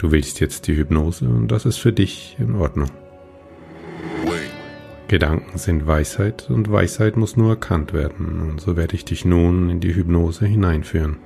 Du 0.00 0.10
willst 0.10 0.40
jetzt 0.40 0.66
die 0.66 0.76
Hypnose 0.76 1.28
und 1.28 1.48
das 1.48 1.66
ist 1.66 1.76
für 1.76 1.92
dich 1.92 2.34
in 2.38 2.54
Ordnung. 2.54 2.90
Gedanken 5.08 5.58
sind 5.58 5.86
Weisheit 5.86 6.48
und 6.48 6.72
Weisheit 6.72 7.18
muss 7.18 7.36
nur 7.36 7.50
erkannt 7.50 7.92
werden 7.92 8.40
und 8.40 8.62
so 8.62 8.78
werde 8.78 8.94
ich 8.94 9.04
dich 9.04 9.26
nun 9.26 9.68
in 9.68 9.80
die 9.80 9.94
Hypnose 9.94 10.46
hineinführen. 10.46 11.18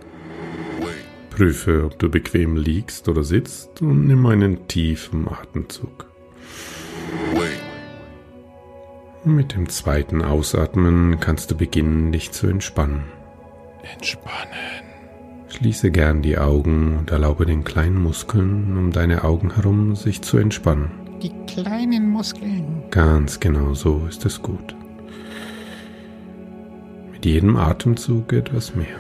Prüfe, 1.30 1.84
ob 1.84 2.00
du 2.00 2.08
bequem 2.08 2.56
liegst 2.56 3.08
oder 3.08 3.22
sitzt 3.22 3.80
und 3.80 4.08
nimm 4.08 4.26
einen 4.26 4.66
tiefen 4.66 5.28
Atemzug. 5.28 6.06
Mit 9.24 9.54
dem 9.54 9.68
zweiten 9.68 10.20
Ausatmen 10.20 11.20
kannst 11.20 11.52
du 11.52 11.56
beginnen, 11.56 12.10
dich 12.10 12.32
zu 12.32 12.48
entspannen. 12.48 13.04
Entspannen. 13.94 14.73
Schließe 15.54 15.92
gern 15.92 16.20
die 16.20 16.36
Augen 16.36 16.98
und 16.98 17.12
erlaube 17.12 17.46
den 17.46 17.62
kleinen 17.62 18.02
Muskeln 18.02 18.76
um 18.76 18.90
deine 18.90 19.22
Augen 19.22 19.54
herum 19.54 19.94
sich 19.94 20.20
zu 20.20 20.36
entspannen. 20.36 20.90
Die 21.22 21.30
kleinen 21.46 22.10
Muskeln. 22.10 22.82
Ganz 22.90 23.38
genau 23.38 23.72
so 23.72 24.04
ist 24.08 24.26
es 24.26 24.42
gut. 24.42 24.74
Mit 27.12 27.24
jedem 27.24 27.56
Atemzug 27.56 28.32
etwas 28.32 28.74
mehr. 28.74 28.98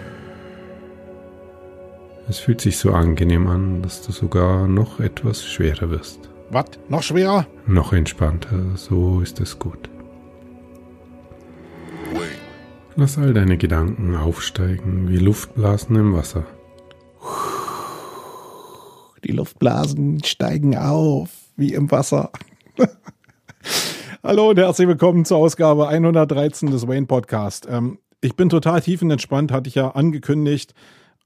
Es 2.28 2.38
fühlt 2.38 2.60
sich 2.60 2.78
so 2.78 2.92
angenehm 2.92 3.48
an, 3.48 3.82
dass 3.82 4.02
du 4.02 4.12
sogar 4.12 4.68
noch 4.68 5.00
etwas 5.00 5.44
schwerer 5.44 5.90
wirst. 5.90 6.30
Was? 6.50 6.66
Noch 6.88 7.02
schwerer? 7.02 7.48
Noch 7.66 7.92
entspannter, 7.92 8.76
so 8.76 9.20
ist 9.20 9.40
es 9.40 9.58
gut. 9.58 9.90
Lass 12.96 13.18
all 13.18 13.34
deine 13.34 13.58
Gedanken 13.58 14.14
aufsteigen 14.14 15.08
wie 15.08 15.16
Luftblasen 15.16 15.96
im 15.96 16.14
Wasser. 16.14 16.46
Die 19.24 19.32
Luftblasen 19.32 20.22
steigen 20.22 20.76
auf 20.76 21.28
wie 21.56 21.74
im 21.74 21.90
Wasser. 21.90 22.30
Hallo 24.22 24.50
und 24.50 24.58
herzlich 24.60 24.86
willkommen 24.86 25.24
zur 25.24 25.38
Ausgabe 25.38 25.88
113 25.88 26.70
des 26.70 26.86
Wayne 26.86 27.06
Podcast. 27.06 27.66
Ähm, 27.68 27.98
ich 28.20 28.36
bin 28.36 28.48
total 28.48 28.80
tiefenentspannt, 28.80 29.50
hatte 29.50 29.66
ich 29.66 29.74
ja 29.74 29.90
angekündigt. 29.90 30.72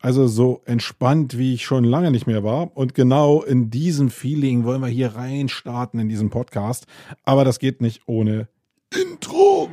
Also 0.00 0.26
so 0.26 0.62
entspannt, 0.64 1.36
wie 1.36 1.52
ich 1.52 1.66
schon 1.66 1.84
lange 1.84 2.10
nicht 2.10 2.26
mehr 2.26 2.42
war. 2.44 2.74
Und 2.78 2.94
genau 2.94 3.42
in 3.42 3.68
diesem 3.68 4.08
Feeling 4.08 4.64
wollen 4.64 4.80
wir 4.80 4.88
hier 4.88 5.16
rein 5.16 5.50
starten 5.50 5.98
in 5.98 6.08
diesem 6.08 6.30
Podcast. 6.30 6.86
Aber 7.24 7.44
das 7.44 7.58
geht 7.58 7.82
nicht 7.82 8.04
ohne 8.06 8.48
Intro. 8.90 9.68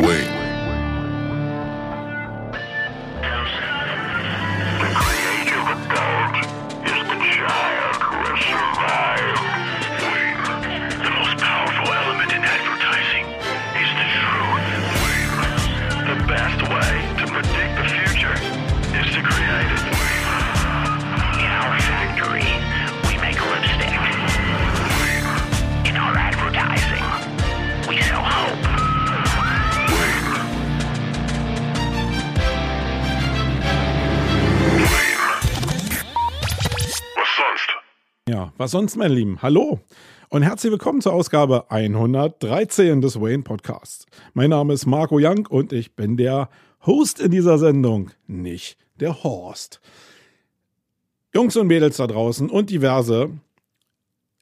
Wayne. 0.00 0.35
Ja, 38.28 38.52
was 38.56 38.72
sonst, 38.72 38.96
meine 38.96 39.14
Lieben? 39.14 39.40
Hallo 39.40 39.78
und 40.30 40.42
herzlich 40.42 40.72
willkommen 40.72 41.00
zur 41.00 41.12
Ausgabe 41.12 41.70
113 41.70 43.00
des 43.00 43.20
Wayne 43.20 43.44
Podcasts. 43.44 44.04
Mein 44.34 44.50
Name 44.50 44.72
ist 44.72 44.84
Marco 44.84 45.18
Young 45.20 45.46
und 45.46 45.72
ich 45.72 45.94
bin 45.94 46.16
der 46.16 46.48
Host 46.84 47.20
in 47.20 47.30
dieser 47.30 47.56
Sendung, 47.58 48.10
nicht 48.26 48.78
der 48.98 49.22
Horst. 49.22 49.80
Jungs 51.32 51.56
und 51.56 51.68
Mädels 51.68 51.98
da 51.98 52.08
draußen 52.08 52.50
und 52.50 52.68
diverse, 52.68 53.30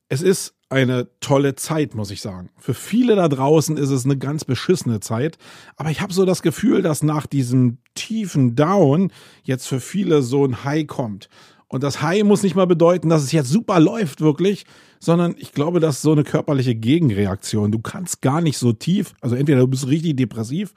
es 0.08 0.22
ist 0.22 0.54
eine 0.70 1.08
tolle 1.20 1.54
Zeit, 1.54 1.94
muss 1.94 2.10
ich 2.10 2.22
sagen. 2.22 2.48
Für 2.56 2.72
viele 2.72 3.16
da 3.16 3.28
draußen 3.28 3.76
ist 3.76 3.90
es 3.90 4.06
eine 4.06 4.16
ganz 4.16 4.46
beschissene 4.46 5.00
Zeit, 5.00 5.36
aber 5.76 5.90
ich 5.90 6.00
habe 6.00 6.14
so 6.14 6.24
das 6.24 6.40
Gefühl, 6.40 6.80
dass 6.80 7.02
nach 7.02 7.26
diesem 7.26 7.76
tiefen 7.94 8.56
Down 8.56 9.12
jetzt 9.42 9.68
für 9.68 9.78
viele 9.78 10.22
so 10.22 10.46
ein 10.46 10.64
High 10.64 10.86
kommt. 10.86 11.28
Und 11.74 11.82
das 11.82 12.02
High 12.02 12.22
muss 12.22 12.44
nicht 12.44 12.54
mal 12.54 12.68
bedeuten, 12.68 13.08
dass 13.08 13.24
es 13.24 13.32
jetzt 13.32 13.48
super 13.48 13.80
läuft, 13.80 14.20
wirklich, 14.20 14.64
sondern 15.00 15.34
ich 15.36 15.50
glaube, 15.50 15.80
das 15.80 15.96
ist 15.96 16.02
so 16.02 16.12
eine 16.12 16.22
körperliche 16.22 16.76
Gegenreaktion. 16.76 17.72
Du 17.72 17.80
kannst 17.80 18.22
gar 18.22 18.40
nicht 18.40 18.58
so 18.58 18.72
tief, 18.72 19.12
also 19.20 19.34
entweder 19.34 19.58
du 19.58 19.66
bist 19.66 19.88
richtig 19.88 20.14
depressiv, 20.14 20.72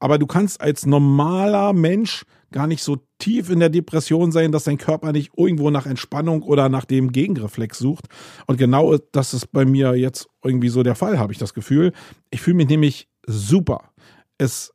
aber 0.00 0.18
du 0.18 0.26
kannst 0.26 0.60
als 0.60 0.86
normaler 0.86 1.72
Mensch 1.72 2.24
gar 2.50 2.66
nicht 2.66 2.82
so 2.82 2.98
tief 3.18 3.48
in 3.48 3.60
der 3.60 3.68
Depression 3.68 4.32
sein, 4.32 4.50
dass 4.50 4.64
dein 4.64 4.76
Körper 4.76 5.12
nicht 5.12 5.30
irgendwo 5.36 5.70
nach 5.70 5.86
Entspannung 5.86 6.42
oder 6.42 6.68
nach 6.68 6.84
dem 6.84 7.12
Gegenreflex 7.12 7.78
sucht. 7.78 8.06
Und 8.48 8.56
genau 8.56 8.96
das 9.12 9.34
ist 9.34 9.52
bei 9.52 9.64
mir 9.64 9.94
jetzt 9.94 10.26
irgendwie 10.42 10.68
so 10.68 10.82
der 10.82 10.96
Fall, 10.96 11.20
habe 11.20 11.32
ich 11.32 11.38
das 11.38 11.54
Gefühl. 11.54 11.92
Ich 12.32 12.40
fühle 12.40 12.56
mich 12.56 12.68
nämlich 12.68 13.06
super. 13.24 13.92
Es 14.36 14.74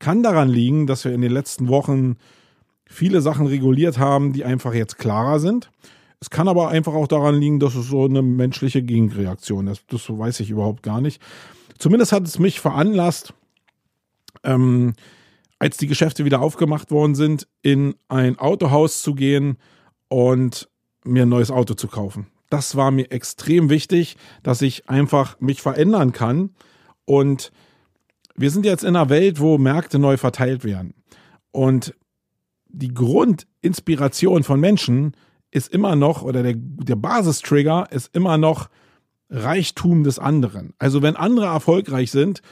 kann 0.00 0.24
daran 0.24 0.48
liegen, 0.48 0.88
dass 0.88 1.04
wir 1.04 1.12
in 1.12 1.20
den 1.20 1.30
letzten 1.30 1.68
Wochen 1.68 2.16
viele 2.88 3.20
Sachen 3.20 3.46
reguliert 3.46 3.98
haben, 3.98 4.32
die 4.32 4.44
einfach 4.44 4.74
jetzt 4.74 4.98
klarer 4.98 5.40
sind. 5.40 5.70
Es 6.20 6.30
kann 6.30 6.48
aber 6.48 6.68
einfach 6.68 6.94
auch 6.94 7.08
daran 7.08 7.38
liegen, 7.38 7.60
dass 7.60 7.74
es 7.74 7.88
so 7.88 8.04
eine 8.04 8.22
menschliche 8.22 8.82
Gegenreaktion 8.82 9.66
ist. 9.66 9.84
Das 9.88 10.08
weiß 10.08 10.40
ich 10.40 10.50
überhaupt 10.50 10.82
gar 10.82 11.00
nicht. 11.00 11.20
Zumindest 11.78 12.12
hat 12.12 12.26
es 12.26 12.38
mich 12.38 12.60
veranlasst, 12.60 13.34
ähm, 14.42 14.94
als 15.58 15.76
die 15.76 15.86
Geschäfte 15.86 16.24
wieder 16.24 16.40
aufgemacht 16.40 16.90
worden 16.90 17.14
sind, 17.14 17.48
in 17.62 17.94
ein 18.08 18.38
Autohaus 18.38 19.02
zu 19.02 19.14
gehen 19.14 19.58
und 20.08 20.68
mir 21.04 21.22
ein 21.22 21.28
neues 21.28 21.50
Auto 21.50 21.74
zu 21.74 21.88
kaufen. 21.88 22.28
Das 22.50 22.76
war 22.76 22.90
mir 22.90 23.10
extrem 23.10 23.70
wichtig, 23.70 24.16
dass 24.42 24.62
ich 24.62 24.88
einfach 24.88 25.38
mich 25.40 25.62
verändern 25.62 26.12
kann. 26.12 26.50
Und 27.04 27.50
wir 28.36 28.50
sind 28.50 28.64
jetzt 28.64 28.84
in 28.84 28.96
einer 28.96 29.08
Welt, 29.08 29.40
wo 29.40 29.58
Märkte 29.58 29.98
neu 29.98 30.16
verteilt 30.16 30.64
werden. 30.64 30.94
Und 31.50 31.94
die 32.76 32.92
Grundinspiration 32.92 34.42
von 34.42 34.60
Menschen 34.60 35.16
ist 35.50 35.72
immer 35.72 35.96
noch, 35.96 36.22
oder 36.22 36.42
der, 36.42 36.54
der 36.56 36.96
Basistrigger 36.96 37.88
ist 37.90 38.14
immer 38.14 38.36
noch 38.36 38.68
Reichtum 39.30 40.04
des 40.04 40.18
anderen. 40.18 40.74
Also 40.78 41.00
wenn 41.00 41.16
andere 41.16 41.46
erfolgreich 41.46 42.10
sind, 42.10 42.42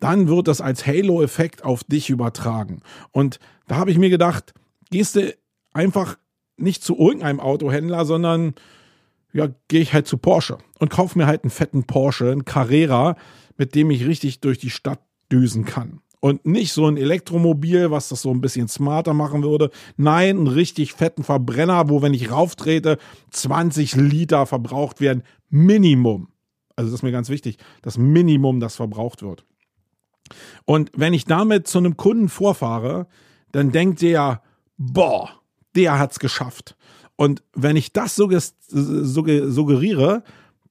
dann 0.00 0.26
wird 0.26 0.48
das 0.48 0.60
als 0.60 0.86
Halo-Effekt 0.86 1.64
auf 1.64 1.84
dich 1.84 2.08
übertragen. 2.08 2.80
Und 3.12 3.38
da 3.66 3.76
habe 3.76 3.90
ich 3.90 3.98
mir 3.98 4.10
gedacht, 4.10 4.54
gehst 4.90 5.16
du 5.16 5.34
einfach 5.74 6.16
nicht 6.56 6.82
zu 6.82 6.98
irgendeinem 6.98 7.40
Autohändler, 7.40 8.06
sondern 8.06 8.54
ja, 9.32 9.48
gehe 9.68 9.80
ich 9.80 9.92
halt 9.92 10.06
zu 10.06 10.16
Porsche 10.16 10.58
und 10.78 10.90
kaufe 10.90 11.18
mir 11.18 11.26
halt 11.26 11.44
einen 11.44 11.50
fetten 11.50 11.84
Porsche, 11.84 12.30
einen 12.30 12.44
Carrera, 12.44 13.16
mit 13.58 13.74
dem 13.74 13.90
ich 13.90 14.06
richtig 14.06 14.40
durch 14.40 14.58
die 14.58 14.70
Stadt 14.70 15.00
düsen 15.30 15.64
kann 15.64 16.00
und 16.24 16.46
nicht 16.46 16.72
so 16.72 16.86
ein 16.86 16.96
Elektromobil, 16.96 17.90
was 17.90 18.08
das 18.08 18.22
so 18.22 18.30
ein 18.30 18.40
bisschen 18.40 18.66
smarter 18.66 19.12
machen 19.12 19.42
würde. 19.42 19.68
Nein, 19.98 20.38
einen 20.38 20.46
richtig 20.46 20.94
fetten 20.94 21.22
Verbrenner, 21.22 21.90
wo, 21.90 22.00
wenn 22.00 22.14
ich 22.14 22.30
rauftrete, 22.30 22.96
20 23.30 23.94
Liter 23.96 24.46
verbraucht 24.46 25.02
werden. 25.02 25.22
Minimum. 25.50 26.28
Also 26.76 26.90
das 26.90 27.00
ist 27.00 27.02
mir 27.02 27.12
ganz 27.12 27.28
wichtig. 27.28 27.58
Das 27.82 27.98
Minimum, 27.98 28.58
das 28.58 28.74
verbraucht 28.74 29.20
wird. 29.20 29.44
Und 30.64 30.90
wenn 30.96 31.12
ich 31.12 31.26
damit 31.26 31.68
zu 31.68 31.76
einem 31.76 31.98
Kunden 31.98 32.30
vorfahre, 32.30 33.06
dann 33.52 33.70
denkt 33.70 34.00
der, 34.00 34.40
boah, 34.78 35.28
der 35.76 35.98
hat's 35.98 36.20
geschafft. 36.20 36.74
Und 37.16 37.42
wenn 37.52 37.76
ich 37.76 37.92
das 37.92 38.16
suggeriere, 38.16 40.22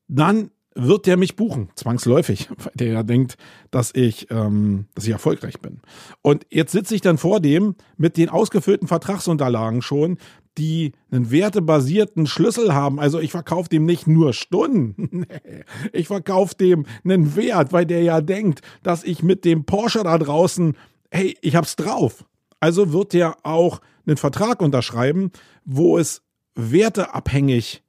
dann 0.08 0.50
wird 0.76 1.06
der 1.06 1.18
mich 1.18 1.36
buchen, 1.36 1.70
zwangsläufig, 1.76 2.50
weil 2.58 2.74
der 2.76 2.88
ja 2.88 3.04
denkt, 3.04 3.38
dass 3.72 3.92
ich, 3.94 4.28
ähm, 4.32 4.86
dass 4.96 5.06
ich 5.06 5.12
erfolgreich 5.12 5.60
bin. 5.60 5.82
Und 6.22 6.46
jetzt 6.50 6.72
sitze 6.72 6.96
ich 6.96 7.02
dann 7.02 7.18
vor 7.18 7.40
dem 7.40 7.76
mit 7.98 8.18
den 8.18 8.30
ausgefüllten 8.30 8.88
Vertragsunterlagen 8.88 9.82
schon, 9.82 10.18
die 10.58 10.94
einen 11.12 11.32
wertebasierten 11.32 12.28
Schlüssel 12.28 12.74
haben. 12.74 13.00
Also 13.00 13.20
ich 13.20 13.32
verkaufe 13.32 13.70
dem 13.70 13.86
nicht 13.86 14.08
nur 14.08 14.34
Stunden, 14.34 15.26
ich 15.94 16.08
verkaufe 16.08 16.56
dem 16.56 16.86
einen 17.04 17.36
Wert, 17.36 17.74
weil 17.74 17.86
der 17.86 18.04
ja 18.04 18.22
denkt, 18.22 18.62
dass 18.84 19.04
ich 19.04 19.24
mit 19.24 19.46
dem 19.46 19.66
Porsche 19.66 20.04
da 20.04 20.18
draußen, 20.18 20.76
hey, 21.12 21.38
ich 21.42 21.56
hab's 21.56 21.76
drauf. 21.76 22.26
Also 22.60 22.94
wird 22.94 23.14
der 23.14 23.38
auch 23.44 23.82
einen 24.06 24.18
Vertrag 24.18 24.62
unterschreiben, 24.62 25.32
wo 25.66 25.98
es 25.98 26.22
werteabhängig 26.56 27.84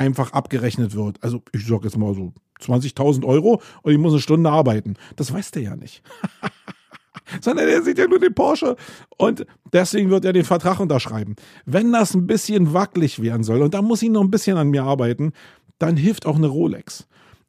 einfach 0.00 0.32
abgerechnet 0.32 0.94
wird. 0.94 1.22
Also 1.22 1.42
ich 1.52 1.66
sage 1.66 1.84
jetzt 1.84 1.98
mal 1.98 2.14
so 2.14 2.32
20.000 2.62 3.24
Euro 3.24 3.60
und 3.82 3.92
ich 3.92 3.98
muss 3.98 4.12
eine 4.12 4.22
Stunde 4.22 4.50
arbeiten. 4.50 4.94
Das 5.16 5.32
weiß 5.32 5.50
der 5.50 5.62
ja 5.62 5.76
nicht. 5.76 6.02
sondern 7.40 7.68
er 7.68 7.82
sieht 7.82 7.98
ja 7.98 8.08
nur 8.08 8.18
den 8.18 8.34
Porsche 8.34 8.76
und 9.18 9.46
deswegen 9.72 10.10
wird 10.10 10.24
er 10.24 10.32
den 10.32 10.44
Vertrag 10.44 10.80
unterschreiben. 10.80 11.36
Wenn 11.66 11.92
das 11.92 12.14
ein 12.14 12.26
bisschen 12.26 12.72
wackelig 12.72 13.20
werden 13.20 13.44
soll 13.44 13.60
und 13.62 13.74
da 13.74 13.82
muss 13.82 14.02
ich 14.02 14.10
noch 14.10 14.22
ein 14.22 14.30
bisschen 14.30 14.56
an 14.56 14.70
mir 14.70 14.84
arbeiten, 14.84 15.32
dann 15.78 15.96
hilft 15.96 16.24
auch 16.26 16.36
eine 16.36 16.48
Rolex. 16.48 17.06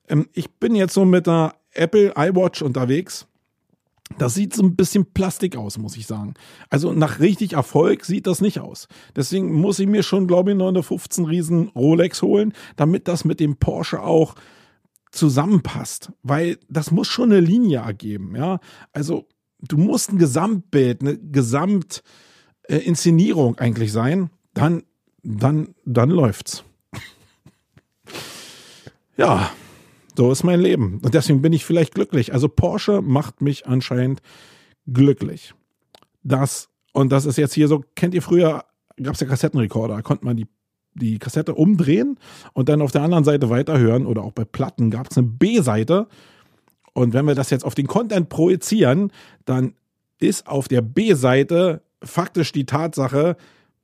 Ähm, 0.09 0.27
ich 0.33 0.51
bin 0.51 0.75
jetzt 0.75 0.93
so 0.93 1.05
mit 1.05 1.27
einer 1.27 1.55
Apple 1.73 2.13
iWatch 2.17 2.61
unterwegs. 2.61 3.27
Das 4.17 4.33
sieht 4.33 4.55
so 4.55 4.63
ein 4.63 4.75
bisschen 4.75 5.13
Plastik 5.13 5.55
aus, 5.55 5.77
muss 5.77 5.95
ich 5.97 6.07
sagen. 6.07 6.33
Also 6.69 6.93
nach 6.93 7.19
richtig 7.19 7.53
Erfolg 7.53 8.05
sieht 8.05 8.25
das 8.27 8.41
nicht 8.41 8.59
aus. 8.59 8.87
Deswegen 9.15 9.53
muss 9.53 9.79
ich 9.79 9.87
mir 9.87 10.03
schon, 10.03 10.27
glaube 10.27 10.51
ich, 10.51 10.57
noch 10.57 10.67
eine 10.67 10.83
15 10.83 11.25
Riesen 11.25 11.69
Rolex 11.69 12.21
holen, 12.21 12.53
damit 12.75 13.07
das 13.07 13.25
mit 13.25 13.39
dem 13.39 13.55
Porsche 13.57 14.01
auch 14.01 14.35
zusammenpasst. 15.11 16.11
Weil 16.23 16.57
das 16.69 16.91
muss 16.91 17.07
schon 17.07 17.31
eine 17.31 17.41
Linie 17.41 17.79
ergeben, 17.79 18.35
ja. 18.35 18.59
Also 18.93 19.27
du 19.59 19.77
musst 19.77 20.11
ein 20.11 20.17
Gesamtbild, 20.17 21.01
eine 21.01 21.17
Gesamtinszenierung 21.17 23.57
eigentlich 23.57 23.91
sein. 23.91 24.29
Dann, 24.53 24.83
dann, 25.23 25.75
dann 25.85 26.09
läuft's. 26.09 26.63
ja, 29.17 29.51
so 30.15 30.31
ist 30.31 30.43
mein 30.43 30.59
Leben. 30.59 30.99
Und 31.03 31.13
deswegen 31.13 31.41
bin 31.41 31.53
ich 31.53 31.65
vielleicht 31.65 31.93
glücklich. 31.95 32.33
Also 32.33 32.49
Porsche 32.49 33.01
macht 33.01 33.41
mich 33.41 33.67
anscheinend 33.67 34.21
glücklich. 34.91 35.53
Das, 36.23 36.69
und 36.93 37.11
das 37.11 37.25
ist 37.25 37.37
jetzt 37.37 37.53
hier 37.53 37.67
so, 37.67 37.83
kennt 37.95 38.13
ihr 38.13 38.21
früher, 38.21 38.65
gab 39.01 39.15
es 39.15 39.21
ja 39.21 39.27
Kassettenrekorder, 39.27 39.95
da 39.95 40.01
konnte 40.01 40.25
man 40.25 40.37
die, 40.37 40.47
die 40.93 41.19
Kassette 41.19 41.55
umdrehen 41.55 42.17
und 42.53 42.69
dann 42.69 42.81
auf 42.81 42.91
der 42.91 43.01
anderen 43.01 43.23
Seite 43.23 43.49
weiterhören 43.49 44.05
oder 44.05 44.23
auch 44.23 44.33
bei 44.33 44.45
Platten 44.45 44.91
gab 44.91 45.09
es 45.09 45.17
eine 45.17 45.27
B-Seite. 45.27 46.07
Und 46.93 47.13
wenn 47.13 47.25
wir 47.25 47.35
das 47.35 47.49
jetzt 47.49 47.63
auf 47.63 47.75
den 47.75 47.87
Content 47.87 48.29
projizieren, 48.29 49.11
dann 49.45 49.75
ist 50.19 50.47
auf 50.47 50.67
der 50.67 50.81
B-Seite 50.81 51.81
faktisch 52.03 52.51
die 52.51 52.65
Tatsache, 52.65 53.37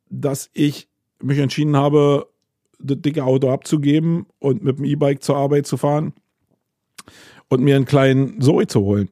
dass 0.09 0.49
ich 0.53 0.89
mich 1.21 1.39
entschieden 1.39 1.75
habe, 1.75 2.27
das 2.79 2.97
dicke 3.01 3.23
Auto 3.23 3.49
abzugeben 3.51 4.25
und 4.39 4.63
mit 4.63 4.77
dem 4.77 4.85
E-Bike 4.85 5.23
zur 5.23 5.37
Arbeit 5.37 5.65
zu 5.67 5.77
fahren 5.77 6.13
und 7.49 7.61
mir 7.61 7.75
einen 7.75 7.85
kleinen 7.85 8.41
Zoe 8.41 8.67
zu 8.67 8.81
holen. 8.81 9.09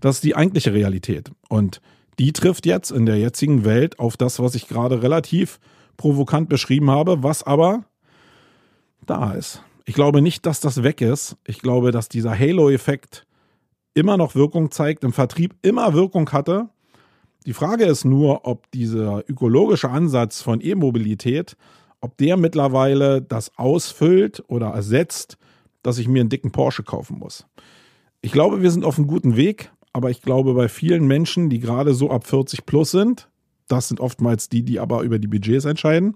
Das 0.00 0.16
ist 0.16 0.24
die 0.24 0.36
eigentliche 0.36 0.72
Realität. 0.72 1.30
Und 1.48 1.80
die 2.18 2.32
trifft 2.32 2.66
jetzt 2.66 2.90
in 2.90 3.06
der 3.06 3.18
jetzigen 3.18 3.64
Welt 3.64 3.98
auf 3.98 4.16
das, 4.16 4.38
was 4.38 4.54
ich 4.54 4.68
gerade 4.68 5.02
relativ 5.02 5.58
provokant 5.96 6.48
beschrieben 6.48 6.90
habe, 6.90 7.22
was 7.22 7.42
aber 7.42 7.84
da 9.06 9.32
ist. 9.32 9.62
Ich 9.84 9.94
glaube 9.94 10.22
nicht, 10.22 10.46
dass 10.46 10.60
das 10.60 10.82
weg 10.82 11.00
ist. 11.00 11.36
Ich 11.46 11.60
glaube, 11.60 11.90
dass 11.90 12.08
dieser 12.08 12.38
Halo-Effekt 12.38 13.26
immer 13.94 14.16
noch 14.16 14.34
Wirkung 14.34 14.70
zeigt, 14.70 15.04
im 15.04 15.12
Vertrieb 15.12 15.54
immer 15.62 15.94
Wirkung 15.94 16.30
hatte. 16.30 16.68
Die 17.46 17.52
Frage 17.52 17.84
ist 17.84 18.04
nur, 18.04 18.46
ob 18.46 18.70
dieser 18.70 19.28
ökologische 19.28 19.90
Ansatz 19.90 20.40
von 20.40 20.60
E-Mobilität 20.60 21.56
ob 22.02 22.18
der 22.18 22.36
mittlerweile 22.36 23.22
das 23.22 23.56
ausfüllt 23.56 24.44
oder 24.48 24.68
ersetzt, 24.68 25.38
dass 25.82 25.98
ich 25.98 26.08
mir 26.08 26.20
einen 26.20 26.28
dicken 26.28 26.52
Porsche 26.52 26.82
kaufen 26.82 27.18
muss. 27.18 27.46
Ich 28.20 28.32
glaube, 28.32 28.60
wir 28.60 28.70
sind 28.70 28.84
auf 28.84 28.98
einem 28.98 29.06
guten 29.06 29.36
Weg, 29.36 29.70
aber 29.92 30.10
ich 30.10 30.20
glaube, 30.20 30.54
bei 30.54 30.68
vielen 30.68 31.06
Menschen, 31.06 31.48
die 31.48 31.60
gerade 31.60 31.94
so 31.94 32.10
ab 32.10 32.26
40 32.26 32.66
plus 32.66 32.90
sind, 32.90 33.28
das 33.68 33.88
sind 33.88 34.00
oftmals 34.00 34.48
die, 34.48 34.62
die 34.62 34.80
aber 34.80 35.02
über 35.02 35.18
die 35.18 35.28
Budgets 35.28 35.64
entscheiden, 35.64 36.14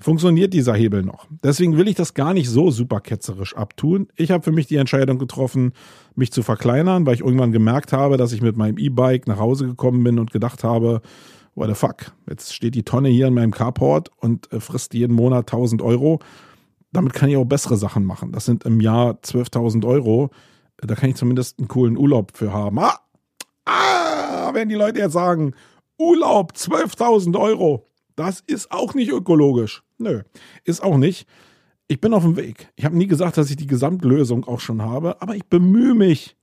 funktioniert 0.00 0.54
dieser 0.54 0.74
Hebel 0.74 1.02
noch. 1.02 1.26
Deswegen 1.42 1.76
will 1.76 1.88
ich 1.88 1.96
das 1.96 2.14
gar 2.14 2.32
nicht 2.32 2.48
so 2.48 2.70
super 2.70 3.00
ketzerisch 3.00 3.56
abtun. 3.56 4.08
Ich 4.16 4.30
habe 4.30 4.44
für 4.44 4.52
mich 4.52 4.68
die 4.68 4.76
Entscheidung 4.76 5.18
getroffen, 5.18 5.72
mich 6.14 6.30
zu 6.30 6.42
verkleinern, 6.42 7.04
weil 7.06 7.14
ich 7.14 7.20
irgendwann 7.20 7.52
gemerkt 7.52 7.92
habe, 7.92 8.16
dass 8.16 8.32
ich 8.32 8.40
mit 8.40 8.56
meinem 8.56 8.78
E-Bike 8.78 9.26
nach 9.26 9.38
Hause 9.38 9.66
gekommen 9.66 10.04
bin 10.04 10.18
und 10.18 10.30
gedacht 10.30 10.62
habe, 10.62 11.02
what 11.58 11.68
the 11.68 11.74
fuck, 11.74 12.12
jetzt 12.28 12.54
steht 12.54 12.74
die 12.74 12.84
Tonne 12.84 13.08
hier 13.08 13.26
in 13.26 13.34
meinem 13.34 13.50
Carport 13.50 14.10
und 14.16 14.50
äh, 14.52 14.60
frisst 14.60 14.94
jeden 14.94 15.14
Monat 15.14 15.52
1000 15.52 15.82
Euro. 15.82 16.20
Damit 16.92 17.12
kann 17.12 17.28
ich 17.28 17.36
auch 17.36 17.44
bessere 17.44 17.76
Sachen 17.76 18.04
machen. 18.04 18.32
Das 18.32 18.44
sind 18.44 18.64
im 18.64 18.80
Jahr 18.80 19.18
12.000 19.22 19.86
Euro. 19.86 20.30
Da 20.78 20.94
kann 20.94 21.10
ich 21.10 21.16
zumindest 21.16 21.58
einen 21.58 21.68
coolen 21.68 21.98
Urlaub 21.98 22.36
für 22.36 22.52
haben. 22.52 22.78
Ah, 22.78 22.98
ah 23.64 24.50
wenn 24.54 24.68
die 24.68 24.76
Leute 24.76 25.00
jetzt 25.00 25.12
sagen, 25.12 25.54
Urlaub 25.98 26.52
12.000 26.52 27.38
Euro, 27.38 27.86
das 28.16 28.40
ist 28.46 28.70
auch 28.70 28.94
nicht 28.94 29.10
ökologisch. 29.10 29.82
Nö, 29.98 30.22
ist 30.64 30.82
auch 30.82 30.96
nicht. 30.96 31.26
Ich 31.88 32.00
bin 32.00 32.14
auf 32.14 32.22
dem 32.22 32.36
Weg. 32.36 32.70
Ich 32.76 32.84
habe 32.84 32.96
nie 32.96 33.06
gesagt, 33.06 33.36
dass 33.36 33.50
ich 33.50 33.56
die 33.56 33.66
Gesamtlösung 33.66 34.44
auch 34.46 34.60
schon 34.60 34.82
habe, 34.82 35.20
aber 35.20 35.34
ich 35.34 35.44
bemühe 35.44 35.94
mich, 35.94 36.36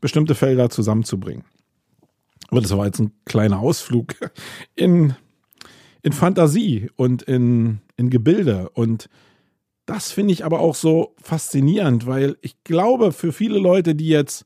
bestimmte 0.00 0.34
Felder 0.34 0.70
zusammenzubringen. 0.70 1.44
Aber 2.50 2.60
das 2.60 2.76
war 2.76 2.86
jetzt 2.86 3.00
ein 3.00 3.12
kleiner 3.24 3.60
Ausflug 3.60 4.14
in, 4.74 5.14
in 6.02 6.12
Fantasie 6.12 6.90
und 6.96 7.22
in, 7.22 7.80
in 7.96 8.10
Gebilde. 8.10 8.70
Und 8.70 9.08
das 9.86 10.12
finde 10.12 10.32
ich 10.32 10.44
aber 10.44 10.60
auch 10.60 10.74
so 10.74 11.14
faszinierend, 11.20 12.06
weil 12.06 12.36
ich 12.40 12.62
glaube, 12.64 13.12
für 13.12 13.32
viele 13.32 13.58
Leute, 13.58 13.94
die 13.94 14.08
jetzt 14.08 14.44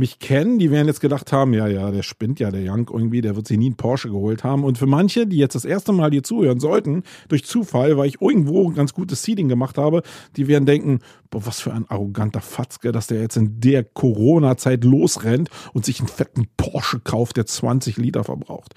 mich 0.00 0.18
kennen, 0.18 0.58
die 0.58 0.70
werden 0.70 0.88
jetzt 0.88 1.00
gedacht 1.00 1.30
haben, 1.30 1.52
ja, 1.54 1.68
ja, 1.68 1.90
der 1.90 2.02
spinnt 2.02 2.40
ja, 2.40 2.50
der 2.50 2.62
Young 2.64 2.90
irgendwie, 2.92 3.20
der 3.20 3.36
wird 3.36 3.46
sich 3.46 3.58
nie 3.58 3.66
einen 3.66 3.76
Porsche 3.76 4.08
geholt 4.08 4.42
haben. 4.42 4.64
Und 4.64 4.78
für 4.78 4.86
manche, 4.86 5.26
die 5.26 5.36
jetzt 5.36 5.54
das 5.54 5.64
erste 5.64 5.92
Mal 5.92 6.10
hier 6.10 6.24
zuhören 6.24 6.58
sollten, 6.58 7.04
durch 7.28 7.44
Zufall, 7.44 7.96
weil 7.96 8.08
ich 8.08 8.20
irgendwo 8.20 8.68
ein 8.68 8.74
ganz 8.74 8.94
gutes 8.94 9.22
Seeding 9.22 9.48
gemacht 9.48 9.78
habe, 9.78 10.02
die 10.36 10.48
werden 10.48 10.66
denken, 10.66 11.00
boah, 11.30 11.46
was 11.46 11.60
für 11.60 11.72
ein 11.72 11.88
arroganter 11.88 12.40
Fatzke, 12.40 12.90
dass 12.90 13.06
der 13.06 13.20
jetzt 13.20 13.36
in 13.36 13.60
der 13.60 13.84
Corona-Zeit 13.84 14.82
losrennt 14.82 15.50
und 15.72 15.84
sich 15.84 16.00
einen 16.00 16.08
fetten 16.08 16.48
Porsche 16.56 16.98
kauft, 16.98 17.36
der 17.36 17.46
20 17.46 17.98
Liter 17.98 18.24
verbraucht. 18.24 18.74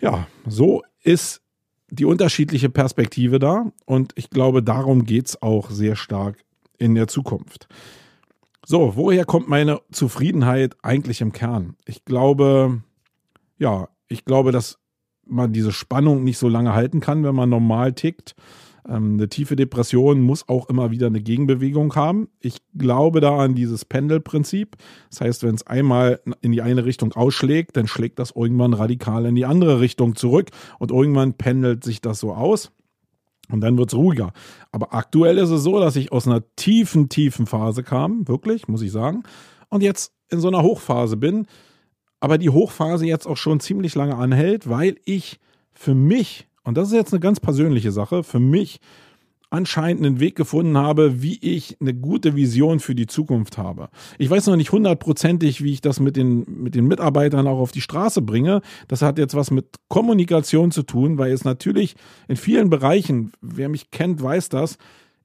Ja, 0.00 0.26
so 0.46 0.82
ist 1.02 1.42
die 1.90 2.04
unterschiedliche 2.06 2.70
Perspektive 2.70 3.38
da 3.38 3.72
und 3.84 4.12
ich 4.14 4.30
glaube, 4.30 4.62
darum 4.62 5.04
geht's 5.04 5.42
auch 5.42 5.70
sehr 5.70 5.96
stark 5.96 6.38
in 6.78 6.94
der 6.94 7.08
Zukunft. 7.08 7.68
So, 8.64 8.96
woher 8.96 9.24
kommt 9.24 9.48
meine 9.48 9.80
Zufriedenheit 9.90 10.76
eigentlich 10.82 11.20
im 11.20 11.32
Kern? 11.32 11.76
Ich 11.84 12.04
glaube, 12.04 12.82
ja, 13.58 13.88
ich 14.08 14.24
glaube, 14.24 14.52
dass 14.52 14.78
man 15.26 15.52
diese 15.52 15.72
Spannung 15.72 16.22
nicht 16.24 16.38
so 16.38 16.48
lange 16.48 16.74
halten 16.74 17.00
kann, 17.00 17.24
wenn 17.24 17.34
man 17.34 17.48
normal 17.48 17.92
tickt. 17.92 18.34
Ähm, 18.88 19.14
eine 19.14 19.28
tiefe 19.28 19.56
Depression 19.56 20.20
muss 20.20 20.48
auch 20.48 20.68
immer 20.68 20.90
wieder 20.90 21.08
eine 21.08 21.20
Gegenbewegung 21.20 21.94
haben. 21.94 22.28
Ich 22.40 22.58
glaube 22.76 23.20
da 23.20 23.38
an 23.38 23.54
dieses 23.54 23.84
Pendelprinzip. 23.84 24.76
Das 25.10 25.20
heißt, 25.20 25.42
wenn 25.42 25.54
es 25.54 25.66
einmal 25.66 26.20
in 26.40 26.52
die 26.52 26.62
eine 26.62 26.84
Richtung 26.84 27.12
ausschlägt, 27.12 27.76
dann 27.76 27.86
schlägt 27.86 28.18
das 28.18 28.32
irgendwann 28.32 28.74
radikal 28.74 29.26
in 29.26 29.34
die 29.34 29.44
andere 29.44 29.80
Richtung 29.80 30.16
zurück 30.16 30.50
und 30.78 30.90
irgendwann 30.90 31.34
pendelt 31.34 31.84
sich 31.84 32.00
das 32.00 32.20
so 32.20 32.32
aus. 32.32 32.72
Und 33.50 33.60
dann 33.60 33.76
wird 33.76 33.92
es 33.92 33.98
ruhiger. 33.98 34.32
Aber 34.70 34.94
aktuell 34.94 35.38
ist 35.38 35.50
es 35.50 35.62
so, 35.62 35.78
dass 35.80 35.96
ich 35.96 36.12
aus 36.12 36.26
einer 36.26 36.42
tiefen, 36.56 37.08
tiefen 37.08 37.46
Phase 37.46 37.82
kam, 37.82 38.26
wirklich, 38.28 38.68
muss 38.68 38.82
ich 38.82 38.92
sagen. 38.92 39.24
Und 39.68 39.82
jetzt 39.82 40.12
in 40.30 40.40
so 40.40 40.48
einer 40.48 40.62
Hochphase 40.62 41.16
bin. 41.16 41.46
Aber 42.20 42.38
die 42.38 42.50
Hochphase 42.50 43.04
jetzt 43.04 43.26
auch 43.26 43.36
schon 43.36 43.60
ziemlich 43.60 43.94
lange 43.94 44.16
anhält, 44.16 44.68
weil 44.68 44.96
ich 45.04 45.40
für 45.72 45.94
mich, 45.94 46.46
und 46.64 46.76
das 46.76 46.88
ist 46.88 46.94
jetzt 46.94 47.12
eine 47.12 47.20
ganz 47.20 47.40
persönliche 47.40 47.92
Sache, 47.92 48.22
für 48.22 48.38
mich 48.38 48.80
anscheinend 49.52 50.04
einen 50.04 50.18
Weg 50.18 50.34
gefunden 50.34 50.78
habe, 50.78 51.22
wie 51.22 51.38
ich 51.40 51.76
eine 51.80 51.92
gute 51.92 52.34
Vision 52.34 52.80
für 52.80 52.94
die 52.94 53.06
Zukunft 53.06 53.58
habe. 53.58 53.90
Ich 54.18 54.30
weiß 54.30 54.46
noch 54.46 54.56
nicht 54.56 54.72
hundertprozentig, 54.72 55.62
wie 55.62 55.72
ich 55.72 55.82
das 55.82 56.00
mit 56.00 56.16
den, 56.16 56.46
mit 56.62 56.74
den 56.74 56.86
Mitarbeitern 56.86 57.46
auch 57.46 57.58
auf 57.58 57.70
die 57.70 57.82
Straße 57.82 58.22
bringe. 58.22 58.62
Das 58.88 59.02
hat 59.02 59.18
jetzt 59.18 59.34
was 59.34 59.50
mit 59.50 59.66
Kommunikation 59.88 60.70
zu 60.70 60.82
tun, 60.82 61.18
weil 61.18 61.32
es 61.32 61.44
natürlich 61.44 61.96
in 62.28 62.36
vielen 62.36 62.70
Bereichen, 62.70 63.32
wer 63.42 63.68
mich 63.68 63.90
kennt, 63.90 64.22
weiß 64.22 64.48
das, 64.48 64.78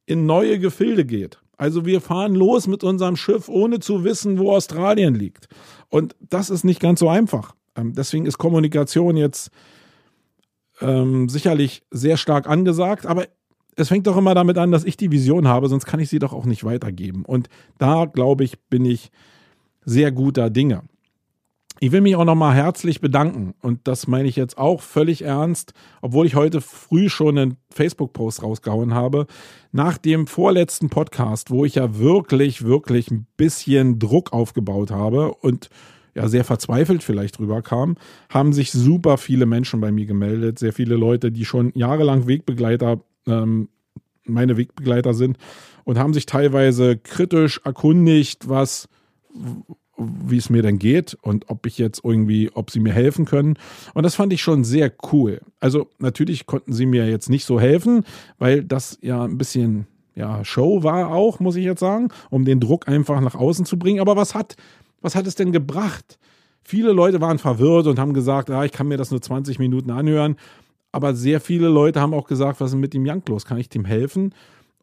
in 0.06 0.26
neue 0.26 0.60
Gefilde 0.60 1.06
geht. 1.06 1.40
Also 1.56 1.86
wir 1.86 2.02
fahren 2.02 2.36
los 2.36 2.68
mit 2.68 2.84
unserem 2.84 3.16
Schiff, 3.16 3.48
ohne 3.48 3.80
zu 3.80 4.04
wissen, 4.04 4.40
wo 4.40 4.52
Australien 4.52 5.16
liegt. 5.16 5.48
Und 5.90 6.16
das 6.20 6.50
ist 6.50 6.66
nicht 6.66 6.82
ganz 6.82 7.00
so 7.00 7.08
einfach. 7.08 7.56
Ähm, 7.78 7.94
deswegen 7.96 8.26
ist 8.26 8.38
Kommunikation 8.38 9.16
jetzt 9.16 9.52
ähm, 10.82 11.30
sicherlich 11.30 11.84
sehr 11.92 12.18
stark 12.18 12.48
angesagt, 12.48 13.06
aber 13.06 13.26
es 13.78 13.90
fängt 13.90 14.08
doch 14.08 14.18
immer 14.18 14.34
damit 14.34 14.58
an, 14.58 14.72
dass 14.72 14.84
ich 14.84 14.98
die 14.98 15.12
Vision 15.12 15.48
habe, 15.48 15.70
sonst 15.70 15.86
kann 15.86 16.00
ich 16.00 16.10
sie 16.10 16.20
doch 16.20 16.34
auch 16.34 16.46
nicht 16.46 16.64
weitergeben. 16.64 17.24
Und 17.24 17.48
da, 17.78 18.06
glaube 18.06 18.44
ich, 18.44 18.60
bin 18.70 18.86
ich 18.86 19.12
sehr 19.86 20.12
guter 20.12 20.50
Dinge. 20.50 20.84
Ich 21.80 21.92
will 21.92 22.02
mich 22.02 22.16
auch 22.16 22.26
nochmal 22.26 22.56
herzlich 22.56 23.02
bedanken 23.02 23.54
und 23.62 23.88
das 23.88 24.08
meine 24.08 24.28
ich 24.28 24.36
jetzt 24.36 24.58
auch 24.58 24.82
völlig 24.82 25.22
ernst, 25.22 25.74
obwohl 26.02 26.26
ich 26.26 26.34
heute 26.34 26.60
früh 26.60 27.08
schon 27.08 27.38
einen 27.38 27.58
Facebook-Post 27.70 28.42
rausgehauen 28.42 28.96
habe. 28.96 29.28
Nach 29.72 30.00
dem 30.00 30.26
vorletzten 30.26 30.90
Podcast, 30.90 31.52
wo 31.52 31.66
ich 31.66 31.76
ja 31.76 32.00
wirklich, 32.00 32.66
wirklich 32.66 33.12
ein 33.12 33.28
bisschen 33.38 34.00
Druck 34.00 34.34
aufgebaut 34.34 34.90
habe 34.90 35.36
und 35.36 35.70
ja 36.16 36.28
sehr 36.28 36.44
verzweifelt 36.44 37.04
vielleicht 37.04 37.40
rüberkam, 37.40 37.96
haben 38.30 38.54
sich 38.54 38.72
super 38.72 39.20
viele 39.20 39.46
Menschen 39.46 39.80
bei 39.80 39.92
mir 39.92 40.08
gemeldet, 40.08 40.58
sehr 40.58 40.74
viele 40.74 40.96
Leute, 40.96 41.32
die 41.32 41.46
schon 41.46 41.72
jahrelang 41.76 42.26
Wegbegleiter 42.26 43.02
ähm, 43.28 43.70
meine 44.26 44.58
Wegbegleiter 44.58 45.14
sind 45.14 45.38
und 45.84 45.98
haben 45.98 46.14
sich 46.14 46.26
teilweise 46.26 46.98
kritisch 46.98 47.62
erkundigt, 47.64 48.50
was 48.50 48.90
wie 49.98 50.38
es 50.38 50.50
mir 50.50 50.62
denn 50.62 50.78
geht 50.78 51.18
und 51.22 51.50
ob 51.50 51.66
ich 51.66 51.78
jetzt 51.78 52.02
irgendwie, 52.04 52.52
ob 52.54 52.70
sie 52.70 52.80
mir 52.80 52.94
helfen 52.94 53.26
können. 53.26 53.58
Und 53.94 54.04
das 54.04 54.16
fand 54.16 54.32
ich 54.32 54.42
schon 54.42 54.64
sehr 54.64 54.92
cool. 55.12 55.42
Also 55.60 55.90
natürlich 55.98 56.46
konnten 56.46 56.74
sie 56.74 56.86
mir 56.86 57.10
jetzt 57.10 57.30
nicht 57.30 57.46
so 57.46 57.60
helfen, 57.60 58.04
weil 58.38 58.64
das 58.64 59.00
ja 59.02 59.24
ein 59.24 59.38
bisschen 59.38 59.88
ja, 60.16 60.44
Show 60.44 60.84
war 60.84 61.12
auch, 61.12 61.40
muss 61.40 61.56
ich 61.56 61.66
jetzt 61.66 61.80
sagen, 61.80 62.10
um 62.30 62.46
den 62.46 62.60
Druck 62.60 62.88
einfach 62.88 63.22
nach 63.22 63.36
außen 63.36 63.66
zu 63.66 63.78
bringen. 63.78 64.00
Aber 64.00 64.16
was 64.16 64.36
hat, 64.36 64.56
was 65.02 65.16
hat 65.16 65.28
es 65.28 65.36
denn 65.36 65.52
gebracht? 65.52 66.20
Viele 66.64 66.92
Leute 66.92 67.22
waren 67.22 67.40
verwirrt 67.40 67.88
und 67.88 67.98
haben 67.98 68.14
gesagt, 68.14 68.50
ja, 68.50 68.66
ich 68.66 68.72
kann 68.72 68.88
mir 68.88 68.98
das 68.98 69.12
nur 69.12 69.22
20 69.22 69.58
Minuten 69.58 69.92
anhören. 69.92 70.36
Aber 70.92 71.14
sehr 71.14 71.42
viele 71.42 71.68
Leute 71.68 72.02
haben 72.02 72.14
auch 72.14 72.28
gesagt, 72.28 72.60
was 72.60 72.72
ist 72.72 72.78
mit 72.78 72.94
dem 72.94 73.06
Jank 73.06 73.28
los? 73.30 73.46
Kann 73.46 73.58
ich 73.58 73.70
dem 73.70 73.86
helfen? 73.86 74.34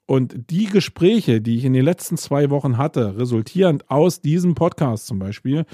Und 0.07 0.51
die 0.51 0.67
Gespräche, 0.67 1.41
die 1.41 1.57
ich 1.57 1.65
in 1.65 1.73
den 1.73 1.85
letzten 1.85 2.17
zwei 2.17 2.51
Wochen 2.51 2.77
hatte, 2.77 3.17
resultierend 3.17 3.91
aus 3.91 4.21
diesem 4.21 4.55
Podcast 4.55 5.07
zum 5.07 5.19
Beispiel, 5.19 5.65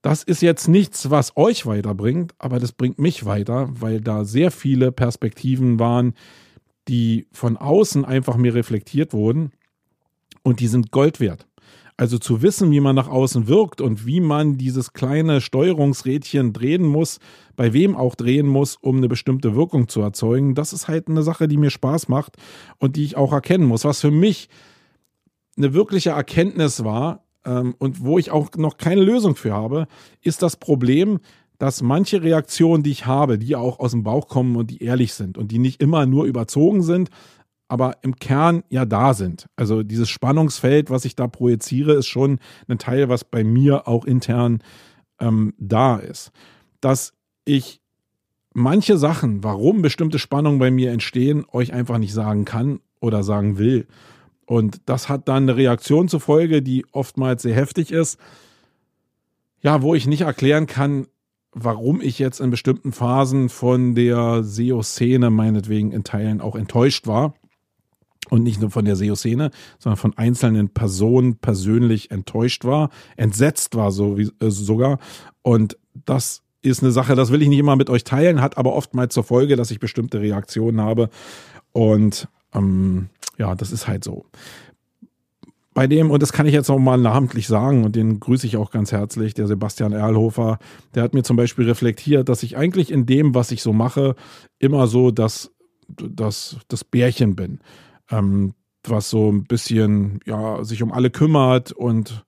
das 0.00 0.22
ist 0.22 0.42
jetzt 0.42 0.68
nichts, 0.68 1.10
was 1.10 1.36
euch 1.36 1.66
weiterbringt, 1.66 2.34
aber 2.38 2.58
das 2.58 2.72
bringt 2.72 2.98
mich 2.98 3.24
weiter, 3.24 3.68
weil 3.72 4.00
da 4.00 4.24
sehr 4.24 4.50
viele 4.50 4.90
Perspektiven 4.90 5.78
waren, 5.78 6.14
die 6.88 7.26
von 7.32 7.56
außen 7.56 8.04
einfach 8.04 8.36
mir 8.36 8.54
reflektiert 8.54 9.12
wurden 9.12 9.52
und 10.42 10.60
die 10.60 10.66
sind 10.66 10.90
Gold 10.90 11.20
wert. 11.20 11.46
Also 12.02 12.18
zu 12.18 12.42
wissen, 12.42 12.72
wie 12.72 12.80
man 12.80 12.96
nach 12.96 13.06
außen 13.06 13.46
wirkt 13.46 13.80
und 13.80 14.06
wie 14.06 14.18
man 14.18 14.58
dieses 14.58 14.92
kleine 14.92 15.40
Steuerungsrädchen 15.40 16.52
drehen 16.52 16.82
muss, 16.84 17.20
bei 17.54 17.72
wem 17.72 17.94
auch 17.94 18.16
drehen 18.16 18.48
muss, 18.48 18.74
um 18.74 18.96
eine 18.96 19.06
bestimmte 19.06 19.54
Wirkung 19.54 19.86
zu 19.86 20.00
erzeugen, 20.00 20.56
das 20.56 20.72
ist 20.72 20.88
halt 20.88 21.06
eine 21.06 21.22
Sache, 21.22 21.46
die 21.46 21.58
mir 21.58 21.70
Spaß 21.70 22.08
macht 22.08 22.38
und 22.78 22.96
die 22.96 23.04
ich 23.04 23.16
auch 23.16 23.32
erkennen 23.32 23.66
muss. 23.66 23.84
Was 23.84 24.00
für 24.00 24.10
mich 24.10 24.48
eine 25.56 25.74
wirkliche 25.74 26.10
Erkenntnis 26.10 26.82
war 26.82 27.24
ähm, 27.44 27.76
und 27.78 28.02
wo 28.02 28.18
ich 28.18 28.32
auch 28.32 28.48
noch 28.56 28.78
keine 28.78 29.02
Lösung 29.02 29.36
für 29.36 29.52
habe, 29.52 29.86
ist 30.22 30.42
das 30.42 30.56
Problem, 30.56 31.20
dass 31.58 31.82
manche 31.82 32.20
Reaktionen, 32.20 32.82
die 32.82 32.90
ich 32.90 33.06
habe, 33.06 33.38
die 33.38 33.54
auch 33.54 33.78
aus 33.78 33.92
dem 33.92 34.02
Bauch 34.02 34.26
kommen 34.26 34.56
und 34.56 34.72
die 34.72 34.82
ehrlich 34.82 35.14
sind 35.14 35.38
und 35.38 35.52
die 35.52 35.60
nicht 35.60 35.80
immer 35.80 36.04
nur 36.04 36.24
überzogen 36.24 36.82
sind, 36.82 37.10
aber 37.72 37.96
im 38.02 38.16
Kern 38.16 38.64
ja 38.68 38.84
da 38.84 39.14
sind. 39.14 39.48
Also 39.56 39.82
dieses 39.82 40.10
Spannungsfeld, 40.10 40.90
was 40.90 41.06
ich 41.06 41.16
da 41.16 41.26
projiziere, 41.26 41.94
ist 41.94 42.06
schon 42.06 42.38
ein 42.68 42.76
Teil, 42.76 43.08
was 43.08 43.24
bei 43.24 43.44
mir 43.44 43.88
auch 43.88 44.04
intern 44.04 44.62
ähm, 45.20 45.54
da 45.56 45.96
ist. 45.96 46.32
Dass 46.82 47.14
ich 47.46 47.80
manche 48.52 48.98
Sachen, 48.98 49.42
warum 49.42 49.80
bestimmte 49.80 50.18
Spannungen 50.18 50.58
bei 50.58 50.70
mir 50.70 50.92
entstehen, 50.92 51.46
euch 51.50 51.72
einfach 51.72 51.96
nicht 51.96 52.12
sagen 52.12 52.44
kann 52.44 52.80
oder 53.00 53.22
sagen 53.22 53.56
will. 53.56 53.86
Und 54.44 54.82
das 54.84 55.08
hat 55.08 55.26
dann 55.26 55.44
eine 55.44 55.56
Reaktion 55.56 56.08
zur 56.08 56.20
Folge, 56.20 56.60
die 56.60 56.84
oftmals 56.92 57.40
sehr 57.40 57.54
heftig 57.54 57.90
ist. 57.90 58.20
Ja, 59.62 59.80
wo 59.80 59.94
ich 59.94 60.06
nicht 60.06 60.20
erklären 60.20 60.66
kann, 60.66 61.06
warum 61.52 62.02
ich 62.02 62.18
jetzt 62.18 62.38
in 62.38 62.50
bestimmten 62.50 62.92
Phasen 62.92 63.48
von 63.48 63.94
der 63.94 64.44
SEO-Szene 64.44 65.30
meinetwegen 65.30 65.90
in 65.90 66.04
Teilen 66.04 66.42
auch 66.42 66.54
enttäuscht 66.54 67.06
war 67.06 67.32
und 68.32 68.44
nicht 68.44 68.62
nur 68.62 68.70
von 68.70 68.86
der 68.86 68.96
SEO-Szene, 68.96 69.50
sondern 69.78 69.98
von 69.98 70.16
einzelnen 70.16 70.70
Personen 70.70 71.36
persönlich 71.36 72.10
enttäuscht 72.10 72.64
war, 72.64 72.88
entsetzt 73.18 73.76
war 73.76 73.92
so 73.92 74.16
wie, 74.16 74.30
äh, 74.40 74.48
sogar. 74.48 74.98
Und 75.42 75.76
das 76.06 76.40
ist 76.62 76.82
eine 76.82 76.92
Sache, 76.92 77.14
das 77.14 77.30
will 77.30 77.42
ich 77.42 77.50
nicht 77.50 77.58
immer 77.58 77.76
mit 77.76 77.90
euch 77.90 78.04
teilen, 78.04 78.40
hat 78.40 78.56
aber 78.56 78.72
oftmals 78.72 79.12
zur 79.12 79.24
Folge, 79.24 79.54
dass 79.54 79.70
ich 79.70 79.80
bestimmte 79.80 80.22
Reaktionen 80.22 80.80
habe. 80.80 81.10
Und 81.72 82.26
ähm, 82.54 83.10
ja, 83.36 83.54
das 83.54 83.70
ist 83.70 83.86
halt 83.86 84.02
so. 84.02 84.24
Bei 85.74 85.86
dem, 85.86 86.10
und 86.10 86.22
das 86.22 86.32
kann 86.32 86.46
ich 86.46 86.54
jetzt 86.54 86.68
noch 86.68 86.78
mal 86.78 86.96
namentlich 86.96 87.46
sagen, 87.46 87.84
und 87.84 87.96
den 87.96 88.18
grüße 88.18 88.46
ich 88.46 88.56
auch 88.56 88.70
ganz 88.70 88.92
herzlich, 88.92 89.34
der 89.34 89.46
Sebastian 89.46 89.92
Erlhofer, 89.92 90.58
der 90.94 91.02
hat 91.02 91.12
mir 91.12 91.22
zum 91.22 91.36
Beispiel 91.36 91.66
reflektiert, 91.66 92.30
dass 92.30 92.42
ich 92.42 92.56
eigentlich 92.56 92.90
in 92.92 93.04
dem, 93.04 93.34
was 93.34 93.50
ich 93.50 93.60
so 93.60 93.74
mache, 93.74 94.14
immer 94.58 94.86
so 94.86 95.10
das, 95.10 95.50
das, 95.88 96.56
das 96.68 96.82
Bärchen 96.82 97.36
bin 97.36 97.58
ähm, 98.10 98.54
was 98.84 99.10
so 99.10 99.30
ein 99.30 99.44
bisschen 99.44 100.20
ja 100.26 100.64
sich 100.64 100.82
um 100.82 100.92
alle 100.92 101.10
kümmert 101.10 101.72
und 101.72 102.24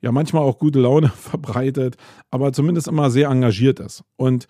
ja 0.00 0.12
manchmal 0.12 0.42
auch 0.42 0.58
gute 0.58 0.80
Laune 0.80 1.08
verbreitet, 1.16 1.96
aber 2.30 2.52
zumindest 2.52 2.88
immer 2.88 3.10
sehr 3.10 3.28
engagiert 3.28 3.80
ist. 3.80 4.04
Und 4.16 4.46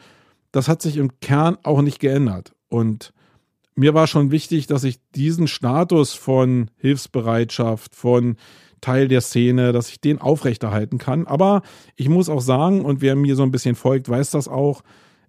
das 0.52 0.69
hat 0.69 0.83
sich 0.83 0.97
im 0.97 1.19
Kern 1.21 1.59
auch 1.62 1.83
nicht 1.83 2.00
geändert. 2.00 2.52
Und 2.69 3.12
mir 3.76 3.95
war 3.95 4.07
schon 4.07 4.31
wichtig, 4.31 4.66
dass 4.66 4.85
ich 4.85 5.00
diesen 5.14 5.49
Status 5.49 6.14
von 6.14 6.71
Hilfsbereitschaft, 6.76 7.95
von 7.95 8.37
Teil 8.81 9.09
der 9.09 9.21
Szene, 9.21 9.73
dass 9.73 9.88
ich 9.88 10.00
den 10.00 10.21
aufrechterhalten 10.21 10.99
kann. 10.99 11.26
Aber 11.26 11.62
ich 11.97 12.09
muss 12.09 12.28
auch 12.28 12.40
sagen, 12.40 12.85
und 12.85 13.00
wer 13.00 13.16
mir 13.16 13.35
so 13.35 13.43
ein 13.43 13.50
bisschen 13.50 13.75
folgt, 13.75 14.09
weiß 14.09 14.31
das 14.31 14.47
auch, 14.47 14.83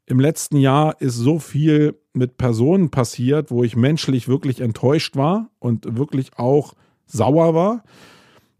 im 0.07 0.19
letzten 0.19 0.57
Jahr 0.57 1.01
ist 1.01 1.15
so 1.15 1.39
viel 1.39 1.99
mit 2.13 2.37
Personen 2.37 2.89
passiert, 2.89 3.51
wo 3.51 3.63
ich 3.63 3.75
menschlich 3.75 4.27
wirklich 4.27 4.61
enttäuscht 4.61 5.15
war 5.15 5.49
und 5.59 5.97
wirklich 5.97 6.37
auch 6.37 6.73
sauer 7.05 7.53
war, 7.53 7.83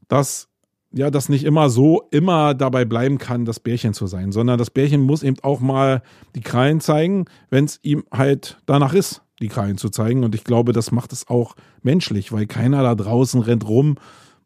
dass 0.08 0.50
ja, 0.92 1.12
das 1.12 1.28
nicht 1.28 1.44
immer 1.44 1.70
so 1.70 2.08
immer 2.12 2.54
dabei 2.54 2.86
bleiben 2.86 3.18
kann, 3.18 3.44
das 3.44 3.60
Bärchen 3.60 3.94
zu 3.94 4.08
sein, 4.08 4.32
sondern 4.32 4.58
das 4.58 4.70
Bärchen 4.70 5.02
muss 5.02 5.24
eben 5.24 5.38
auch 5.42 5.60
mal 5.60 6.02
die 6.36 6.42
Krallen 6.42 6.80
zeigen, 6.80 7.25
wenn 7.50 7.66
es 7.66 7.80
ihm 7.84 8.06
halt 8.12 8.62
danach 8.66 8.94
ist, 8.94 9.22
die 9.42 9.50
Krallen 9.50 9.78
zu 9.78 9.90
zeigen. 9.90 10.24
Und 10.24 10.36
ich 10.36 10.46
glaube, 10.46 10.72
das 10.72 10.92
macht 10.92 11.12
es 11.12 11.28
auch 11.28 11.56
menschlich, 11.82 12.32
weil 12.32 12.48
keiner 12.48 12.82
da 12.82 12.96
draußen 12.96 13.42
rennt 13.42 13.68
rum 13.68 13.98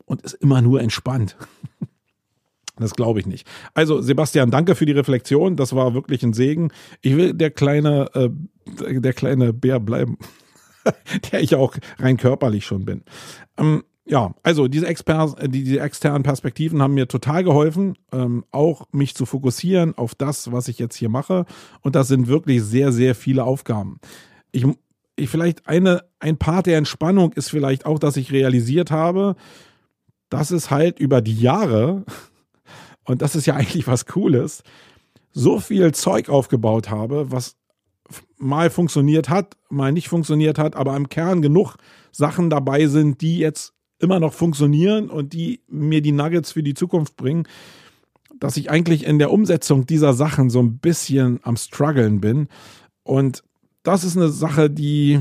und 0.06 0.24
ist 0.24 0.34
immer 0.34 0.62
nur 0.62 0.82
entspannt. 0.82 1.38
Das 2.80 2.96
glaube 2.96 3.20
ich 3.20 3.28
nicht. 3.28 3.48
Also, 3.74 4.02
Sebastian, 4.02 4.52
danke 4.52 4.76
für 4.76 4.86
die 4.86 4.94
Reflexion. 4.94 5.56
Das 5.56 5.76
war 5.76 5.94
wirklich 5.94 6.24
ein 6.24 6.34
Segen. 6.34 6.72
Ich 7.02 7.16
will 7.16 7.34
der 7.34 7.52
kleine, 7.52 8.10
äh, 8.14 8.30
der 9.00 9.14
kleine 9.14 9.54
Bär 9.54 9.80
bleiben, 9.80 10.18
der 11.32 11.42
ich 11.42 11.56
auch 11.56 11.76
rein 12.00 12.18
körperlich 12.18 12.66
schon 12.66 12.86
bin. 12.86 13.04
Ähm, 13.58 13.84
ja, 14.10 14.34
also 14.42 14.68
diese, 14.68 14.88
Exper 14.88 15.36
diese 15.48 15.80
externen 15.80 16.24
Perspektiven 16.24 16.82
haben 16.82 16.96
mir 16.96 17.08
total 17.08 17.44
geholfen, 17.44 17.96
ähm, 18.12 18.44
auch 18.52 18.88
mich 18.92 19.14
zu 19.14 19.28
fokussieren 19.28 19.96
auf 19.98 20.16
das, 20.16 20.52
was 20.52 20.68
ich 20.68 20.80
jetzt 20.80 20.96
hier 20.96 21.10
mache. 21.10 21.46
Und 21.82 21.96
das 21.96 22.08
sind 22.08 22.28
wirklich 22.28 22.64
sehr, 22.64 22.92
sehr 22.92 23.14
viele 23.14 23.44
Aufgaben. 23.44 24.00
Ich, 24.52 24.66
ich 25.16 25.30
vielleicht 25.30 25.68
eine, 25.68 26.06
ein 26.20 26.38
Part 26.38 26.66
der 26.66 26.80
Entspannung 26.80 27.34
ist 27.34 27.52
vielleicht 27.52 27.86
auch, 27.86 28.00
dass 28.00 28.18
ich 28.18 28.32
realisiert 28.32 28.90
habe, 28.90 29.36
dass 30.30 30.50
es 30.50 30.72
halt 30.72 31.00
über 31.00 31.22
die 31.22 31.40
Jahre 31.40 32.04
und 33.10 33.24
das 33.24 33.36
ist 33.36 33.48
ja 33.48 33.56
eigentlich 33.58 33.88
was 33.88 34.06
Cooles, 34.06 34.64
so 35.32 35.60
viel 35.60 35.92
Zeug 35.94 36.30
aufgebaut 36.30 36.90
habe, 36.90 37.32
was 37.32 37.56
mal 38.38 38.70
funktioniert 38.70 39.30
hat, 39.30 39.58
mal 39.70 39.92
nicht 39.92 40.10
funktioniert 40.10 40.58
hat, 40.58 40.76
aber 40.76 40.96
im 40.96 41.10
Kern 41.10 41.42
genug 41.42 41.76
Sachen 42.12 42.50
dabei 42.50 42.88
sind, 42.88 43.22
die 43.22 43.38
jetzt 43.38 43.74
immer 44.00 44.20
noch 44.20 44.34
funktionieren 44.34 45.10
und 45.10 45.34
die 45.34 45.62
mir 45.68 46.02
die 46.02 46.12
Nuggets 46.12 46.54
für 46.54 46.64
die 46.64 46.74
Zukunft 46.74 47.18
bringen, 47.18 47.48
dass 48.40 48.58
ich 48.58 48.72
eigentlich 48.72 49.06
in 49.06 49.20
der 49.20 49.32
Umsetzung 49.32 49.86
dieser 49.86 50.14
Sachen 50.14 50.50
so 50.50 50.60
ein 50.60 50.78
bisschen 50.78 51.40
am 51.44 51.58
struggeln 51.58 52.22
bin. 52.22 52.48
Und 53.04 53.44
das 53.84 54.04
ist 54.04 54.18
eine 54.18 54.30
Sache, 54.30 54.70
die 54.70 55.20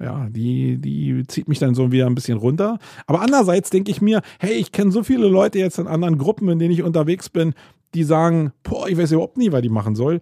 ja, 0.00 0.28
die, 0.30 0.78
die 0.78 1.24
zieht 1.26 1.48
mich 1.48 1.58
dann 1.58 1.74
so 1.74 1.92
wieder 1.92 2.06
ein 2.06 2.14
bisschen 2.14 2.38
runter. 2.38 2.78
Aber 3.06 3.20
andererseits 3.20 3.70
denke 3.70 3.90
ich 3.90 4.00
mir, 4.00 4.22
hey, 4.38 4.54
ich 4.54 4.72
kenne 4.72 4.92
so 4.92 5.02
viele 5.02 5.28
Leute 5.28 5.58
jetzt 5.58 5.78
in 5.78 5.86
anderen 5.86 6.18
Gruppen, 6.18 6.48
in 6.48 6.58
denen 6.58 6.72
ich 6.72 6.82
unterwegs 6.82 7.28
bin, 7.28 7.54
die 7.94 8.04
sagen, 8.04 8.52
boah, 8.62 8.88
ich 8.88 8.96
weiß 8.96 9.12
überhaupt 9.12 9.38
nie, 9.38 9.52
was 9.52 9.62
die 9.62 9.68
machen 9.68 9.94
soll, 9.94 10.20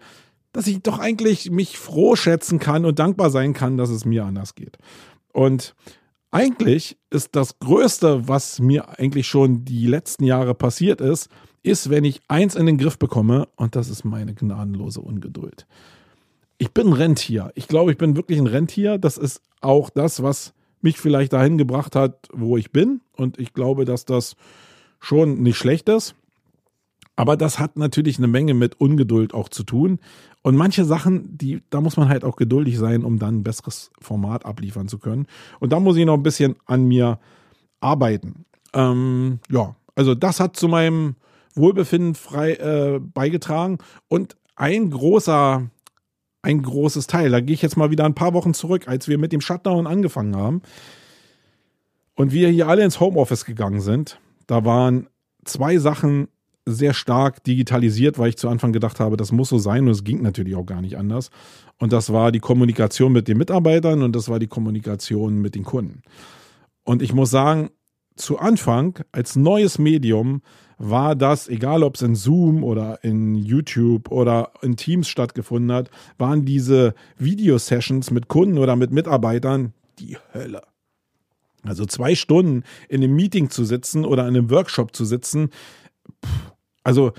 dass 0.53 0.67
ich 0.67 0.83
doch 0.83 0.99
eigentlich 0.99 1.51
mich 1.51 1.79
froh 1.79 2.17
schätzen 2.17 2.59
kann 2.59 2.85
und 2.85 2.99
dankbar 2.99 3.31
sein 3.31 3.53
kann, 3.53 3.77
dass 3.77 3.91
es 3.91 4.05
mir 4.05 4.25
anders 4.25 4.55
geht. 4.55 4.79
Und 5.33 5.75
eigentlich 6.31 6.97
ist 7.11 7.37
das 7.37 7.59
Größte, 7.59 8.29
was 8.29 8.61
mir 8.61 8.99
eigentlich 8.99 9.27
schon 9.27 9.65
die 9.65 9.87
letzten 9.87 10.25
Jahre 10.25 10.55
passiert 10.55 11.01
ist, 11.01 11.29
ist, 11.63 11.91
wenn 11.91 12.05
ich 12.05 12.21
eins 12.29 12.55
in 12.55 12.67
den 12.67 12.79
Griff 12.79 12.99
bekomme, 12.99 13.49
und 13.57 13.77
das 13.77 13.91
ist 13.91 14.05
meine 14.05 14.35
gnadenlose 14.35 15.01
Ungeduld 15.01 15.67
ich 16.59 16.73
bin 16.73 16.89
ein 16.89 16.93
Rentier. 16.93 17.53
Ich 17.55 17.69
glaube, 17.69 17.93
ich 17.93 17.99
bin 17.99 18.17
wirklich 18.17 18.39
ein 18.39 18.47
Rentier. 18.47 18.99
Das 18.99 19.19
ist 19.19 19.43
auch 19.61 19.91
das, 19.91 20.23
was 20.23 20.55
mich 20.81 20.99
vielleicht 20.99 21.33
dahin 21.33 21.59
gebracht 21.59 21.97
hat, 21.97 22.29
wo 22.33 22.57
ich 22.57 22.71
bin. 22.71 23.01
Und 23.13 23.39
ich 23.39 23.53
glaube, 23.53 23.85
dass 23.85 24.05
das 24.05 24.37
schon 25.01 25.43
nicht 25.43 25.57
schlecht 25.57 25.89
ist. 25.89 26.15
Aber 27.17 27.37
das 27.37 27.59
hat 27.59 27.77
natürlich 27.77 28.19
eine 28.19 28.27
Menge 28.27 28.55
mit 28.55 28.81
Ungeduld 28.81 29.33
auch 29.33 29.49
zu 29.49 29.65
tun. 29.65 29.99
Und 30.43 30.55
manche 30.55 30.85
Sachen, 30.85 31.37
die, 31.37 31.63
da 31.71 31.81
muss 31.81 31.97
man 31.97 32.09
halt 32.09 32.25
auch 32.25 32.37
geduldig 32.37 32.79
sein, 32.79 33.05
um 33.05 33.19
dann 33.19 33.39
ein 33.39 33.43
besseres 33.43 33.91
Format 34.01 34.45
abliefern 34.45 34.87
zu 34.87 34.99
können. 34.99 35.27
Und 35.59 35.73
da 35.73 35.81
muss 35.81 35.97
ich 35.97 36.05
noch 36.05 36.15
ein 36.15 36.23
bisschen 36.23 36.57
an 36.67 36.85
mir 36.85 37.19
arbeiten. 37.81 38.45
Ähm, 38.75 39.41
ja, 39.51 39.75
also 39.95 40.15
das 40.15 40.41
hat 40.41 40.57
zu 40.57 40.69
meinem 40.69 41.17
Wohlbefinden 41.55 42.15
frei 42.15 42.53
äh, 42.53 43.01
beigetragen. 43.01 43.79
Und 44.09 44.37
ein 44.55 44.91
großer 44.91 45.69
ein 46.47 46.63
großes 46.63 47.09
Teil. 47.09 47.31
Da 47.31 47.41
gehe 47.41 47.55
ich 47.55 47.63
jetzt 47.63 47.77
mal 47.77 47.91
wieder 47.91 48.05
ein 48.05 48.15
paar 48.15 48.33
Wochen 48.33 48.55
zurück, 48.55 48.87
als 48.87 49.09
wir 49.09 49.19
mit 49.19 49.33
dem 49.33 49.41
Shutdown 49.41 49.87
angefangen 49.87 50.37
haben 50.37 50.63
und 52.15 52.33
wir 52.33 52.49
hier 52.49 52.69
alle 52.69 52.85
ins 52.85 53.01
Homeoffice 53.01 53.45
gegangen 53.45 53.81
sind. 53.81 54.21
Da 54.47 54.65
waren 54.65 55.09
zwei 55.45 55.79
Sachen 55.79 56.29
sehr 56.65 56.95
stark 56.95 57.43
digitalisiert, 57.45 58.19
weil 58.19 58.29
ich 58.29 58.37
zu 58.37 58.49
Anfang 58.49 58.73
gedacht 58.73 59.01
habe, 59.01 59.17
das 59.17 59.33
muss 59.33 59.49
so 59.49 59.59
sein 59.59 59.85
und 59.85 59.91
es 59.91 60.05
ging 60.05 60.23
natürlich 60.23 60.55
auch 60.55 60.67
gar 60.67 60.81
nicht 60.81 60.97
anders. 60.97 61.31
Und 61.79 61.93
das 61.93 62.13
war 62.13 62.31
die 62.31 62.41
Kommunikation 62.41 63.13
mit 63.13 63.29
den 63.29 63.39
Mitarbeitern 63.39 64.03
und 64.03 64.15
das 64.15 64.29
war 64.29 64.39
die 64.39 64.49
Kommunikation 64.49 65.41
mit 65.41 65.57
den 65.57 65.65
Kunden. 65.65 66.03
Und 66.85 67.03
ich 67.03 67.13
muss 67.13 67.31
sagen, 67.31 67.71
zu 68.15 68.39
Anfang 68.39 69.01
als 69.13 69.37
neues 69.37 69.79
Medium 69.79 70.43
war 70.79 71.15
das, 71.15 71.49
egal 71.49 71.83
ob 71.83 71.95
es 71.95 72.03
in 72.03 72.15
Zoom 72.15 72.63
oder 72.63 73.03
in 73.03 73.35
YouTube 73.35 74.11
oder 74.11 74.53
in 74.63 74.77
Teams 74.77 75.09
stattgefunden 75.09 75.73
hat, 75.73 75.91
waren 76.19 76.45
diese 76.45 76.95
Videosessions 77.19 78.11
mit 78.11 78.29
Kunden 78.29 78.59
oder 78.59 78.77
mit 78.77 78.93
Mitarbeitern 78.93 79.73
die 79.99 80.19
Hölle. 80.35 80.63
Also 81.63 81.87
zwei 81.87 82.15
Stunden 82.15 82.63
in 82.89 83.03
einem 83.03 83.17
Meeting 83.17 83.51
zu 83.51 83.65
sitzen 83.65 84.05
oder 84.05 84.23
in 84.29 84.37
einem 84.37 84.51
Workshop 84.51 84.95
zu 84.95 85.05
sitzen, 85.05 85.51
also 86.85 87.13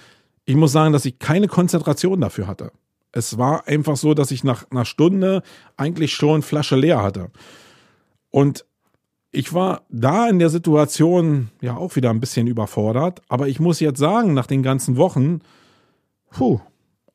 ich 0.46 0.56
muss 0.56 0.72
sagen, 0.72 0.94
dass 0.94 1.04
ich 1.04 1.20
keine 1.20 1.50
Konzentration 1.50 2.22
dafür 2.22 2.48
hatte. 2.48 2.72
Es 3.12 3.38
war 3.38 3.68
einfach 3.68 3.98
so, 3.98 4.14
dass 4.14 4.32
ich 4.32 4.46
nach 4.46 4.70
einer 4.72 4.86
Stunde 4.86 5.42
eigentlich 5.76 6.14
schon 6.14 6.42
Flasche 6.42 6.78
leer 6.78 7.04
hatte. 7.04 7.32
Und 8.30 8.66
ich 9.31 9.53
war 9.53 9.84
da 9.89 10.29
in 10.29 10.39
der 10.39 10.50
Situation 10.50 11.50
ja 11.62 11.75
auch 11.75 11.96
wieder 11.96 12.10
ein 12.10 12.19
bisschen 12.19 12.48
überfordert, 12.48 13.22
aber 13.27 13.48
ich 13.48 13.60
muss 13.60 13.79
jetzt 13.79 14.00
sagen, 14.00 14.34
nach 14.34 14.48
den 14.48 14.63
ganzen 14.63 14.98
Wochen, 14.98 15.41
puh, 16.31 16.60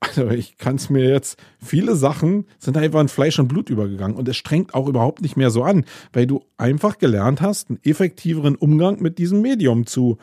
also 0.00 0.28
ich 0.31 0.59
kann 0.59 0.76
es 0.76 0.90
mir 0.90 1.09
jetzt, 1.09 1.38
viele 1.62 1.95
Sachen 1.95 2.47
sind 2.59 2.76
einfach 2.76 3.00
in 3.00 3.09
Fleisch 3.09 3.38
und 3.38 3.49
Blut 3.49 3.71
übergegangen 3.71 4.16
und 4.16 4.28
es 4.28 4.37
strengt 4.37 4.75
auch 4.75 4.88
überhaupt 4.88 5.23
nicht 5.23 5.37
mehr 5.37 5.50
so 5.50 5.62
an, 5.62 5.85
weil 6.12 6.26
du 6.26 6.45
einfach 6.59 6.99
gelernt 6.99 7.40
hast, 7.40 7.71
einen 7.71 7.81
effektiveren 7.85 8.57
Umgang 8.57 9.00
mit 9.00 9.19
diesem 9.19 9.40
Medium 9.40 9.87
zu, 9.87 10.19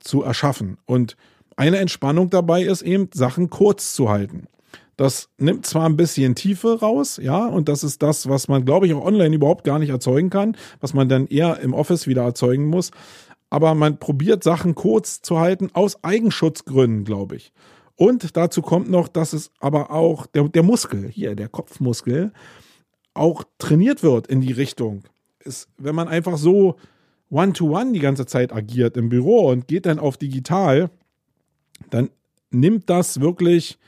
zu 0.00 0.22
erschaffen. 0.22 0.78
Und 0.86 1.16
eine 1.56 1.78
Entspannung 1.78 2.30
dabei 2.30 2.62
ist 2.62 2.82
eben, 2.82 3.10
Sachen 3.12 3.50
kurz 3.50 3.92
zu 3.92 4.08
halten. 4.08 4.46
Das 4.98 5.28
nimmt 5.38 5.64
zwar 5.64 5.88
ein 5.88 5.96
bisschen 5.96 6.34
Tiefe 6.34 6.80
raus, 6.80 7.20
ja, 7.22 7.46
und 7.46 7.68
das 7.68 7.84
ist 7.84 8.02
das, 8.02 8.28
was 8.28 8.48
man, 8.48 8.64
glaube 8.64 8.88
ich, 8.88 8.94
auch 8.94 9.04
online 9.04 9.36
überhaupt 9.36 9.62
gar 9.62 9.78
nicht 9.78 9.90
erzeugen 9.90 10.28
kann, 10.28 10.56
was 10.80 10.92
man 10.92 11.08
dann 11.08 11.28
eher 11.28 11.60
im 11.60 11.72
Office 11.72 12.08
wieder 12.08 12.24
erzeugen 12.24 12.66
muss. 12.66 12.90
Aber 13.48 13.76
man 13.76 13.98
probiert 14.00 14.42
Sachen 14.42 14.74
kurz 14.74 15.22
zu 15.22 15.38
halten 15.38 15.70
aus 15.72 16.02
Eigenschutzgründen, 16.02 17.04
glaube 17.04 17.36
ich. 17.36 17.52
Und 17.94 18.36
dazu 18.36 18.60
kommt 18.60 18.90
noch, 18.90 19.06
dass 19.06 19.34
es 19.34 19.52
aber 19.60 19.92
auch 19.92 20.26
der, 20.26 20.48
der 20.48 20.64
Muskel, 20.64 21.08
hier, 21.08 21.36
der 21.36 21.48
Kopfmuskel, 21.48 22.32
auch 23.14 23.44
trainiert 23.58 24.02
wird 24.02 24.26
in 24.26 24.40
die 24.40 24.52
Richtung. 24.52 25.04
Ist, 25.38 25.68
wenn 25.78 25.94
man 25.94 26.08
einfach 26.08 26.36
so 26.36 26.74
one-to-one 27.30 27.90
-one 27.90 27.92
die 27.92 28.00
ganze 28.00 28.26
Zeit 28.26 28.52
agiert 28.52 28.96
im 28.96 29.10
Büro 29.10 29.48
und 29.48 29.68
geht 29.68 29.86
dann 29.86 30.00
auf 30.00 30.16
digital, 30.16 30.90
dann 31.90 32.10
nimmt 32.50 32.90
das 32.90 33.20
wirklich 33.20 33.78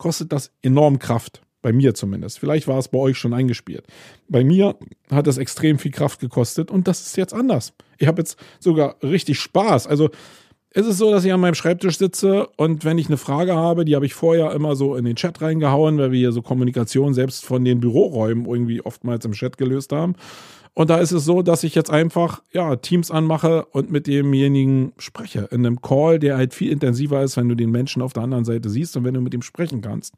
kostet 0.00 0.32
das 0.32 0.50
enorm 0.62 0.98
Kraft. 0.98 1.42
Bei 1.62 1.74
mir 1.74 1.94
zumindest. 1.94 2.38
Vielleicht 2.38 2.66
war 2.68 2.78
es 2.78 2.88
bei 2.88 2.96
euch 2.96 3.18
schon 3.18 3.34
eingespielt. 3.34 3.84
Bei 4.28 4.42
mir 4.42 4.76
hat 5.10 5.26
es 5.26 5.36
extrem 5.36 5.78
viel 5.78 5.90
Kraft 5.90 6.18
gekostet 6.18 6.70
und 6.70 6.88
das 6.88 7.02
ist 7.02 7.18
jetzt 7.18 7.34
anders. 7.34 7.74
Ich 7.98 8.06
habe 8.06 8.22
jetzt 8.22 8.38
sogar 8.60 8.96
richtig 9.02 9.38
Spaß. 9.40 9.86
Also 9.86 10.08
es 10.70 10.86
ist 10.86 10.96
so, 10.96 11.10
dass 11.10 11.22
ich 11.24 11.32
an 11.34 11.40
meinem 11.40 11.54
Schreibtisch 11.54 11.98
sitze 11.98 12.46
und 12.56 12.86
wenn 12.86 12.96
ich 12.96 13.08
eine 13.08 13.18
Frage 13.18 13.56
habe, 13.56 13.84
die 13.84 13.94
habe 13.94 14.06
ich 14.06 14.14
vorher 14.14 14.52
immer 14.52 14.74
so 14.74 14.96
in 14.96 15.04
den 15.04 15.16
Chat 15.16 15.42
reingehauen, 15.42 15.98
weil 15.98 16.12
wir 16.12 16.18
hier 16.18 16.32
so 16.32 16.40
Kommunikation 16.40 17.12
selbst 17.12 17.44
von 17.44 17.62
den 17.62 17.80
Büroräumen 17.80 18.46
irgendwie 18.46 18.80
oftmals 18.80 19.26
im 19.26 19.32
Chat 19.32 19.58
gelöst 19.58 19.92
haben. 19.92 20.14
Und 20.74 20.90
da 20.90 20.98
ist 20.98 21.12
es 21.12 21.24
so, 21.24 21.42
dass 21.42 21.64
ich 21.64 21.74
jetzt 21.74 21.90
einfach 21.90 22.42
ja, 22.52 22.76
Teams 22.76 23.10
anmache 23.10 23.64
und 23.66 23.90
mit 23.90 24.06
demjenigen 24.06 24.92
spreche. 24.98 25.48
In 25.50 25.66
einem 25.66 25.80
Call, 25.82 26.18
der 26.18 26.36
halt 26.36 26.54
viel 26.54 26.70
intensiver 26.70 27.22
ist, 27.22 27.36
wenn 27.36 27.48
du 27.48 27.54
den 27.54 27.70
Menschen 27.70 28.02
auf 28.02 28.12
der 28.12 28.22
anderen 28.22 28.44
Seite 28.44 28.70
siehst 28.70 28.96
und 28.96 29.04
wenn 29.04 29.14
du 29.14 29.20
mit 29.20 29.34
ihm 29.34 29.42
sprechen 29.42 29.80
kannst. 29.80 30.14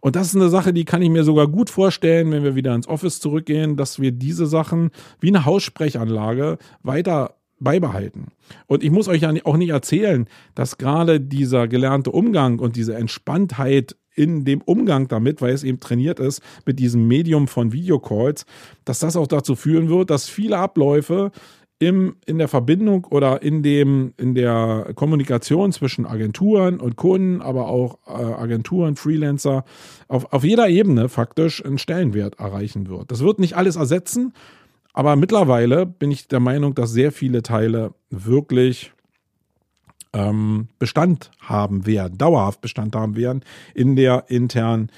Und 0.00 0.16
das 0.16 0.28
ist 0.28 0.36
eine 0.36 0.50
Sache, 0.50 0.72
die 0.72 0.84
kann 0.84 1.02
ich 1.02 1.10
mir 1.10 1.24
sogar 1.24 1.48
gut 1.48 1.70
vorstellen, 1.70 2.30
wenn 2.32 2.44
wir 2.44 2.54
wieder 2.54 2.74
ins 2.74 2.88
Office 2.88 3.20
zurückgehen, 3.20 3.76
dass 3.76 4.00
wir 4.00 4.12
diese 4.12 4.46
Sachen 4.46 4.90
wie 5.20 5.28
eine 5.28 5.44
Haussprechanlage 5.44 6.58
weiter 6.82 7.36
beibehalten. 7.60 8.28
Und 8.66 8.84
ich 8.84 8.90
muss 8.90 9.08
euch 9.08 9.22
ja 9.22 9.32
auch 9.44 9.56
nicht 9.56 9.70
erzählen, 9.70 10.28
dass 10.54 10.78
gerade 10.78 11.20
dieser 11.20 11.66
gelernte 11.66 12.10
Umgang 12.10 12.58
und 12.58 12.76
diese 12.76 12.94
Entspanntheit 12.94 13.96
in 14.14 14.44
dem 14.44 14.62
Umgang 14.62 15.08
damit, 15.08 15.42
weil 15.42 15.52
es 15.52 15.64
eben 15.64 15.80
trainiert 15.80 16.20
ist 16.20 16.42
mit 16.66 16.78
diesem 16.78 17.06
Medium 17.08 17.48
von 17.48 17.72
Videocalls, 17.72 18.46
dass 18.84 19.00
das 19.00 19.16
auch 19.16 19.26
dazu 19.26 19.56
führen 19.56 19.88
wird, 19.88 20.10
dass 20.10 20.28
viele 20.28 20.58
Abläufe 20.58 21.30
im, 21.78 22.16
in 22.24 22.38
der 22.38 22.48
Verbindung 22.48 23.04
oder 23.10 23.42
in 23.42 23.62
dem, 23.62 24.14
in 24.16 24.34
der 24.34 24.92
Kommunikation 24.94 25.72
zwischen 25.72 26.06
Agenturen 26.06 26.80
und 26.80 26.96
Kunden, 26.96 27.42
aber 27.42 27.68
auch 27.68 27.98
äh, 28.06 28.12
Agenturen, 28.12 28.96
Freelancer, 28.96 29.64
auf, 30.08 30.32
auf 30.32 30.44
jeder 30.44 30.68
Ebene 30.68 31.08
faktisch 31.08 31.64
einen 31.64 31.78
Stellenwert 31.78 32.38
erreichen 32.38 32.88
wird. 32.88 33.10
Das 33.10 33.20
wird 33.20 33.38
nicht 33.38 33.56
alles 33.56 33.76
ersetzen, 33.76 34.32
aber 34.92 35.16
mittlerweile 35.16 35.86
bin 35.86 36.10
ich 36.10 36.28
der 36.28 36.40
Meinung, 36.40 36.74
dass 36.74 36.92
sehr 36.92 37.10
viele 37.10 37.42
Teile 37.42 37.92
wirklich 38.10 38.93
ähm, 40.14 40.68
Bestand 40.78 41.30
haben 41.40 41.84
werden, 41.84 42.16
dauerhaft 42.16 42.60
Bestand 42.60 42.96
haben 42.96 43.16
werden 43.16 43.42
in 43.74 43.96
der 43.96 44.24
internen 44.28 44.90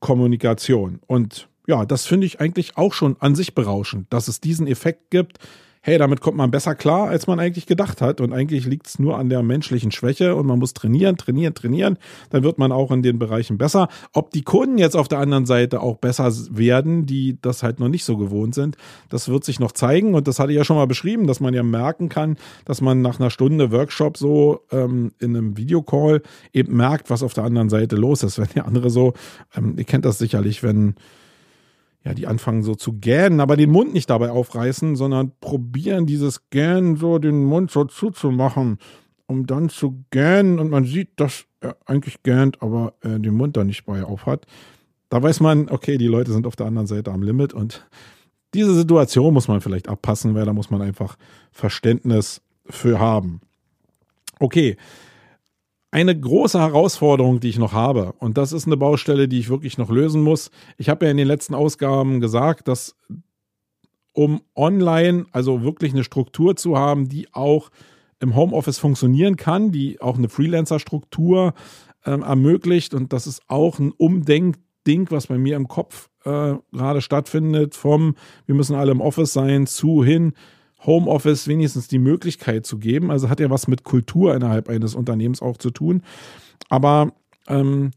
Kommunikation. 0.00 1.00
Und 1.06 1.48
ja, 1.66 1.86
das 1.86 2.04
finde 2.04 2.26
ich 2.26 2.40
eigentlich 2.40 2.76
auch 2.76 2.92
schon 2.92 3.16
an 3.20 3.34
sich 3.34 3.54
berauschend, 3.54 4.12
dass 4.12 4.28
es 4.28 4.40
diesen 4.40 4.66
Effekt 4.66 5.10
gibt, 5.10 5.38
hey, 5.86 5.98
damit 5.98 6.22
kommt 6.22 6.38
man 6.38 6.50
besser 6.50 6.74
klar, 6.74 7.08
als 7.08 7.26
man 7.26 7.38
eigentlich 7.38 7.66
gedacht 7.66 8.00
hat. 8.00 8.22
Und 8.22 8.32
eigentlich 8.32 8.64
liegt 8.64 8.86
es 8.86 8.98
nur 8.98 9.18
an 9.18 9.28
der 9.28 9.42
menschlichen 9.42 9.90
Schwäche 9.90 10.34
und 10.34 10.46
man 10.46 10.58
muss 10.58 10.72
trainieren, 10.72 11.18
trainieren, 11.18 11.52
trainieren. 11.52 11.98
Dann 12.30 12.42
wird 12.42 12.56
man 12.56 12.72
auch 12.72 12.90
in 12.90 13.02
den 13.02 13.18
Bereichen 13.18 13.58
besser. 13.58 13.88
Ob 14.14 14.30
die 14.30 14.40
Kunden 14.40 14.78
jetzt 14.78 14.96
auf 14.96 15.08
der 15.08 15.18
anderen 15.18 15.44
Seite 15.44 15.82
auch 15.82 15.98
besser 15.98 16.32
werden, 16.50 17.04
die 17.04 17.36
das 17.42 17.62
halt 17.62 17.80
noch 17.80 17.88
nicht 17.88 18.06
so 18.06 18.16
gewohnt 18.16 18.54
sind, 18.54 18.78
das 19.10 19.28
wird 19.28 19.44
sich 19.44 19.60
noch 19.60 19.72
zeigen. 19.72 20.14
Und 20.14 20.26
das 20.26 20.38
hatte 20.38 20.52
ich 20.52 20.56
ja 20.56 20.64
schon 20.64 20.76
mal 20.76 20.86
beschrieben, 20.86 21.26
dass 21.26 21.40
man 21.40 21.52
ja 21.52 21.62
merken 21.62 22.08
kann, 22.08 22.38
dass 22.64 22.80
man 22.80 23.02
nach 23.02 23.20
einer 23.20 23.28
Stunde 23.28 23.70
Workshop 23.70 24.16
so 24.16 24.62
ähm, 24.72 25.12
in 25.18 25.36
einem 25.36 25.58
Videocall 25.58 26.22
eben 26.54 26.74
merkt, 26.78 27.10
was 27.10 27.22
auf 27.22 27.34
der 27.34 27.44
anderen 27.44 27.68
Seite 27.68 27.96
los 27.96 28.22
ist. 28.22 28.38
Wenn 28.38 28.48
der 28.54 28.66
andere 28.66 28.88
so, 28.88 29.12
ähm, 29.54 29.74
ihr 29.76 29.84
kennt 29.84 30.06
das 30.06 30.16
sicherlich, 30.16 30.62
wenn 30.62 30.94
ja, 32.04 32.12
die 32.12 32.26
anfangen 32.26 32.62
so 32.62 32.74
zu 32.74 32.92
gähnen, 32.92 33.40
aber 33.40 33.56
den 33.56 33.70
Mund 33.70 33.94
nicht 33.94 34.10
dabei 34.10 34.30
aufreißen, 34.30 34.94
sondern 34.94 35.32
probieren 35.40 36.06
dieses 36.06 36.50
Gähnen 36.50 36.96
so 36.96 37.18
den 37.18 37.44
Mund 37.44 37.70
so 37.70 37.84
zuzumachen, 37.84 38.78
um 39.26 39.46
dann 39.46 39.70
zu 39.70 40.04
gähnen 40.10 40.58
und 40.58 40.70
man 40.70 40.84
sieht, 40.84 41.08
dass 41.16 41.46
er 41.60 41.76
eigentlich 41.86 42.22
gähnt, 42.22 42.60
aber 42.60 42.92
äh, 43.00 43.18
den 43.18 43.34
Mund 43.34 43.56
da 43.56 43.64
nicht 43.64 43.86
bei 43.86 44.04
auf 44.04 44.26
hat. 44.26 44.46
Da 45.08 45.22
weiß 45.22 45.40
man, 45.40 45.70
okay, 45.70 45.96
die 45.96 46.06
Leute 46.06 46.32
sind 46.32 46.46
auf 46.46 46.56
der 46.56 46.66
anderen 46.66 46.86
Seite 46.86 47.10
am 47.10 47.22
Limit 47.22 47.54
und 47.54 47.86
diese 48.52 48.74
Situation 48.74 49.32
muss 49.32 49.48
man 49.48 49.60
vielleicht 49.60 49.88
abpassen, 49.88 50.34
weil 50.34 50.44
da 50.44 50.52
muss 50.52 50.70
man 50.70 50.82
einfach 50.82 51.16
Verständnis 51.52 52.42
für 52.66 53.00
haben. 53.00 53.40
Okay, 54.38 54.76
eine 55.94 56.18
große 56.18 56.58
Herausforderung, 56.58 57.38
die 57.38 57.48
ich 57.50 57.58
noch 57.58 57.72
habe, 57.72 58.14
und 58.18 58.36
das 58.36 58.52
ist 58.52 58.66
eine 58.66 58.76
Baustelle, 58.76 59.28
die 59.28 59.38
ich 59.38 59.48
wirklich 59.48 59.78
noch 59.78 59.90
lösen 59.90 60.22
muss. 60.22 60.50
Ich 60.76 60.88
habe 60.88 61.04
ja 61.04 61.10
in 61.12 61.16
den 61.16 61.28
letzten 61.28 61.54
Ausgaben 61.54 62.20
gesagt, 62.20 62.66
dass 62.66 62.96
um 64.12 64.40
online, 64.56 65.26
also 65.30 65.62
wirklich 65.62 65.92
eine 65.92 66.02
Struktur 66.02 66.56
zu 66.56 66.76
haben, 66.76 67.08
die 67.08 67.32
auch 67.32 67.70
im 68.18 68.34
Homeoffice 68.34 68.80
funktionieren 68.80 69.36
kann, 69.36 69.70
die 69.70 70.00
auch 70.00 70.18
eine 70.18 70.28
Freelancer-Struktur 70.28 71.54
äh, 72.04 72.10
ermöglicht. 72.10 72.92
Und 72.92 73.12
das 73.12 73.28
ist 73.28 73.42
auch 73.46 73.78
ein 73.78 73.92
Umdenkding, 73.92 75.06
was 75.10 75.28
bei 75.28 75.38
mir 75.38 75.54
im 75.54 75.68
Kopf 75.68 76.08
äh, 76.24 76.54
gerade 76.72 77.02
stattfindet, 77.02 77.76
vom 77.76 78.16
wir 78.46 78.56
müssen 78.56 78.74
alle 78.74 78.90
im 78.90 79.00
Office 79.00 79.32
sein 79.32 79.68
zu 79.68 80.02
hin, 80.02 80.32
Homeoffice 80.86 81.48
wenigstens 81.48 81.88
die 81.88 81.98
Möglichkeit 81.98 82.66
zu 82.66 82.78
geben. 82.78 83.10
Also 83.10 83.28
hat 83.28 83.40
ja 83.40 83.50
was 83.50 83.68
mit 83.68 83.84
Kultur 83.84 84.34
innerhalb 84.34 84.68
eines 84.68 84.94
Unternehmens 84.94 85.42
auch 85.42 85.56
zu 85.56 85.70
tun. 85.70 86.02
Aber 86.68 87.12
ähm, 87.48 87.90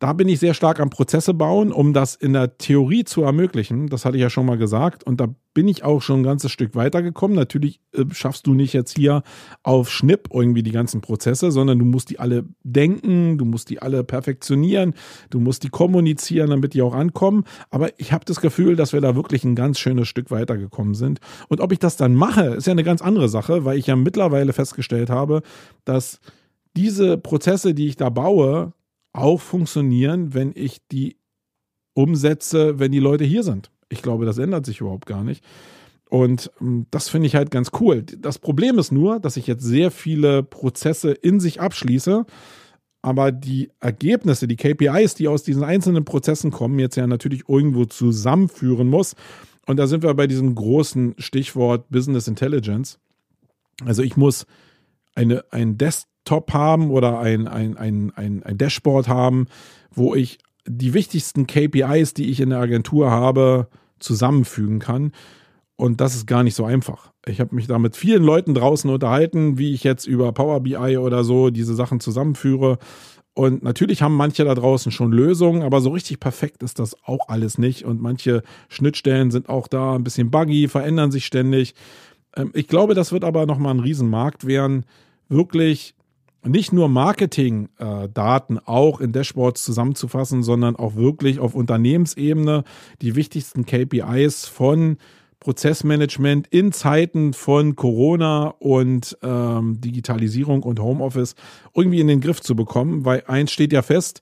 da 0.00 0.14
bin 0.14 0.28
ich 0.28 0.40
sehr 0.40 0.54
stark 0.54 0.80
am 0.80 0.88
Prozesse 0.88 1.34
bauen, 1.34 1.72
um 1.72 1.92
das 1.92 2.14
in 2.14 2.32
der 2.32 2.56
Theorie 2.56 3.04
zu 3.04 3.22
ermöglichen. 3.22 3.86
Das 3.88 4.06
hatte 4.06 4.16
ich 4.16 4.22
ja 4.22 4.30
schon 4.30 4.46
mal 4.46 4.56
gesagt. 4.56 5.04
Und 5.04 5.20
da 5.20 5.28
bin 5.52 5.68
ich 5.68 5.84
auch 5.84 6.00
schon 6.00 6.20
ein 6.20 6.24
ganzes 6.24 6.50
Stück 6.50 6.74
weitergekommen. 6.74 7.36
Natürlich 7.36 7.82
äh, 7.92 8.06
schaffst 8.10 8.46
du 8.46 8.54
nicht 8.54 8.72
jetzt 8.72 8.96
hier 8.96 9.22
auf 9.62 9.90
Schnipp 9.90 10.30
irgendwie 10.32 10.62
die 10.62 10.70
ganzen 10.70 11.02
Prozesse, 11.02 11.50
sondern 11.50 11.78
du 11.78 11.84
musst 11.84 12.08
die 12.08 12.18
alle 12.18 12.46
denken, 12.62 13.36
du 13.36 13.44
musst 13.44 13.68
die 13.68 13.82
alle 13.82 14.02
perfektionieren, 14.02 14.94
du 15.28 15.38
musst 15.38 15.64
die 15.64 15.68
kommunizieren, 15.68 16.48
damit 16.48 16.72
die 16.72 16.80
auch 16.80 16.94
ankommen. 16.94 17.44
Aber 17.68 17.90
ich 17.98 18.14
habe 18.14 18.24
das 18.24 18.40
Gefühl, 18.40 18.76
dass 18.76 18.94
wir 18.94 19.02
da 19.02 19.14
wirklich 19.14 19.44
ein 19.44 19.54
ganz 19.54 19.78
schönes 19.78 20.08
Stück 20.08 20.30
weitergekommen 20.30 20.94
sind. 20.94 21.20
Und 21.48 21.60
ob 21.60 21.72
ich 21.72 21.78
das 21.78 21.98
dann 21.98 22.14
mache, 22.14 22.54
ist 22.54 22.66
ja 22.66 22.72
eine 22.72 22.84
ganz 22.84 23.02
andere 23.02 23.28
Sache, 23.28 23.66
weil 23.66 23.76
ich 23.76 23.88
ja 23.88 23.96
mittlerweile 23.96 24.54
festgestellt 24.54 25.10
habe, 25.10 25.42
dass 25.84 26.20
diese 26.74 27.18
Prozesse, 27.18 27.74
die 27.74 27.88
ich 27.88 27.96
da 27.96 28.08
baue, 28.08 28.72
auch 29.12 29.40
funktionieren, 29.40 30.34
wenn 30.34 30.52
ich 30.54 30.78
die 30.90 31.16
umsetze, 31.94 32.78
wenn 32.78 32.92
die 32.92 33.00
Leute 33.00 33.24
hier 33.24 33.42
sind. 33.42 33.70
Ich 33.88 34.02
glaube, 34.02 34.24
das 34.24 34.38
ändert 34.38 34.66
sich 34.66 34.80
überhaupt 34.80 35.06
gar 35.06 35.24
nicht. 35.24 35.44
Und 36.08 36.50
ähm, 36.60 36.86
das 36.90 37.08
finde 37.08 37.26
ich 37.26 37.36
halt 37.36 37.50
ganz 37.50 37.70
cool. 37.80 38.02
Das 38.02 38.38
Problem 38.38 38.78
ist 38.78 38.92
nur, 38.92 39.20
dass 39.20 39.36
ich 39.36 39.46
jetzt 39.46 39.64
sehr 39.64 39.90
viele 39.90 40.42
Prozesse 40.42 41.12
in 41.12 41.40
sich 41.40 41.60
abschließe, 41.60 42.26
aber 43.02 43.32
die 43.32 43.70
Ergebnisse, 43.80 44.46
die 44.46 44.56
KPIs, 44.56 45.14
die 45.14 45.28
aus 45.28 45.42
diesen 45.42 45.64
einzelnen 45.64 46.04
Prozessen 46.04 46.50
kommen, 46.50 46.78
jetzt 46.78 46.96
ja 46.96 47.06
natürlich 47.06 47.48
irgendwo 47.48 47.86
zusammenführen 47.86 48.88
muss. 48.88 49.14
Und 49.66 49.78
da 49.78 49.86
sind 49.86 50.02
wir 50.02 50.12
bei 50.14 50.26
diesem 50.26 50.54
großen 50.54 51.14
Stichwort 51.18 51.88
Business 51.90 52.28
Intelligence. 52.28 52.98
Also 53.84 54.02
ich 54.02 54.16
muss 54.16 54.46
eine, 55.14 55.44
ein 55.50 55.78
Desktop 56.20 56.52
haben 56.52 56.90
oder 56.90 57.18
ein, 57.18 57.48
ein, 57.48 57.76
ein, 57.76 58.12
ein, 58.14 58.42
ein 58.42 58.58
Dashboard 58.58 59.08
haben, 59.08 59.46
wo 59.92 60.14
ich 60.14 60.38
die 60.66 60.94
wichtigsten 60.94 61.46
KPIs, 61.46 62.14
die 62.14 62.30
ich 62.30 62.40
in 62.40 62.50
der 62.50 62.60
Agentur 62.60 63.10
habe, 63.10 63.68
zusammenfügen 63.98 64.78
kann. 64.78 65.12
Und 65.76 66.00
das 66.00 66.14
ist 66.14 66.26
gar 66.26 66.42
nicht 66.42 66.54
so 66.54 66.64
einfach. 66.64 67.10
Ich 67.26 67.40
habe 67.40 67.54
mich 67.54 67.66
da 67.66 67.78
mit 67.78 67.96
vielen 67.96 68.22
Leuten 68.22 68.54
draußen 68.54 68.90
unterhalten, 68.90 69.58
wie 69.58 69.72
ich 69.72 69.82
jetzt 69.82 70.06
über 70.06 70.32
Power 70.32 70.60
BI 70.60 70.98
oder 70.98 71.24
so 71.24 71.50
diese 71.50 71.74
Sachen 71.74 72.00
zusammenführe. 72.00 72.78
Und 73.32 73.62
natürlich 73.62 74.02
haben 74.02 74.14
manche 74.14 74.44
da 74.44 74.54
draußen 74.54 74.92
schon 74.92 75.12
Lösungen, 75.12 75.62
aber 75.62 75.80
so 75.80 75.90
richtig 75.90 76.20
perfekt 76.20 76.62
ist 76.62 76.78
das 76.78 76.96
auch 77.04 77.28
alles 77.28 77.56
nicht. 77.56 77.84
Und 77.84 78.02
manche 78.02 78.42
Schnittstellen 78.68 79.30
sind 79.30 79.48
auch 79.48 79.68
da 79.68 79.94
ein 79.94 80.04
bisschen 80.04 80.30
buggy, 80.30 80.68
verändern 80.68 81.10
sich 81.10 81.24
ständig. 81.24 81.74
Ähm, 82.36 82.50
ich 82.54 82.68
glaube, 82.68 82.94
das 82.94 83.10
wird 83.10 83.24
aber 83.24 83.46
nochmal 83.46 83.74
ein 83.74 83.80
Riesenmarkt 83.80 84.46
werden, 84.46 84.84
wirklich 85.28 85.94
nicht 86.44 86.72
nur 86.72 86.88
Marketing-Daten 86.88 88.58
auch 88.58 89.00
in 89.00 89.12
Dashboards 89.12 89.64
zusammenzufassen, 89.64 90.42
sondern 90.42 90.76
auch 90.76 90.94
wirklich 90.94 91.38
auf 91.38 91.54
Unternehmensebene 91.54 92.64
die 93.02 93.14
wichtigsten 93.14 93.66
KPIs 93.66 94.46
von 94.46 94.96
Prozessmanagement 95.40 96.48
in 96.48 96.70
Zeiten 96.72 97.32
von 97.32 97.74
Corona 97.74 98.54
und 98.58 99.16
ähm, 99.22 99.80
Digitalisierung 99.80 100.62
und 100.62 100.80
Homeoffice 100.80 101.34
irgendwie 101.74 102.00
in 102.00 102.08
den 102.08 102.20
Griff 102.20 102.42
zu 102.42 102.54
bekommen, 102.54 103.06
weil 103.06 103.24
eins 103.26 103.50
steht 103.50 103.72
ja 103.72 103.80
fest, 103.80 104.20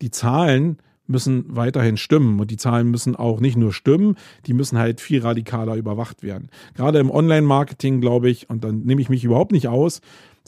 die 0.00 0.12
Zahlen 0.12 0.78
müssen 1.10 1.44
weiterhin 1.48 1.96
stimmen 1.96 2.38
und 2.40 2.52
die 2.52 2.56
Zahlen 2.56 2.88
müssen 2.88 3.16
auch 3.16 3.40
nicht 3.40 3.56
nur 3.56 3.72
stimmen, 3.72 4.16
die 4.46 4.54
müssen 4.54 4.78
halt 4.78 5.00
viel 5.00 5.20
radikaler 5.20 5.74
überwacht 5.74 6.22
werden. 6.22 6.50
Gerade 6.74 7.00
im 7.00 7.10
Online-Marketing, 7.10 8.00
glaube 8.00 8.30
ich, 8.30 8.48
und 8.48 8.62
dann 8.62 8.82
nehme 8.82 9.02
ich 9.02 9.08
mich 9.08 9.24
überhaupt 9.24 9.50
nicht 9.50 9.66
aus, 9.66 10.00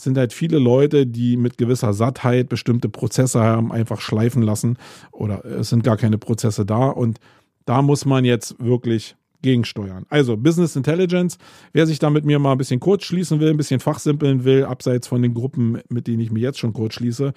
sind 0.03 0.17
halt 0.17 0.33
viele 0.33 0.59
Leute, 0.59 1.07
die 1.07 1.37
mit 1.37 1.57
gewisser 1.57 1.93
Sattheit 1.93 2.49
bestimmte 2.49 2.89
Prozesse 2.89 3.41
haben, 3.41 3.71
einfach 3.71 4.01
schleifen 4.01 4.41
lassen 4.43 4.77
oder 5.11 5.43
es 5.45 5.69
sind 5.69 5.83
gar 5.83 5.97
keine 5.97 6.17
Prozesse 6.17 6.65
da 6.65 6.87
und 6.87 7.19
da 7.65 7.81
muss 7.81 8.05
man 8.05 8.25
jetzt 8.25 8.55
wirklich 8.59 9.15
gegensteuern. 9.41 10.05
Also 10.09 10.37
Business 10.37 10.75
Intelligence, 10.75 11.37
wer 11.73 11.85
sich 11.85 11.99
da 11.99 12.09
mit 12.09 12.25
mir 12.25 12.39
mal 12.39 12.53
ein 12.53 12.57
bisschen 12.57 12.79
kurz 12.79 13.03
schließen 13.03 13.39
will, 13.39 13.49
ein 13.49 13.57
bisschen 13.57 13.79
fachsimpeln 13.79 14.43
will, 14.43 14.65
abseits 14.65 15.07
von 15.07 15.21
den 15.21 15.33
Gruppen, 15.33 15.79
mit 15.89 16.07
denen 16.07 16.21
ich 16.21 16.31
mich 16.31 16.41
jetzt 16.41 16.59
schon 16.59 16.73
kurz 16.73 16.95
schließe, 16.95 17.33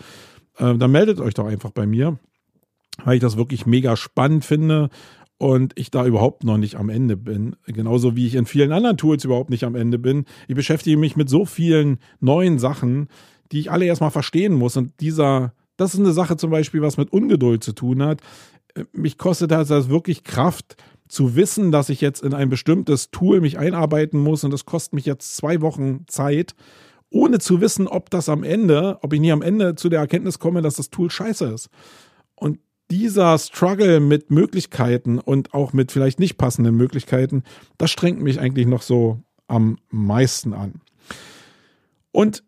äh, 0.58 0.74
dann 0.74 0.90
meldet 0.90 1.20
euch 1.20 1.34
doch 1.34 1.46
einfach 1.46 1.70
bei 1.70 1.86
mir, 1.86 2.18
weil 3.04 3.16
ich 3.16 3.20
das 3.20 3.36
wirklich 3.36 3.66
mega 3.66 3.96
spannend 3.96 4.44
finde 4.44 4.88
und 5.38 5.72
ich 5.76 5.90
da 5.90 6.06
überhaupt 6.06 6.44
noch 6.44 6.56
nicht 6.56 6.76
am 6.76 6.88
Ende 6.88 7.16
bin. 7.16 7.56
Genauso 7.66 8.16
wie 8.16 8.26
ich 8.26 8.34
in 8.34 8.46
vielen 8.46 8.72
anderen 8.72 8.96
Tools 8.96 9.24
überhaupt 9.24 9.50
nicht 9.50 9.64
am 9.64 9.74
Ende 9.74 9.98
bin. 9.98 10.24
Ich 10.48 10.54
beschäftige 10.54 10.96
mich 10.96 11.16
mit 11.16 11.28
so 11.28 11.44
vielen 11.44 11.98
neuen 12.20 12.58
Sachen, 12.58 13.08
die 13.52 13.60
ich 13.60 13.70
alle 13.70 13.84
erstmal 13.84 14.10
verstehen 14.10 14.54
muss. 14.54 14.76
Und 14.76 14.92
dieser, 15.00 15.52
das 15.76 15.94
ist 15.94 16.00
eine 16.00 16.12
Sache 16.12 16.36
zum 16.36 16.50
Beispiel, 16.50 16.82
was 16.82 16.96
mit 16.96 17.12
Ungeduld 17.12 17.62
zu 17.62 17.72
tun 17.72 18.02
hat. 18.02 18.20
Mich 18.92 19.18
kostet 19.18 19.50
das 19.50 19.88
wirklich 19.88 20.24
Kraft, 20.24 20.76
zu 21.08 21.36
wissen, 21.36 21.70
dass 21.70 21.88
ich 21.88 22.00
jetzt 22.00 22.22
in 22.22 22.34
ein 22.34 22.48
bestimmtes 22.48 23.10
Tool 23.10 23.40
mich 23.40 23.58
einarbeiten 23.58 24.20
muss 24.20 24.44
und 24.44 24.50
das 24.50 24.64
kostet 24.64 24.94
mich 24.94 25.06
jetzt 25.06 25.36
zwei 25.36 25.60
Wochen 25.60 26.04
Zeit, 26.08 26.54
ohne 27.10 27.38
zu 27.38 27.60
wissen, 27.60 27.86
ob 27.86 28.10
das 28.10 28.28
am 28.28 28.42
Ende, 28.42 28.98
ob 29.02 29.12
ich 29.12 29.20
nie 29.20 29.32
am 29.32 29.42
Ende 29.42 29.76
zu 29.76 29.88
der 29.88 30.00
Erkenntnis 30.00 30.38
komme, 30.38 30.62
dass 30.62 30.74
das 30.74 30.90
Tool 30.90 31.10
scheiße 31.10 31.46
ist. 31.46 31.70
Und 32.34 32.58
dieser 32.90 33.38
Struggle 33.38 34.00
mit 34.00 34.30
Möglichkeiten 34.30 35.18
und 35.18 35.54
auch 35.54 35.72
mit 35.72 35.92
vielleicht 35.92 36.20
nicht 36.20 36.38
passenden 36.38 36.76
Möglichkeiten, 36.76 37.42
das 37.78 37.90
strengt 37.90 38.20
mich 38.20 38.40
eigentlich 38.40 38.66
noch 38.66 38.82
so 38.82 39.20
am 39.48 39.78
meisten 39.90 40.52
an. 40.52 40.80
Und 42.12 42.42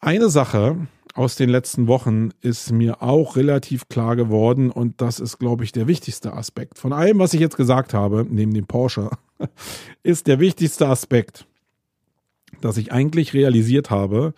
eine 0.00 0.30
Sache, 0.30 0.88
aus 1.14 1.36
den 1.36 1.50
letzten 1.50 1.86
Wochen 1.86 2.30
ist 2.40 2.72
mir 2.72 3.02
auch 3.02 3.36
relativ 3.36 3.88
klar 3.88 4.16
geworden 4.16 4.70
und 4.70 5.00
das 5.00 5.20
ist, 5.20 5.38
glaube 5.38 5.64
ich, 5.64 5.72
der 5.72 5.86
wichtigste 5.86 6.32
Aspekt. 6.32 6.78
Von 6.78 6.92
allem, 6.92 7.18
was 7.18 7.34
ich 7.34 7.40
jetzt 7.40 7.56
gesagt 7.56 7.94
habe, 7.94 8.26
neben 8.28 8.54
dem 8.54 8.66
Porsche, 8.66 9.10
ist 10.02 10.26
der 10.26 10.40
wichtigste 10.40 10.88
Aspekt, 10.88 11.46
dass 12.60 12.76
ich 12.76 12.92
eigentlich 12.92 13.34
realisiert 13.34 13.90
habe, 13.90 14.34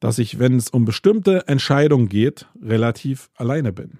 dass 0.00 0.18
ich, 0.18 0.38
wenn 0.38 0.56
es 0.56 0.68
um 0.68 0.84
bestimmte 0.84 1.46
Entscheidungen 1.48 2.08
geht, 2.08 2.46
relativ 2.60 3.30
alleine 3.36 3.72
bin. 3.72 3.98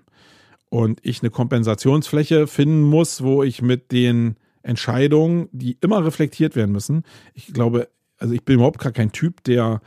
Und 0.72 1.00
ich 1.02 1.20
eine 1.20 1.28
Kompensationsfläche 1.28 2.46
finden 2.46 2.80
muss, 2.80 3.22
wo 3.22 3.42
ich 3.42 3.60
mit 3.60 3.92
den 3.92 4.36
Entscheidungen, 4.62 5.50
die 5.52 5.76
immer 5.82 6.02
reflektiert 6.02 6.56
werden 6.56 6.72
müssen, 6.72 7.02
ich 7.34 7.52
glaube, 7.52 7.90
also 8.16 8.32
ich 8.32 8.42
bin 8.42 8.54
überhaupt 8.54 8.78
gar 8.80 8.90
kein 8.90 9.12
Typ, 9.12 9.44
der 9.44 9.82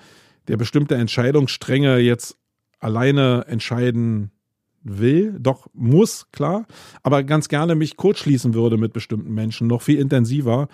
der 0.47 0.57
bestimmte 0.57 0.93
Entscheidungsstränge 0.93 1.97
jetzt 1.97 2.37
alleine 2.79 3.45
entscheiden 3.47 4.29
will, 4.83 5.35
doch 5.39 5.65
muss, 5.73 6.27
klar, 6.31 6.67
aber 7.01 7.23
ganz 7.23 7.47
gerne 7.47 7.73
mich 7.73 7.97
kurzschließen 7.97 8.53
würde 8.53 8.77
mit 8.77 8.93
bestimmten 8.93 9.33
Menschen, 9.33 9.65
noch 9.65 9.81
viel 9.81 9.97
intensiver. 9.99 10.67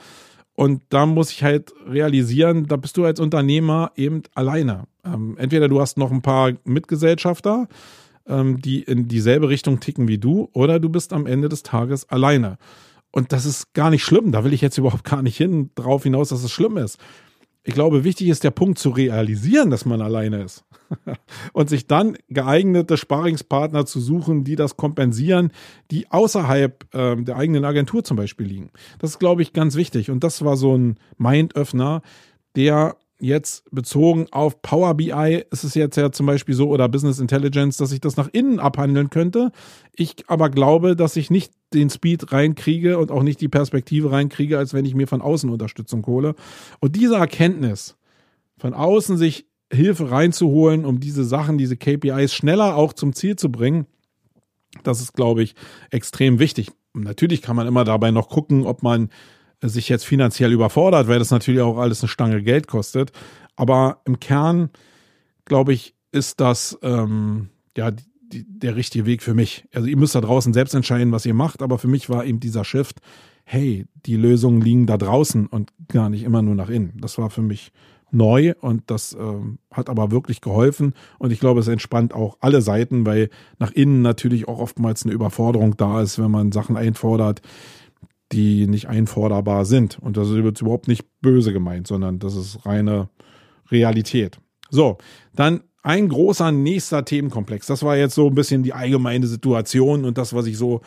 Und 0.55 0.83
da 0.89 1.05
muss 1.05 1.31
ich 1.31 1.41
halt 1.41 1.71
realisieren, 1.87 2.67
da 2.67 2.75
bist 2.75 2.97
du 2.97 3.05
als 3.05 3.21
Unternehmer 3.21 3.93
eben 3.95 4.23
alleine. 4.35 4.87
Ähm, 5.05 5.37
entweder 5.37 5.69
du 5.69 5.79
hast 5.79 5.97
noch 5.97 6.11
ein 6.11 6.21
paar 6.21 6.51
Mitgesellschafter, 6.65 7.69
ähm, 8.27 8.61
die 8.61 8.81
in 8.81 9.07
dieselbe 9.07 9.49
Richtung 9.49 9.79
ticken 9.79 10.07
wie 10.07 10.17
du, 10.17 10.49
oder 10.53 10.79
du 10.79 10.89
bist 10.89 11.13
am 11.13 11.25
Ende 11.25 11.49
des 11.49 11.63
Tages 11.63 12.09
alleine. 12.09 12.57
Und 13.11 13.33
das 13.33 13.45
ist 13.45 13.73
gar 13.73 13.89
nicht 13.89 14.03
schlimm. 14.03 14.31
Da 14.31 14.43
will 14.43 14.53
ich 14.53 14.61
jetzt 14.61 14.77
überhaupt 14.77 15.03
gar 15.03 15.21
nicht 15.21 15.37
hin 15.37 15.71
drauf 15.75 16.03
hinaus, 16.03 16.29
dass 16.29 16.43
es 16.43 16.51
schlimm 16.51 16.77
ist 16.77 16.99
ich 17.63 17.73
glaube, 17.73 18.03
wichtig 18.03 18.29
ist 18.29 18.43
der 18.43 18.51
Punkt 18.51 18.79
zu 18.79 18.89
realisieren, 18.89 19.69
dass 19.69 19.85
man 19.85 20.01
alleine 20.01 20.43
ist. 20.43 20.65
und 21.53 21.69
sich 21.69 21.87
dann 21.87 22.17
geeignete 22.27 22.97
Sparingspartner 22.97 23.85
zu 23.85 23.99
suchen, 23.99 24.43
die 24.43 24.55
das 24.55 24.77
kompensieren, 24.77 25.51
die 25.89 26.09
außerhalb 26.11 26.85
ähm, 26.93 27.25
der 27.25 27.37
eigenen 27.37 27.63
Agentur 27.63 28.03
zum 28.03 28.17
Beispiel 28.17 28.47
liegen. 28.47 28.71
Das 28.99 29.11
ist, 29.11 29.19
glaube 29.19 29.41
ich, 29.41 29.53
ganz 29.53 29.75
wichtig. 29.75 30.09
Und 30.09 30.23
das 30.23 30.43
war 30.43 30.57
so 30.57 30.75
ein 30.75 30.97
Mindöffner, 31.17 32.01
der 32.55 32.97
jetzt 33.21 33.63
bezogen 33.71 34.27
auf 34.31 34.61
Power 34.61 34.95
BI 34.95 35.43
ist 35.51 35.63
es 35.63 35.75
jetzt 35.75 35.95
ja 35.95 36.11
zum 36.11 36.25
Beispiel 36.25 36.55
so 36.55 36.69
oder 36.69 36.89
Business 36.89 37.19
Intelligence, 37.19 37.77
dass 37.77 37.91
ich 37.91 38.01
das 38.01 38.17
nach 38.17 38.29
innen 38.33 38.59
abhandeln 38.59 39.09
könnte. 39.09 39.51
Ich 39.95 40.15
aber 40.27 40.49
glaube, 40.49 40.95
dass 40.95 41.15
ich 41.15 41.29
nicht 41.29 41.53
den 41.73 41.89
Speed 41.89 42.31
reinkriege 42.31 42.97
und 42.97 43.11
auch 43.11 43.23
nicht 43.23 43.39
die 43.39 43.47
Perspektive 43.47 44.11
reinkriege, 44.11 44.57
als 44.57 44.73
wenn 44.73 44.85
ich 44.85 44.95
mir 44.95 45.07
von 45.07 45.21
außen 45.21 45.49
Unterstützung 45.49 46.05
hole. 46.05 46.35
Und 46.79 46.95
diese 46.95 47.15
Erkenntnis, 47.15 47.95
von 48.57 48.73
außen 48.73 49.17
sich 49.17 49.47
Hilfe 49.71 50.11
reinzuholen, 50.11 50.85
um 50.85 50.99
diese 50.99 51.23
Sachen, 51.23 51.57
diese 51.57 51.77
KPIs 51.77 52.33
schneller 52.33 52.75
auch 52.75 52.93
zum 52.93 53.13
Ziel 53.13 53.35
zu 53.35 53.51
bringen, 53.51 53.85
das 54.83 55.01
ist, 55.01 55.13
glaube 55.13 55.43
ich, 55.43 55.55
extrem 55.89 56.39
wichtig. 56.39 56.71
Natürlich 56.93 57.41
kann 57.41 57.55
man 57.55 57.67
immer 57.67 57.83
dabei 57.83 58.11
noch 58.11 58.29
gucken, 58.29 58.65
ob 58.65 58.83
man 58.83 59.09
sich 59.61 59.89
jetzt 59.89 60.05
finanziell 60.05 60.51
überfordert, 60.51 61.07
weil 61.07 61.19
das 61.19 61.31
natürlich 61.31 61.61
auch 61.61 61.77
alles 61.77 62.01
eine 62.01 62.09
Stange 62.09 62.41
Geld 62.41 62.67
kostet. 62.67 63.11
Aber 63.55 64.01
im 64.05 64.19
Kern, 64.19 64.69
glaube 65.45 65.73
ich, 65.73 65.95
ist 66.11 66.39
das 66.39 66.77
ähm, 66.81 67.49
ja 67.77 67.91
die, 67.91 68.45
der 68.47 68.75
richtige 68.75 69.05
Weg 69.05 69.21
für 69.21 69.33
mich. 69.33 69.65
Also 69.73 69.87
ihr 69.87 69.97
müsst 69.97 70.15
da 70.15 70.21
draußen 70.21 70.53
selbst 70.53 70.73
entscheiden, 70.73 71.11
was 71.11 71.25
ihr 71.25 71.33
macht, 71.33 71.61
aber 71.61 71.77
für 71.77 71.87
mich 71.87 72.09
war 72.09 72.25
eben 72.25 72.39
dieser 72.39 72.63
Shift, 72.63 72.99
hey, 73.43 73.85
die 74.05 74.15
Lösungen 74.15 74.61
liegen 74.61 74.85
da 74.85 74.97
draußen 74.97 75.47
und 75.47 75.71
gar 75.87 76.09
nicht 76.09 76.23
immer 76.23 76.41
nur 76.41 76.55
nach 76.55 76.69
innen. 76.69 76.93
Das 77.01 77.17
war 77.17 77.29
für 77.29 77.41
mich 77.41 77.71
neu 78.11 78.53
und 78.59 78.83
das 78.87 79.13
ähm, 79.13 79.59
hat 79.71 79.89
aber 79.89 80.11
wirklich 80.11 80.41
geholfen 80.41 80.93
und 81.17 81.31
ich 81.31 81.39
glaube, 81.39 81.61
es 81.61 81.67
entspannt 81.67 82.13
auch 82.13 82.37
alle 82.41 82.61
Seiten, 82.61 83.05
weil 83.05 83.29
nach 83.57 83.71
innen 83.71 84.01
natürlich 84.01 84.47
auch 84.47 84.59
oftmals 84.59 85.03
eine 85.03 85.13
Überforderung 85.13 85.77
da 85.77 86.01
ist, 86.01 86.19
wenn 86.19 86.31
man 86.31 86.51
Sachen 86.51 86.75
einfordert, 86.75 87.41
die 88.31 88.67
nicht 88.67 88.87
einforderbar 88.87 89.65
sind. 89.65 89.99
Und 89.99 90.17
das 90.17 90.29
wird 90.29 90.61
überhaupt 90.61 90.87
nicht 90.87 91.05
böse 91.21 91.53
gemeint, 91.53 91.87
sondern 91.87 92.19
das 92.19 92.35
ist 92.35 92.65
reine 92.65 93.09
Realität. 93.69 94.39
So, 94.69 94.97
dann 95.35 95.61
ein 95.83 96.09
großer 96.09 96.51
nächster 96.51 97.03
Themenkomplex. 97.03 97.65
Das 97.65 97.83
war 97.83 97.97
jetzt 97.97 98.15
so 98.15 98.27
ein 98.27 98.35
bisschen 98.35 98.63
die 98.63 98.73
allgemeine 98.73 99.27
Situation 99.27 100.05
und 100.05 100.17
das, 100.17 100.33
was 100.33 100.45
ich 100.45 100.57
so 100.57 100.81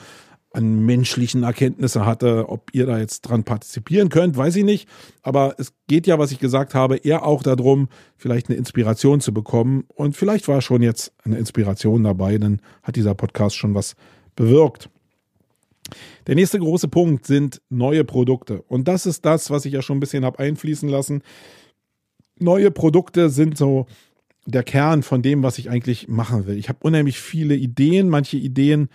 an 0.52 0.87
menschlichen 0.87 1.42
Erkenntnisse 1.42 2.07
hatte. 2.07 2.48
Ob 2.48 2.70
ihr 2.72 2.87
da 2.87 2.98
jetzt 2.98 3.22
dran 3.22 3.42
partizipieren 3.42 4.09
könnt, 4.09 4.37
weiß 4.37 4.54
ich 4.57 4.64
nicht. 4.64 4.88
Aber 5.22 5.57
es 5.59 5.74
geht 5.88 6.07
ja, 6.07 6.18
was 6.18 6.30
ich 6.30 6.38
gesagt 6.38 6.74
habe, 6.74 6.96
eher 6.96 7.26
auch 7.26 7.42
darum, 7.42 7.88
vielleicht 8.16 8.48
eine 8.48 8.57
Inspiration 8.57 9.20
zu 9.20 9.35
bekommen. 9.35 9.85
Und 9.88 10.16
vielleicht 10.16 10.46
war 10.46 10.62
schon 10.62 10.80
jetzt 10.80 11.12
eine 11.24 11.38
Inspiration 11.38 12.04
dabei, 12.04 12.38
dann 12.38 12.61
hat 12.85 12.94
dieser 12.94 13.14
Podcast 13.14 13.57
schon 13.57 13.74
was 13.74 13.96
bewirkt. 14.37 14.90
Der 16.27 16.35
nächste 16.35 16.59
große 16.59 16.88
Punkt 16.88 17.27
sind 17.27 17.61
neue 17.68 18.05
Produkte. 18.05 18.62
Und 18.62 18.88
das 18.88 19.07
ist 19.07 19.25
das, 19.25 19.51
was 19.51 19.64
ich 19.64 19.73
ja 19.73 19.83
schon 19.83 19.99
ein 19.99 20.01
bisschen 20.01 20.25
habe 20.25 20.38
einfließen 20.38 20.88
lassen. 20.88 21.23
Neue 22.38 22.70
Produkte 22.70 23.31
sind 23.31 23.57
so 23.57 23.87
der 24.47 24.62
Kern 24.62 25.03
von 25.03 25.23
dem, 25.23 25.42
was 25.42 25.59
ich 25.59 25.70
eigentlich 25.70 26.09
machen 26.09 26.47
will. 26.47 26.59
Ich 26.59 26.68
habe 26.68 26.81
unheimlich 26.83 27.18
viele 27.18 27.55
Ideen. 27.55 28.09
Manche 28.09 28.37
Ideen 28.37 28.88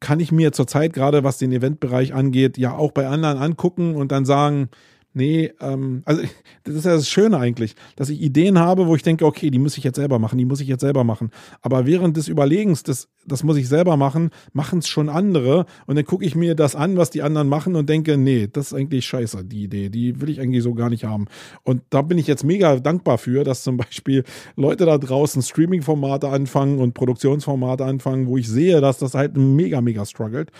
kann 0.00 0.18
ich 0.18 0.32
mir 0.32 0.52
zurzeit 0.52 0.92
gerade, 0.92 1.22
was 1.24 1.38
den 1.38 1.52
Eventbereich 1.52 2.12
angeht, 2.12 2.58
ja 2.58 2.74
auch 2.74 2.92
bei 2.92 3.06
anderen 3.06 3.38
angucken 3.38 3.94
und 3.94 4.10
dann 4.10 4.24
sagen, 4.24 4.68
Nee, 5.14 5.52
ähm, 5.60 6.02
also 6.06 6.22
das 6.64 6.74
ist 6.74 6.84
ja 6.84 6.92
das 6.92 7.08
Schöne 7.08 7.38
eigentlich, 7.38 7.74
dass 7.96 8.08
ich 8.08 8.20
Ideen 8.20 8.58
habe, 8.58 8.86
wo 8.86 8.96
ich 8.96 9.02
denke, 9.02 9.26
okay, 9.26 9.50
die 9.50 9.58
muss 9.58 9.76
ich 9.76 9.84
jetzt 9.84 9.96
selber 9.96 10.18
machen, 10.18 10.38
die 10.38 10.44
muss 10.44 10.60
ich 10.60 10.68
jetzt 10.68 10.80
selber 10.80 11.04
machen. 11.04 11.30
Aber 11.60 11.86
während 11.86 12.16
des 12.16 12.28
Überlegens, 12.28 12.82
das, 12.82 13.08
das 13.26 13.42
muss 13.42 13.56
ich 13.56 13.68
selber 13.68 13.96
machen, 13.96 14.30
machen 14.52 14.78
es 14.78 14.88
schon 14.88 15.08
andere. 15.08 15.66
Und 15.86 15.96
dann 15.96 16.04
gucke 16.04 16.24
ich 16.24 16.34
mir 16.34 16.54
das 16.54 16.74
an, 16.74 16.96
was 16.96 17.10
die 17.10 17.22
anderen 17.22 17.48
machen 17.48 17.76
und 17.76 17.88
denke, 17.88 18.16
nee, 18.16 18.48
das 18.50 18.68
ist 18.68 18.74
eigentlich 18.74 19.06
scheiße, 19.06 19.44
die 19.44 19.64
Idee. 19.64 19.90
Die 19.90 20.20
will 20.20 20.30
ich 20.30 20.40
eigentlich 20.40 20.62
so 20.62 20.74
gar 20.74 20.88
nicht 20.88 21.04
haben. 21.04 21.26
Und 21.62 21.82
da 21.90 22.02
bin 22.02 22.16
ich 22.18 22.26
jetzt 22.26 22.44
mega 22.44 22.76
dankbar 22.76 23.18
für, 23.18 23.44
dass 23.44 23.62
zum 23.62 23.76
Beispiel 23.76 24.24
Leute 24.56 24.86
da 24.86 24.96
draußen 24.96 25.42
Streaming-Formate 25.42 26.28
anfangen 26.28 26.78
und 26.78 26.94
Produktionsformate 26.94 27.84
anfangen, 27.84 28.26
wo 28.26 28.38
ich 28.38 28.48
sehe, 28.48 28.80
dass 28.80 28.98
das 28.98 29.14
halt 29.14 29.36
mega, 29.36 29.80
mega 29.80 30.06
struggelt 30.06 30.50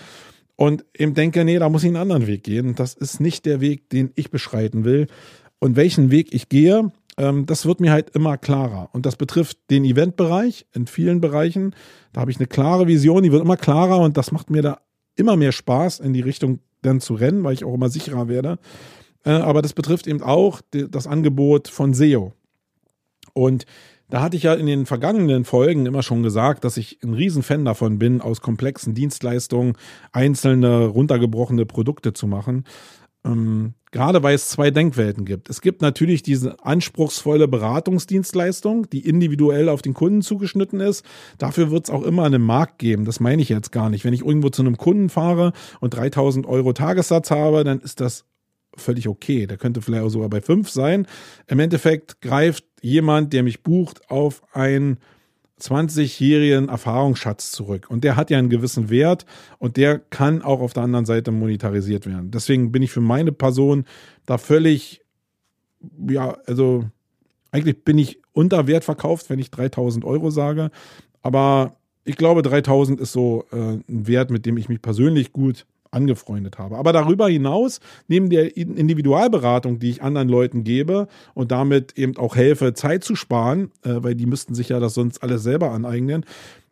und 0.55 0.85
eben 0.95 1.13
denke, 1.13 1.43
nee, 1.43 1.59
da 1.59 1.69
muss 1.69 1.83
ich 1.83 1.87
einen 1.87 1.97
anderen 1.97 2.27
Weg 2.27 2.43
gehen. 2.43 2.75
Das 2.75 2.93
ist 2.93 3.19
nicht 3.19 3.45
der 3.45 3.61
Weg, 3.61 3.89
den 3.89 4.11
ich 4.15 4.29
beschreiten 4.29 4.85
will. 4.85 5.07
Und 5.59 5.75
welchen 5.75 6.11
Weg 6.11 6.33
ich 6.33 6.49
gehe, 6.49 6.91
ähm, 7.17 7.45
das 7.45 7.65
wird 7.65 7.79
mir 7.79 7.91
halt 7.91 8.11
immer 8.11 8.37
klarer. 8.37 8.89
Und 8.93 9.05
das 9.05 9.15
betrifft 9.15 9.57
den 9.69 9.85
Eventbereich 9.85 10.65
in 10.73 10.87
vielen 10.87 11.21
Bereichen. 11.21 11.75
Da 12.11 12.21
habe 12.21 12.31
ich 12.31 12.37
eine 12.37 12.47
klare 12.47 12.87
Vision, 12.87 13.23
die 13.23 13.31
wird 13.31 13.43
immer 13.43 13.57
klarer 13.57 13.99
und 13.99 14.17
das 14.17 14.31
macht 14.31 14.49
mir 14.49 14.61
da 14.61 14.79
immer 15.15 15.35
mehr 15.35 15.51
Spaß, 15.51 15.99
in 15.99 16.13
die 16.13 16.21
Richtung 16.21 16.59
dann 16.81 16.99
zu 16.99 17.13
rennen, 17.13 17.43
weil 17.43 17.53
ich 17.53 17.63
auch 17.63 17.73
immer 17.73 17.89
sicherer 17.89 18.27
werde. 18.27 18.59
Äh, 19.25 19.31
aber 19.31 19.61
das 19.61 19.73
betrifft 19.73 20.07
eben 20.07 20.21
auch 20.21 20.61
das 20.71 21.07
Angebot 21.07 21.67
von 21.67 21.93
SEO. 21.93 22.33
Und 23.33 23.65
da 24.09 24.21
hatte 24.21 24.37
ich 24.37 24.43
ja 24.43 24.53
in 24.53 24.65
den 24.65 24.85
vergangenen 24.85 25.45
Folgen 25.45 25.85
immer 25.85 26.03
schon 26.03 26.23
gesagt, 26.23 26.63
dass 26.63 26.77
ich 26.77 26.99
ein 27.03 27.13
Riesenfan 27.13 27.65
davon 27.65 27.99
bin, 27.99 28.21
aus 28.21 28.41
komplexen 28.41 28.93
Dienstleistungen 28.93 29.73
einzelne 30.11 30.85
runtergebrochene 30.85 31.65
Produkte 31.65 32.13
zu 32.13 32.27
machen. 32.27 32.65
Ähm, 33.25 33.73
gerade 33.91 34.21
weil 34.21 34.35
es 34.35 34.49
zwei 34.49 34.69
Denkwelten 34.69 35.23
gibt. 35.23 35.49
Es 35.49 35.61
gibt 35.61 35.81
natürlich 35.81 36.23
diese 36.23 36.63
anspruchsvolle 36.65 37.47
Beratungsdienstleistung, 37.47 38.89
die 38.89 39.07
individuell 39.07 39.69
auf 39.69 39.81
den 39.81 39.93
Kunden 39.93 40.21
zugeschnitten 40.21 40.81
ist. 40.81 41.05
Dafür 41.37 41.71
wird 41.71 41.85
es 41.85 41.89
auch 41.89 42.03
immer 42.03 42.25
einen 42.25 42.41
Markt 42.41 42.79
geben. 42.79 43.05
Das 43.05 43.19
meine 43.19 43.41
ich 43.41 43.49
jetzt 43.49 43.71
gar 43.71 43.89
nicht. 43.89 44.03
Wenn 44.03 44.13
ich 44.13 44.25
irgendwo 44.25 44.49
zu 44.49 44.61
einem 44.61 44.77
Kunden 44.77 45.09
fahre 45.09 45.53
und 45.79 45.93
3000 45.93 46.45
Euro 46.45 46.73
Tagessatz 46.73 47.31
habe, 47.31 47.63
dann 47.63 47.79
ist 47.79 48.01
das 48.01 48.25
völlig 48.75 49.07
okay. 49.07 49.47
Der 49.47 49.57
könnte 49.57 49.81
vielleicht 49.81 50.03
auch 50.03 50.09
sogar 50.09 50.29
bei 50.29 50.41
fünf 50.41 50.69
sein. 50.69 51.07
Im 51.47 51.59
Endeffekt 51.59 52.19
greift 52.19 52.65
jemand, 52.83 53.33
der 53.33 53.41
mich 53.41 53.63
bucht, 53.63 54.11
auf 54.11 54.43
einen 54.53 54.97
20-jährigen 55.59 56.67
Erfahrungsschatz 56.67 57.51
zurück. 57.51 57.87
Und 57.89 58.03
der 58.03 58.15
hat 58.17 58.29
ja 58.29 58.37
einen 58.37 58.49
gewissen 58.49 58.89
Wert 58.89 59.25
und 59.57 59.77
der 59.77 59.99
kann 59.99 60.41
auch 60.41 60.59
auf 60.59 60.73
der 60.73 60.83
anderen 60.83 61.05
Seite 61.05 61.31
monetarisiert 61.31 62.05
werden. 62.05 62.29
Deswegen 62.31 62.71
bin 62.71 62.83
ich 62.83 62.91
für 62.91 63.01
meine 63.01 63.31
Person 63.31 63.85
da 64.25 64.37
völlig, 64.37 65.01
ja, 66.07 66.37
also 66.45 66.85
eigentlich 67.51 67.83
bin 67.83 67.97
ich 67.97 68.19
unter 68.33 68.67
Wert 68.67 68.83
verkauft, 68.83 69.29
wenn 69.29 69.39
ich 69.39 69.49
3000 69.51 70.03
Euro 70.03 70.29
sage. 70.29 70.69
Aber 71.21 71.77
ich 72.03 72.17
glaube, 72.17 72.41
3000 72.41 72.99
ist 72.99 73.13
so 73.13 73.45
äh, 73.51 73.55
ein 73.55 74.07
Wert, 74.07 74.29
mit 74.29 74.45
dem 74.45 74.57
ich 74.57 74.67
mich 74.67 74.81
persönlich 74.81 75.31
gut 75.31 75.65
angefreundet 75.93 76.57
habe. 76.57 76.77
Aber 76.77 76.93
darüber 76.93 77.27
hinaus, 77.29 77.79
neben 78.07 78.29
der 78.29 78.57
Individualberatung, 78.57 79.79
die 79.79 79.89
ich 79.89 80.01
anderen 80.03 80.29
Leuten 80.29 80.63
gebe 80.63 81.07
und 81.33 81.51
damit 81.51 81.97
eben 81.97 82.17
auch 82.17 82.35
helfe, 82.35 82.73
Zeit 82.73 83.03
zu 83.03 83.15
sparen, 83.15 83.71
äh, 83.83 83.95
weil 83.97 84.15
die 84.15 84.25
müssten 84.25 84.55
sich 84.55 84.69
ja 84.69 84.79
das 84.79 84.93
sonst 84.93 85.23
alles 85.23 85.43
selber 85.43 85.71
aneignen, 85.71 86.25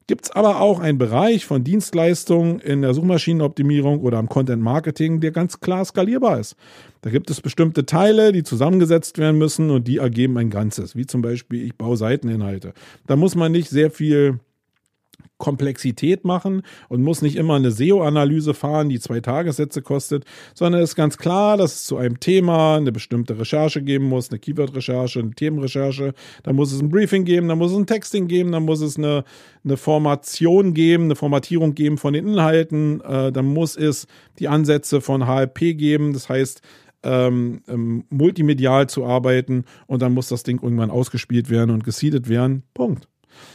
gibt 0.08 0.26
es 0.26 0.32
aber 0.32 0.60
auch 0.60 0.82
einen 0.82 0.98
Bereich 0.98 1.46
von 1.46 1.64
Dienstleistungen 1.64 2.60
in 2.60 2.82
der 2.82 2.94
Suchmaschinenoptimierung 2.94 4.02
oder 4.02 4.20
im 4.20 4.28
Content 4.28 4.62
Marketing, 4.62 5.22
der 5.22 5.32
ganz 5.32 5.62
klar 5.62 5.86
skalierbar 5.86 6.38
ist. 6.38 6.58
Da 7.02 7.10
gibt 7.10 7.30
es 7.30 7.40
bestimmte 7.40 7.86
Teile, 7.86 8.34
die 8.34 8.44
zusammengesetzt 8.44 9.20
werden 9.20 9.38
müssen 9.38 9.70
und 9.70 9.88
die 9.88 9.98
ergeben 9.98 10.38
ein 10.38 10.50
Ganzes, 10.50 10.98
wie 10.98 11.06
zum 11.06 11.22
Beispiel 11.22 11.64
ich 11.66 11.76
baue 11.76 11.96
Seiteninhalte. 11.96 12.74
Da 13.08 13.16
muss 13.16 13.36
man 13.36 13.54
nicht 13.54 13.70
sehr 13.70 13.90
viel 13.90 14.40
Komplexität 15.38 16.26
machen 16.26 16.62
und 16.90 17.02
muss 17.02 17.22
nicht 17.22 17.36
immer 17.36 17.56
eine 17.56 17.72
SEO-Analyse 17.72 18.54
fahren, 18.54 18.90
die 18.90 19.00
zwei 19.00 19.20
Tagessätze 19.20 19.82
kostet, 19.82 20.26
sondern 20.54 20.82
es 20.82 20.92
ist 20.92 20.96
ganz 20.96 21.18
klar, 21.18 21.58
dass 21.58 21.76
es 21.76 21.84
zu 21.86 21.98
einem 21.98 22.20
Thema 22.20 22.78
eine 22.78 22.92
bestimmte 22.92 23.38
Recherche 23.40 23.82
geben 23.82 24.06
muss, 24.06 24.30
eine 24.30 24.40
Keyword-Recherche, 24.40 25.20
eine 25.20 25.32
Themenrecherche, 25.32 26.14
da 26.44 26.54
muss 26.54 26.72
es 26.72 26.82
ein 26.82 26.90
Briefing 26.90 27.26
geben, 27.26 27.48
da 27.48 27.56
muss 27.56 27.72
es 27.72 27.78
ein 27.78 27.88
Texting 27.88 28.28
geben, 28.28 28.52
da 28.52 28.60
muss 28.60 28.82
es 28.82 28.98
eine, 28.98 29.24
eine 29.64 29.78
Formation 29.78 30.74
geben, 30.74 31.06
eine 31.06 31.16
Formatierung 31.16 31.76
geben 31.76 31.98
von 31.98 32.14
den 32.14 32.28
Inhalten, 32.28 33.02
äh, 33.02 33.32
dann 33.32 33.46
muss 33.46 33.76
es 33.76 34.08
die 34.40 34.48
Ansätze 34.48 35.02
von 35.02 35.26
HLP 35.26 35.78
geben, 35.78 36.14
das 36.14 36.30
heißt, 36.30 36.62
ähm, 37.04 37.62
ähm, 37.68 38.06
multimedial 38.10 38.88
zu 38.88 39.06
arbeiten 39.06 39.66
und 39.88 40.02
dann 40.02 40.14
muss 40.14 40.28
das 40.28 40.44
Ding 40.44 40.62
irgendwann 40.62 40.92
ausgespielt 40.92 41.50
werden 41.50 41.72
und 41.72 41.84
gesiedet 41.84 42.30
werden. 42.30 42.64
Punkt. 42.74 43.08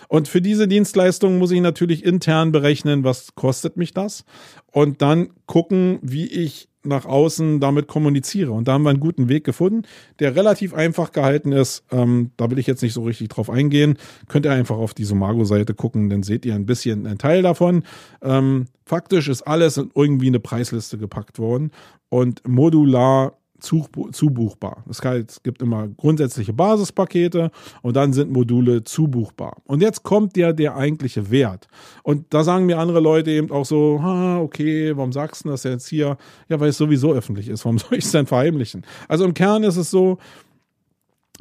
Und 0.09 0.29
für 0.29 0.41
diese 0.41 0.69
Dienstleistung 0.69 1.39
muss 1.39 1.51
ich 1.51 1.61
natürlich 1.61 2.05
intern 2.05 2.53
berechnen, 2.53 3.05
was 3.05 3.35
kostet 3.35 3.77
mich 3.77 3.93
das 3.93 4.25
und 4.73 5.03
dann 5.03 5.31
gucken, 5.47 5.99
wie 6.03 6.27
ich 6.27 6.69
nach 6.87 7.05
außen 7.05 7.61
damit 7.61 7.89
kommuniziere. 7.89 8.53
Und 8.53 8.69
da 8.69 8.73
haben 8.73 8.85
wir 8.85 8.91
einen 8.91 9.01
guten 9.01 9.29
Weg 9.29 9.45
gefunden, 9.45 9.83
der 10.19 10.37
relativ 10.37 10.73
einfach 10.73 11.13
gehalten 11.13 11.53
ist. 11.53 11.85
Ähm, 11.91 12.31
da 12.37 12.51
will 12.51 12.59
ich 12.59 12.67
jetzt 12.67 12.83
nicht 12.83 12.93
so 12.93 13.03
richtig 13.03 13.29
drauf 13.29 13.51
eingehen. 13.51 13.99
Könnt 14.29 14.47
ihr 14.47 14.53
einfach 14.53 14.77
auf 14.77 14.95
die 14.95 15.05
Somago-Seite 15.05 15.75
gucken, 15.75 16.09
dann 16.09 16.23
seht 16.23 16.47
ihr 16.47 16.55
ein 16.55 16.67
bisschen 16.67 17.07
einen 17.07 17.19
Teil 17.19 17.43
davon. 17.43 17.83
Ähm, 18.23 18.67
ist 18.89 19.43
alles 19.43 19.77
in 19.77 19.91
irgendwie 19.95 20.29
eine 20.29 20.41
Preisliste 20.41 20.97
gepackt 20.97 21.39
worden 21.39 21.73
und 22.09 22.47
modular 22.47 23.37
zubuchbar. 23.61 24.85
Es 24.89 25.01
gibt 25.43 25.63
immer 25.63 25.89
grundsätzliche 25.89 26.53
Basispakete 26.53 27.51
und 27.83 27.97
dann 27.97 28.13
sind 28.13 28.33
Module 28.33 28.85
zubuchbar. 28.85 29.63
Und 29.65 29.83
jetzt 29.83 30.03
kommt 30.03 30.37
ja 30.37 30.53
der 30.53 30.77
eigentliche 30.77 31.31
Wert. 31.31 31.69
Und 32.03 32.27
da 32.31 32.45
sagen 32.45 32.67
mir 32.67 32.79
andere 32.79 33.01
Leute 33.01 33.31
eben 33.31 33.51
auch 33.51 33.65
so, 33.65 33.99
ah, 34.03 34.39
okay, 34.41 34.97
warum 34.97 35.13
sagst 35.13 35.45
du 35.45 35.51
das 35.51 35.65
jetzt 35.65 35.89
hier? 35.89 36.17
Ja, 36.49 36.61
weil 36.61 36.71
es 36.71 36.77
sowieso 36.77 37.13
öffentlich 37.13 37.49
ist. 37.49 37.65
Warum 37.65 37.79
soll 37.79 37.99
ich 37.99 38.05
es 38.05 38.13
denn 38.13 38.27
verheimlichen? 38.27 38.85
Also 39.09 39.25
im 39.25 39.35
Kern 39.35 39.65
ist 39.65 39.77
es 39.77 39.91
so, 39.91 40.19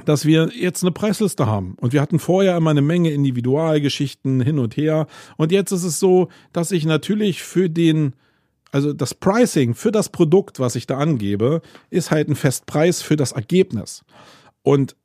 dass 0.04 0.25
wir 0.25 0.49
jetzt 0.54 0.84
eine 0.84 0.91
Preisliste 0.91 1.45
haben. 1.45 1.75
Und 1.80 1.93
wir 1.93 2.01
hatten 2.01 2.19
vorher 2.19 2.58
immer 2.58 2.71
eine 2.71 2.82
Menge 2.82 3.12
Individualgeschichten 3.12 4.41
hin 4.41 4.60
und 4.60 4.75
her. 4.75 5.08
Und 5.38 5.51
jetzt 5.51 5.71
ist 5.71 5.84
es 5.84 5.99
so, 5.99 6.28
dass 6.51 6.71
ich 6.71 6.86
natürlich 6.86 7.43
für 7.43 7.69
den 7.69 8.13
also 8.75 8.91
das 8.91 9.13
Pricing 9.13 9.73
für 9.73 9.93
das 9.93 10.09
Produkt, 10.09 10.59
was 10.59 10.75
ich 10.75 10.85
da 10.85 10.97
angebe, 10.97 11.61
ist 11.91 12.11
halt 12.11 12.27
ein 12.27 12.35
Festpreis 12.35 13.01
für 13.01 13.15
das 13.15 13.31
Ergebnis. 13.31 14.03
Und 14.63 14.97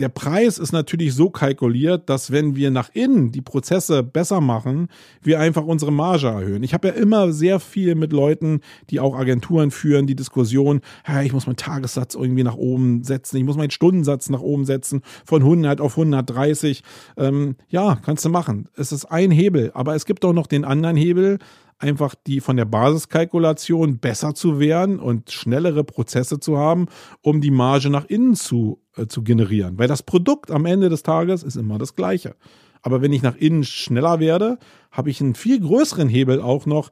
der 0.00 0.08
Preis 0.08 0.58
ist 0.58 0.72
natürlich 0.72 1.14
so 1.14 1.30
kalkuliert, 1.30 2.10
dass 2.10 2.32
wenn 2.32 2.56
wir 2.56 2.72
nach 2.72 2.90
innen 2.94 3.30
die 3.30 3.42
Prozesse 3.42 4.02
besser 4.02 4.40
machen, 4.40 4.88
wir 5.22 5.38
einfach 5.38 5.64
unsere 5.64 5.92
Marge 5.92 6.26
erhöhen. 6.26 6.64
Ich 6.64 6.74
habe 6.74 6.88
ja 6.88 6.94
immer 6.94 7.32
sehr 7.32 7.60
viel 7.60 7.94
mit 7.94 8.12
Leuten, 8.12 8.60
die 8.90 8.98
auch 8.98 9.14
Agenturen 9.14 9.70
führen, 9.70 10.08
die 10.08 10.16
Diskussion, 10.16 10.80
hey, 11.04 11.24
ich 11.24 11.32
muss 11.32 11.46
meinen 11.46 11.56
Tagessatz 11.56 12.16
irgendwie 12.16 12.42
nach 12.42 12.56
oben 12.56 13.04
setzen, 13.04 13.36
ich 13.36 13.44
muss 13.44 13.56
meinen 13.56 13.70
Stundensatz 13.70 14.30
nach 14.30 14.40
oben 14.40 14.64
setzen 14.64 15.02
von 15.24 15.42
100 15.42 15.80
auf 15.80 15.92
130. 15.96 16.82
Ähm, 17.16 17.54
ja, 17.68 18.00
kannst 18.04 18.24
du 18.24 18.30
machen. 18.30 18.68
Es 18.74 18.90
ist 18.90 19.04
ein 19.04 19.30
Hebel, 19.30 19.70
aber 19.74 19.94
es 19.94 20.06
gibt 20.06 20.24
auch 20.24 20.32
noch 20.32 20.48
den 20.48 20.64
anderen 20.64 20.96
Hebel, 20.96 21.38
einfach 21.78 22.14
die 22.26 22.40
von 22.40 22.56
der 22.56 22.64
Basiskalkulation 22.64 23.98
besser 23.98 24.34
zu 24.34 24.58
werden 24.58 24.98
und 24.98 25.30
schnellere 25.30 25.84
Prozesse 25.84 26.40
zu 26.40 26.56
haben, 26.56 26.86
um 27.22 27.40
die 27.40 27.50
Marge 27.50 27.90
nach 27.90 28.06
innen 28.06 28.34
zu, 28.34 28.80
äh, 28.96 29.06
zu 29.06 29.22
generieren. 29.22 29.78
Weil 29.78 29.88
das 29.88 30.02
Produkt 30.02 30.50
am 30.50 30.64
Ende 30.64 30.88
des 30.88 31.02
Tages 31.02 31.42
ist 31.42 31.56
immer 31.56 31.78
das 31.78 31.94
gleiche. 31.94 32.34
Aber 32.82 33.02
wenn 33.02 33.12
ich 33.12 33.22
nach 33.22 33.36
innen 33.36 33.64
schneller 33.64 34.20
werde, 34.20 34.58
habe 34.90 35.10
ich 35.10 35.20
einen 35.20 35.34
viel 35.34 35.60
größeren 35.60 36.08
Hebel 36.08 36.40
auch 36.40 36.66
noch, 36.66 36.90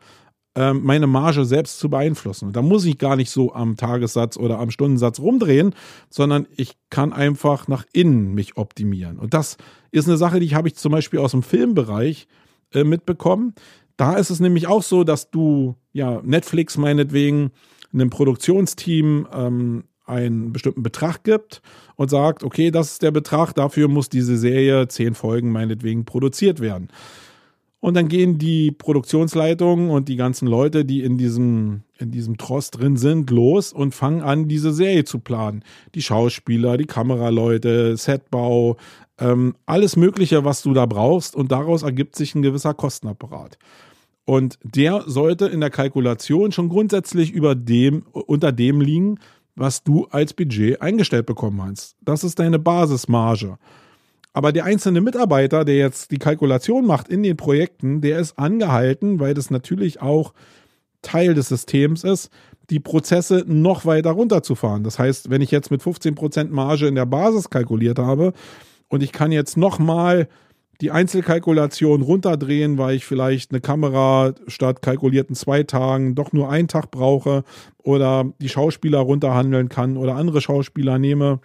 ähm, 0.57 0.83
meine 0.85 1.07
Marge 1.07 1.45
selbst 1.45 1.79
zu 1.79 1.89
beeinflussen. 1.89 2.47
Und 2.47 2.57
da 2.57 2.63
muss 2.63 2.85
ich 2.85 2.99
gar 2.99 3.17
nicht 3.17 3.31
so 3.31 3.53
am 3.55 3.77
Tagessatz 3.77 4.37
oder 4.37 4.59
am 4.59 4.71
Stundensatz 4.71 5.19
rumdrehen, 5.19 5.75
sondern 6.11 6.47
ich 6.57 6.75
kann 6.91 7.13
einfach 7.13 7.67
nach 7.69 7.85
innen 7.93 8.35
mich 8.35 8.57
optimieren. 8.57 9.19
Und 9.19 9.35
das 9.35 9.57
ist 9.91 10.07
eine 10.07 10.17
Sache, 10.17 10.41
die 10.41 10.55
habe 10.55 10.69
ich 10.69 10.77
zum 10.77 10.93
Beispiel 10.93 11.19
aus 11.19 11.33
dem 11.33 11.43
Filmbereich 11.43 12.29
äh, 12.73 12.85
mitbekommen. 12.85 13.55
Da 13.97 14.15
ist 14.17 14.31
es 14.31 14.41
nämlich 14.41 14.67
auch 14.67 14.83
so, 14.83 15.05
dass 15.05 15.31
du 15.31 15.77
ja 15.93 16.21
Netflix 16.23 16.77
meinetwegen 16.77 17.53
einem 17.93 18.11
Produktionsteam 18.11 19.29
ähm, 19.33 19.85
einen 20.07 20.53
bestimmten 20.53 20.83
Betrag 20.83 21.25
gibt 21.25 21.63
und 21.97 22.11
sagt, 22.11 22.43
okay, 22.43 22.71
das 22.71 22.93
ist 22.93 23.03
der 23.03 23.11
Betrag, 23.11 23.55
dafür 23.55 23.89
muss 23.89 24.09
diese 24.09 24.37
Serie 24.37 24.89
zehn 24.89 25.15
Folgen 25.15 25.51
meinetwegen 25.51 26.05
produziert 26.05 26.61
werden. 26.61 26.89
Und 27.81 27.95
dann 27.95 28.09
gehen 28.09 28.39
die 28.39 28.71
Produktionsleitungen 28.71 29.91
und 29.91 30.09
die 30.09 30.17
ganzen 30.17 30.49
Leute, 30.49 30.87
die 30.87 31.03
in 31.03 31.19
diesem, 31.19 31.83
in 31.99 32.11
diesem 32.11 32.39
Tross 32.39 32.71
drin 32.71 32.97
sind, 32.97 33.29
los 33.29 33.75
und 33.75 33.95
fangen 33.95 34.23
an, 34.23 34.49
diese 34.49 34.73
Serie 34.73 35.05
zu 35.05 35.19
planen. 35.19 35.63
Die 35.95 36.01
Schauspieler, 36.01 36.79
die 36.79 36.87
Kameraleute, 36.87 37.99
Setbau, 37.99 38.79
ähm, 39.19 39.55
alles 39.67 39.97
Mögliche, 39.97 40.45
was 40.45 40.63
du 40.63 40.75
da 40.75 40.87
brauchst. 40.87 41.37
Und 41.37 41.53
daraus 41.53 41.83
ergibt 41.83 42.17
sich 42.17 42.35
ein 42.35 42.43
gewisser 42.43 42.75
Kostenapparat. 42.75 43.59
Und 44.25 44.59
der 44.63 45.05
sollte 45.07 45.47
in 45.47 45.61
der 45.61 45.71
Kalkulation 45.71 46.53
schon 46.53 46.69
grundsätzlich 46.69 47.33
über 47.33 47.55
dem, 47.55 48.07
unter 48.13 48.53
dem 48.53 48.81
liegen, 48.81 49.19
was 49.55 49.85
du 49.85 50.07
als 50.07 50.33
Budget 50.33 50.81
eingestellt 50.81 51.27
bekommen 51.27 51.63
hast. 51.63 51.97
Das 52.01 52.25
ist 52.25 52.39
deine 52.39 52.59
Basismarge. 52.59 53.59
Aber 54.33 54.51
der 54.51 54.65
einzelne 54.65 55.01
Mitarbeiter, 55.01 55.65
der 55.65 55.77
jetzt 55.77 56.11
die 56.11 56.19
Kalkulation 56.19 56.87
macht 56.87 57.09
in 57.09 57.23
den 57.23 57.37
Projekten, 57.37 58.01
der 58.01 58.19
ist 58.19 58.37
angehalten, 58.37 59.21
weil 59.21 59.35
das 59.35 59.51
natürlich 59.51 60.03
auch 60.03 60.35
Teil 61.03 61.35
des 61.35 61.49
Systems 61.49 62.03
ist, 62.03 62.31
die 62.71 62.81
Prozesse 62.81 63.45
noch 63.47 63.85
weiter 63.85 64.11
runterzufahren. 64.11 64.83
Das 64.83 64.99
heißt, 64.99 65.31
wenn 65.31 65.43
ich 65.43 65.51
jetzt 65.51 65.71
mit 65.71 65.83
15% 65.83 66.49
Marge 66.49 66.89
in 66.89 66.95
der 66.95 67.07
Basis 67.07 67.51
kalkuliert 67.51 67.99
habe 67.99 68.33
und 68.89 69.03
ich 69.03 69.13
kann 69.13 69.33
jetzt 69.33 69.57
nochmal 69.57 70.29
die 70.81 70.91
Einzelkalkulation 70.91 72.03
runterdrehen, 72.03 72.79
weil 72.79 72.97
ich 72.97 73.05
vielleicht 73.05 73.53
eine 73.53 73.61
Kamera 73.61 74.35
statt 74.49 74.83
kalkulierten 74.83 75.37
zwei 75.37 75.63
Tagen 75.63 76.15
doch 76.15 76.33
nur 76.33 76.51
einen 76.51 76.69
Tag 76.69 76.91
brauche 76.91 77.45
oder 77.83 78.33
die 78.41 78.49
Schauspieler 78.49 78.99
runterhandeln 78.99 79.69
kann 79.69 79.97
oder 79.97 80.17
andere 80.17 80.41
Schauspieler 80.41 80.99
nehme, 80.99 81.41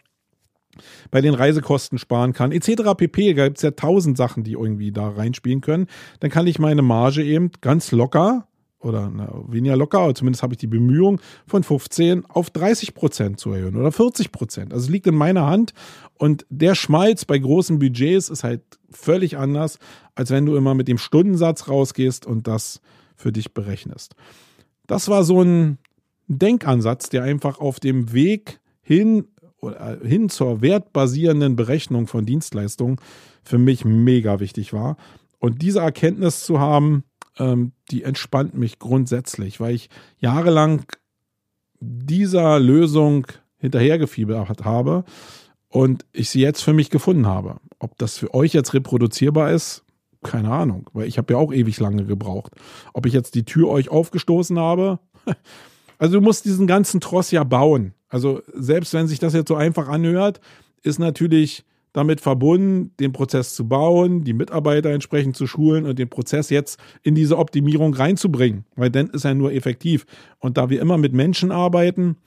bei 1.12 1.22
den 1.22 1.34
Reisekosten 1.34 1.98
sparen 1.98 2.34
kann, 2.34 2.52
etc. 2.52 2.96
pp. 2.98 3.34
Da 3.34 3.46
gibt 3.46 3.58
es 3.58 3.64
ja 3.64 3.72
tausend 3.72 4.18
Sachen, 4.18 4.44
die 4.44 4.54
irgendwie 4.54 4.92
da 4.92 5.10
reinspielen 5.10 5.62
können. 5.62 5.88
Dann 6.20 6.32
kann 6.32 6.48
ich 6.48 6.60
meine 6.60 6.82
Marge 6.82 7.24
eben 7.24 7.52
ganz 7.62 7.92
locker 7.92 8.48
oder 8.80 9.12
na, 9.14 9.30
weniger 9.48 9.76
locker, 9.76 10.00
aber 10.00 10.16
zumindest 10.16 10.44
habe 10.44 10.54
ich 10.54 10.58
die 10.58 10.68
Bemühung, 10.68 11.20
von 11.46 11.64
15 11.64 12.26
auf 12.26 12.50
30 12.50 12.94
Prozent 12.94 13.40
zu 13.40 13.52
erhöhen 13.52 13.76
oder 13.76 13.92
40 13.92 14.32
Prozent. 14.32 14.74
Also 14.74 14.86
es 14.86 14.90
liegt 14.90 15.08
in 15.08 15.16
meiner 15.16 15.46
Hand 15.48 15.74
und 16.16 16.46
der 16.50 16.76
Schmalz 16.76 17.26
bei 17.26 17.38
großen 17.38 17.80
Budgets 17.80 18.30
ist 18.30 18.44
halt 18.44 18.62
völlig 18.90 19.38
anders, 19.38 19.80
als 20.16 20.32
wenn 20.32 20.46
du 20.46 20.56
immer 20.56 20.76
mit 20.76 20.88
dem 20.88 20.98
Stundensatz 20.98 21.68
rausgehst 21.68 22.26
und 22.26 22.48
das 22.48 22.82
für 23.16 23.32
dich 23.32 23.54
berechnest. 23.54 24.16
Das 24.88 25.10
war 25.10 25.24
so 25.24 25.42
ein 25.42 25.78
Denkansatz, 26.28 27.10
der 27.10 27.24
einfach 27.24 27.60
auf 27.60 27.80
dem 27.80 28.14
Weg 28.14 28.60
hin 28.82 29.26
hin 30.04 30.30
zur 30.30 30.62
wertbasierenden 30.62 31.56
Berechnung 31.56 32.08
von 32.08 32.26
Dienstleistungen 32.26 32.98
für 33.44 33.58
mich 33.58 33.84
mega 33.84 34.40
wichtig 34.40 34.72
war. 34.72 34.96
Und 35.40 35.62
diese 35.62 35.80
Erkenntnis 35.80 36.46
zu 36.46 36.60
haben, 36.60 37.04
ähm, 37.40 37.72
die 37.90 38.04
entspannt 38.04 38.54
mich 38.56 38.80
grundsätzlich, 38.80 39.60
weil 39.60 39.76
ich 39.76 39.90
jahrelang 40.20 40.86
dieser 41.80 42.60
Lösung 42.60 43.28
hinterhergefiebert 43.58 44.66
habe 44.66 45.06
und 45.70 46.06
ich 46.12 46.30
sie 46.30 46.42
jetzt 46.42 46.62
für 46.62 46.74
mich 46.74 46.90
gefunden 46.90 47.28
habe. 47.28 47.58
Ob 47.80 47.98
das 47.98 48.18
für 48.18 48.34
euch 48.34 48.54
jetzt 48.54 48.74
reproduzierbar 48.74 49.52
ist, 49.52 49.84
keine 50.24 50.52
Ahnung, 50.52 50.90
weil 50.94 51.08
ich 51.08 51.18
habe 51.18 51.34
ja 51.34 51.40
auch 51.40 51.54
ewig 51.54 51.80
lange 51.80 52.06
gebraucht. 52.06 52.54
Ob 52.94 53.06
ich 53.06 53.14
jetzt 53.14 53.36
die 53.36 53.46
Tür 53.46 53.70
euch 53.70 53.90
aufgestoßen 53.90 54.60
habe, 54.60 55.00
also 55.98 56.20
du 56.20 56.22
musst 56.22 56.46
diesen 56.46 56.68
ganzen 56.68 57.00
Tross 57.00 57.32
ja 57.32 57.44
bauen. 57.44 57.94
Also 58.10 58.42
selbst 58.54 58.94
wenn 58.94 59.08
sich 59.08 59.20
das 59.20 59.34
jetzt 59.34 59.48
so 59.48 59.56
einfach 59.56 59.88
anhört, 59.88 60.42
ist 60.82 61.00
natürlich 61.00 61.64
damit 61.94 62.22
verbunden, 62.22 62.92
den 63.00 63.12
Prozess 63.12 63.56
zu 63.56 63.68
bauen, 63.68 64.24
die 64.24 64.34
Mitarbeiter 64.34 64.92
entsprechend 64.92 65.36
zu 65.36 65.48
schulen 65.48 65.86
und 65.86 65.98
den 65.98 66.10
Prozess 66.10 66.50
jetzt 66.50 66.80
in 67.02 67.16
diese 67.16 67.38
Optimierung 67.38 67.94
reinzubringen, 67.94 68.66
weil 68.76 68.92
dann 68.92 69.08
ist 69.08 69.26
er 69.26 69.34
nur 69.34 69.52
effektiv. 69.52 70.06
Und 70.40 70.58
da 70.58 70.70
wir 70.70 70.82
immer 70.82 70.98
mit 70.98 71.14
Menschen 71.14 71.52
arbeiten, 71.52 72.18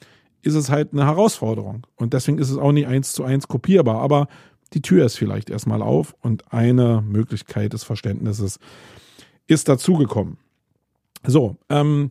ist 0.43 0.55
es 0.55 0.71
halt 0.71 0.93
eine 0.93 1.07
Herausforderung. 1.07 1.87
Und 1.97 2.13
deswegen 2.13 2.39
ist 2.39 2.51
es 2.51 2.59
auch 2.59 2.73
nicht 2.73 2.89
eins 2.89 3.13
zu 3.13 3.25
eins 3.25 3.47
kopierbar. 3.47 4.01
Aber 4.01 4.27
die 4.75 4.83
Tür 4.83 5.07
ist 5.07 5.17
vielleicht 5.17 5.51
erstmal 5.51 5.83
auf 5.83 6.15
und 6.21 6.53
eine 6.53 7.03
Möglichkeit 7.07 7.73
des 7.73 7.85
Verständnisses 7.85 8.59
ist 9.47 9.69
dazugekommen. 9.69 10.39
So, 11.25 11.57
ähm, 11.69 12.09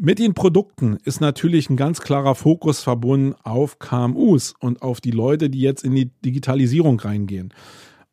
mit 0.00 0.18
den 0.18 0.32
Produkten 0.32 0.96
ist 1.04 1.20
natürlich 1.20 1.68
ein 1.68 1.76
ganz 1.76 2.00
klarer 2.00 2.34
Fokus 2.34 2.82
verbunden 2.82 3.34
auf 3.42 3.78
KMUs 3.78 4.54
und 4.58 4.80
auf 4.80 5.02
die 5.02 5.10
Leute, 5.10 5.50
die 5.50 5.60
jetzt 5.60 5.84
in 5.84 5.94
die 5.94 6.10
Digitalisierung 6.24 6.98
reingehen. 6.98 7.52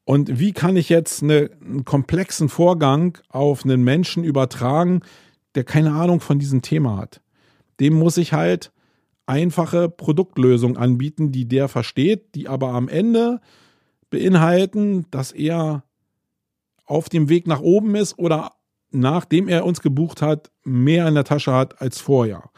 Und 0.04 0.38
wie 0.38 0.52
kann 0.52 0.76
ich 0.76 0.89
jetzt 0.89 1.23
eine, 1.23 1.50
einen 1.62 1.86
komplexen 1.86 2.50
Vorgang 2.50 3.17
auf 3.30 3.63
einen 3.63 3.84
Menschen 3.84 4.26
übertragen, 4.26 5.02
der 5.56 5.63
keine 5.63 5.93
Ahnung 5.93 6.19
von 6.19 6.39
diesem 6.39 6.62
Thema 6.62 6.97
hat? 6.97 7.21
Dem 7.80 7.93
muss 7.93 8.17
ich 8.17 8.34
halt 8.34 8.73
einfache 9.26 9.88
Produktlösungen 9.88 10.76
anbieten, 10.76 11.32
die 11.32 11.47
der 11.47 11.69
versteht, 11.69 12.36
die 12.36 12.50
aber 12.50 12.73
am 12.73 12.89
Ende 12.89 13.39
beinhalten, 14.10 15.06
dass 15.10 15.32
er 15.32 15.84
auf 16.86 17.08
dem 17.08 17.30
Weg 17.30 17.47
nach 17.47 17.62
oben 17.62 17.95
ist 17.95 18.19
oder 18.19 18.57
nachdem 18.91 19.47
er 19.47 19.65
uns 19.65 19.82
gebucht 19.82 20.21
hat, 20.21 20.52
mehr 20.63 21.08
in 21.08 21.15
der 21.15 21.23
Tasche 21.23 21.54
hat 21.54 21.82
als 21.82 22.00
vorher. 22.00 22.50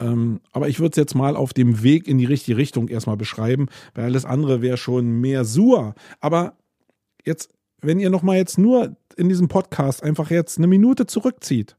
Ähm, 0.00 0.40
aber 0.52 0.68
ich 0.68 0.78
würde 0.78 0.90
es 0.90 0.96
jetzt 0.96 1.14
mal 1.14 1.36
auf 1.36 1.52
dem 1.52 1.82
Weg 1.82 2.06
in 2.06 2.18
die 2.18 2.24
richtige 2.24 2.56
Richtung 2.56 2.88
erstmal 2.88 3.16
beschreiben, 3.16 3.68
weil 3.94 4.04
alles 4.04 4.24
andere 4.24 4.62
wäre 4.62 4.76
schon 4.76 5.20
mehr 5.20 5.44
Sur. 5.44 5.94
Aber 6.20 6.56
jetzt, 7.24 7.50
wenn 7.80 7.98
ihr 7.98 8.10
nochmal 8.10 8.36
jetzt 8.36 8.58
nur 8.58 8.96
in 9.16 9.28
diesem 9.28 9.48
Podcast 9.48 10.02
einfach 10.02 10.30
jetzt 10.30 10.58
eine 10.58 10.66
Minute 10.66 11.06
zurückzieht, 11.06 11.76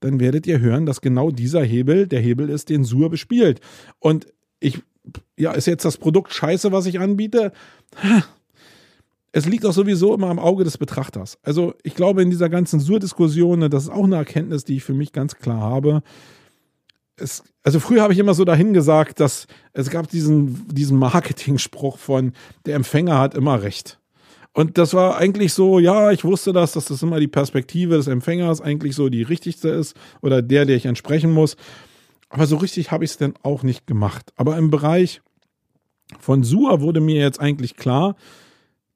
dann 0.00 0.20
werdet 0.20 0.46
ihr 0.46 0.60
hören, 0.60 0.86
dass 0.86 1.00
genau 1.00 1.30
dieser 1.30 1.62
Hebel 1.62 2.06
der 2.06 2.20
Hebel 2.20 2.48
ist, 2.48 2.68
den 2.68 2.84
Sur 2.84 3.10
bespielt. 3.10 3.60
Und 3.98 4.26
ich, 4.58 4.82
ja, 5.38 5.52
ist 5.52 5.66
jetzt 5.66 5.84
das 5.84 5.98
Produkt 5.98 6.32
scheiße, 6.32 6.72
was 6.72 6.86
ich 6.86 7.00
anbiete? 7.00 7.52
Es 9.32 9.46
liegt 9.46 9.64
auch 9.64 9.72
sowieso 9.72 10.14
immer 10.14 10.28
am 10.28 10.38
Auge 10.38 10.64
des 10.64 10.78
Betrachters. 10.78 11.38
Also 11.42 11.74
ich 11.82 11.94
glaube, 11.94 12.22
in 12.22 12.30
dieser 12.30 12.48
ganzen 12.48 12.80
Sur-Diskussion, 12.80 13.70
das 13.70 13.84
ist 13.84 13.90
auch 13.90 14.04
eine 14.04 14.16
Erkenntnis, 14.16 14.64
die 14.64 14.76
ich 14.76 14.84
für 14.84 14.94
mich 14.94 15.12
ganz 15.12 15.36
klar 15.36 15.60
habe. 15.60 16.02
Es, 17.16 17.44
also 17.62 17.78
früher 17.78 18.02
habe 18.02 18.12
ich 18.12 18.18
immer 18.18 18.34
so 18.34 18.44
dahin 18.44 18.72
gesagt, 18.72 19.20
dass 19.20 19.46
es 19.72 19.90
gab 19.90 20.08
diesen, 20.08 20.66
diesen 20.68 20.98
Marketing-Spruch 20.98 21.98
von, 21.98 22.32
der 22.66 22.74
Empfänger 22.74 23.18
hat 23.18 23.34
immer 23.34 23.62
recht. 23.62 23.98
Und 24.52 24.78
das 24.78 24.94
war 24.94 25.16
eigentlich 25.16 25.52
so, 25.52 25.78
ja, 25.78 26.10
ich 26.10 26.24
wusste 26.24 26.52
das, 26.52 26.72
dass 26.72 26.86
das 26.86 27.02
immer 27.02 27.20
die 27.20 27.28
Perspektive 27.28 27.96
des 27.96 28.08
Empfängers 28.08 28.60
eigentlich 28.60 28.96
so 28.96 29.08
die 29.08 29.22
richtigste 29.22 29.68
ist 29.68 29.94
oder 30.22 30.42
der, 30.42 30.66
der 30.66 30.76
ich 30.76 30.86
entsprechen 30.86 31.30
muss. 31.30 31.56
Aber 32.30 32.46
so 32.46 32.56
richtig 32.56 32.90
habe 32.90 33.04
ich 33.04 33.12
es 33.12 33.16
denn 33.16 33.34
auch 33.42 33.62
nicht 33.62 33.86
gemacht. 33.86 34.32
Aber 34.34 34.56
im 34.56 34.70
Bereich 34.70 35.20
von 36.18 36.42
Sur 36.42 36.80
wurde 36.80 37.00
mir 37.00 37.20
jetzt 37.20 37.40
eigentlich 37.40 37.76
klar, 37.76 38.16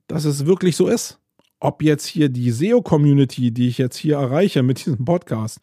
dass 0.06 0.24
es 0.24 0.46
wirklich 0.46 0.76
so 0.76 0.88
ist. 0.88 1.18
Ob 1.60 1.82
jetzt 1.82 2.06
hier 2.06 2.28
die 2.28 2.50
SEO-Community, 2.50 3.50
die 3.50 3.68
ich 3.68 3.78
jetzt 3.78 3.96
hier 3.96 4.16
erreiche 4.16 4.62
mit 4.62 4.84
diesem 4.84 5.04
Podcast, 5.04 5.60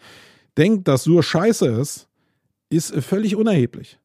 denkt, 0.57 0.87
dass 0.87 1.03
Sur 1.03 1.23
scheiße 1.23 1.67
ist, 1.67 2.07
ist 2.69 2.95
völlig 3.03 3.35
unerheblich. 3.35 3.99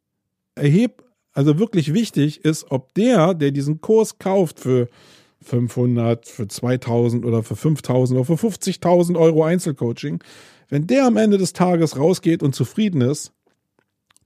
Erheb, 0.55 1.05
also 1.33 1.59
wirklich 1.59 1.95
wichtig 1.95 2.45
ist, 2.45 2.71
ob 2.71 2.93
der, 2.95 3.35
der 3.35 3.51
diesen 3.51 3.81
Kurs 3.81 4.19
kauft 4.19 4.61
für 4.61 4.89
500, 5.43 6.27
für 6.27 6.49
2000 6.49 7.25
oder 7.25 7.43
für 7.43 7.57
5000 7.57 8.19
oder 8.19 8.37
für 8.37 8.47
50.000 8.47 9.19
Euro 9.19 9.45
Einzelcoaching, 9.45 10.23
wenn 10.69 10.87
der 10.87 11.07
am 11.07 11.17
Ende 11.17 11.39
des 11.39 11.53
Tages 11.53 11.97
rausgeht 11.97 12.43
und 12.43 12.55
zufrieden 12.55 13.01
ist, 13.01 13.33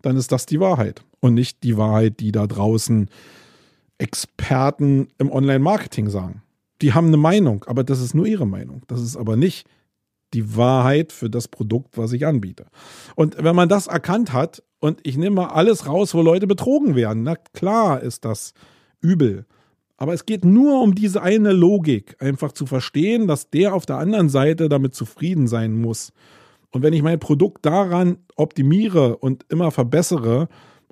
dann 0.03 0.16
ist 0.16 0.33
das 0.33 0.46
die 0.46 0.61
Wahrheit 0.61 1.03
und 1.20 1.35
nicht 1.35 1.62
die 1.62 1.77
Wahrheit, 1.77 2.20
die 2.20 2.33
da 2.33 2.46
draußen 2.46 3.11
Experten 4.01 5.09
im 5.19 5.31
Online-Marketing 5.31 6.09
sagen. 6.09 6.43
Die 6.83 6.95
haben 6.95 7.09
eine 7.09 7.19
Meinung, 7.19 7.65
aber 7.65 7.85
das 7.85 8.01
ist 8.01 8.15
nur 8.15 8.27
ihre 8.27 8.47
Meinung. 8.47 8.83
Das 8.89 9.01
ist 9.03 9.17
aber 9.17 9.37
nicht 9.37 9.69
die 10.33 10.57
Wahrheit 10.57 11.13
für 11.13 11.29
das 11.29 11.49
Produkt, 11.49 11.99
was 11.99 12.13
ich 12.13 12.27
anbiete. 12.27 12.67
Und 13.15 13.43
wenn 13.43 13.57
man 13.57 13.69
das 13.69 13.89
erkannt 13.89 14.33
hat 14.33 14.63
und 14.79 15.01
ich 15.03 15.17
nehme 15.17 15.37
mal 15.37 15.49
alles 15.49 15.87
raus, 15.87 16.15
wo 16.15 16.23
Leute 16.23 16.47
betrogen 16.47 16.95
werden, 16.95 17.25
na 17.25 17.37
klar 17.37 18.01
ist 18.01 18.25
das 18.25 18.55
übel. 19.01 19.45
Aber 19.97 20.15
es 20.15 20.25
geht 20.25 20.47
nur 20.47 20.81
um 20.83 20.95
diese 20.95 21.21
eine 21.21 21.53
Logik, 21.53 22.17
einfach 22.21 22.53
zu 22.53 22.65
verstehen, 22.65 23.27
dass 23.27 23.51
der 23.51 23.74
auf 23.74 23.85
der 23.85 23.99
anderen 23.99 24.31
Seite 24.31 24.70
damit 24.70 24.95
zufrieden 24.95 25.47
sein 25.47 25.79
muss. 25.79 26.12
Und 26.70 26.83
wenn 26.83 26.95
ich 26.95 27.03
mein 27.03 27.18
Produkt 27.18 27.66
daran 27.66 28.18
optimiere 28.37 29.18
und 29.18 29.45
immer 29.51 29.70
verbessere, 29.70 30.49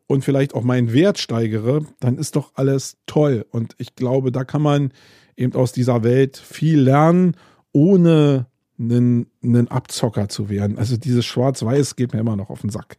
und 0.09 0.25
vielleicht 0.25 0.55
auch 0.55 0.65
meinen 0.65 0.93
Wert 0.93 1.19
steigere, 1.19 1.87
dann 2.01 2.19
ist 2.19 2.35
doch 2.35 2.53
alles 2.55 2.97
toll. 3.07 3.47
Und 3.51 3.75
ich 3.79 3.95
glaube, 3.95 4.33
da 4.33 4.43
kann 4.43 4.63
man 4.63 4.93
eben 5.37 5.55
aus 5.55 5.71
dieser 5.73 6.03
Welt 6.03 6.37
viel 6.37 6.81
lernen, 6.81 7.37
ohne 7.73 8.47
einen, 8.79 9.27
einen 9.43 9.69
Abzocker 9.69 10.29
zu 10.29 10.49
werden. 10.49 10.79
Also 10.79 10.97
dieses 10.97 11.27
Schwarz-Weiß 11.27 11.95
geht 11.95 12.15
mir 12.15 12.21
immer 12.21 12.37
noch 12.37 12.51
auf 12.51 12.63
den 12.63 12.71
Sack. 12.71 12.97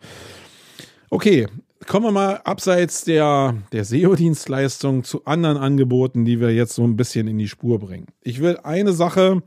Okay, 1.10 1.48
kommen 1.88 2.06
wir 2.06 2.12
mal 2.12 2.36
abseits 2.44 3.04
der, 3.06 3.56
der 3.72 3.86
SEO-Dienstleistung 3.86 5.04
zu 5.04 5.26
anderen 5.26 5.58
Angeboten, 5.58 6.26
die 6.26 6.40
wir 6.40 6.54
jetzt 6.54 6.76
so 6.76 6.84
ein 6.84 6.96
bisschen 6.96 7.28
in 7.28 7.40
die 7.40 7.48
Spur 7.48 7.80
bringen. 7.80 8.08
Ich 8.22 8.40
will 8.40 8.58
eine 8.64 8.94
Sache 8.94 9.42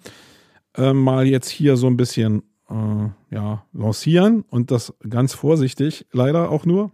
äh, 0.76 0.92
mal 0.92 1.26
jetzt 1.26 1.48
hier 1.48 1.76
so 1.76 1.86
ein 1.86 1.96
bisschen 1.96 2.42
äh, 2.68 3.34
ja, 3.34 3.64
lancieren 3.72 4.44
und 4.50 4.72
das 4.72 4.94
ganz 5.08 5.34
vorsichtig, 5.34 6.06
leider 6.10 6.50
auch 6.50 6.66
nur. 6.66 6.90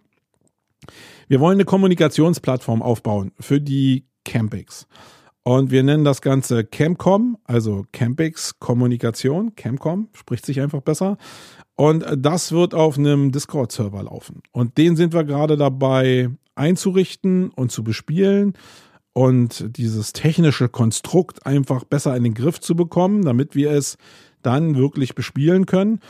Wir 1.28 1.40
wollen 1.40 1.56
eine 1.56 1.64
Kommunikationsplattform 1.64 2.82
aufbauen 2.82 3.32
für 3.38 3.60
die 3.60 4.06
Campings. 4.24 4.86
Und 5.42 5.70
wir 5.70 5.82
nennen 5.82 6.04
das 6.04 6.20
Ganze 6.20 6.64
Campcom, 6.64 7.38
also 7.44 7.86
Campix 7.92 8.58
Kommunikation. 8.58 9.54
Campcom 9.56 10.08
spricht 10.12 10.44
sich 10.44 10.60
einfach 10.60 10.82
besser. 10.82 11.16
Und 11.74 12.04
das 12.16 12.52
wird 12.52 12.74
auf 12.74 12.98
einem 12.98 13.32
Discord-Server 13.32 14.02
laufen. 14.02 14.42
Und 14.52 14.76
den 14.76 14.96
sind 14.96 15.14
wir 15.14 15.24
gerade 15.24 15.56
dabei 15.56 16.28
einzurichten 16.54 17.50
und 17.50 17.72
zu 17.72 17.84
bespielen 17.84 18.54
und 19.12 19.76
dieses 19.76 20.12
technische 20.12 20.68
Konstrukt 20.68 21.46
einfach 21.46 21.84
besser 21.84 22.16
in 22.16 22.24
den 22.24 22.34
Griff 22.34 22.60
zu 22.60 22.76
bekommen, 22.76 23.24
damit 23.24 23.54
wir 23.54 23.70
es 23.70 23.96
dann 24.42 24.76
wirklich 24.76 25.14
bespielen 25.14 25.66
können. 25.66 26.00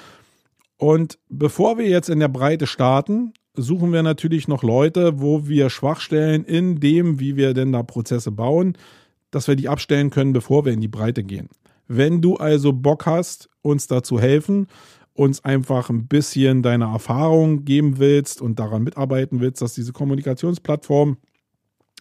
Und 0.78 1.18
bevor 1.28 1.78
wir 1.78 1.88
jetzt 1.88 2.08
in 2.08 2.20
der 2.20 2.28
Breite 2.28 2.66
starten, 2.66 3.32
suchen 3.62 3.92
wir 3.92 4.02
natürlich 4.02 4.48
noch 4.48 4.62
Leute, 4.62 5.20
wo 5.20 5.48
wir 5.48 5.70
Schwachstellen 5.70 6.44
in 6.44 6.80
dem, 6.80 7.20
wie 7.20 7.36
wir 7.36 7.54
denn 7.54 7.72
da 7.72 7.82
Prozesse 7.82 8.30
bauen, 8.30 8.76
dass 9.30 9.48
wir 9.48 9.56
die 9.56 9.68
abstellen 9.68 10.10
können, 10.10 10.32
bevor 10.32 10.64
wir 10.64 10.72
in 10.72 10.80
die 10.80 10.88
Breite 10.88 11.24
gehen. 11.24 11.48
Wenn 11.86 12.20
du 12.20 12.36
also 12.36 12.72
Bock 12.72 13.06
hast, 13.06 13.48
uns 13.62 13.86
dazu 13.86 14.20
helfen, 14.20 14.68
uns 15.14 15.44
einfach 15.44 15.90
ein 15.90 16.06
bisschen 16.06 16.62
deine 16.62 16.84
Erfahrung 16.84 17.64
geben 17.64 17.98
willst 17.98 18.40
und 18.40 18.58
daran 18.58 18.84
mitarbeiten 18.84 19.40
willst, 19.40 19.60
dass 19.60 19.74
diese 19.74 19.92
Kommunikationsplattform 19.92 21.16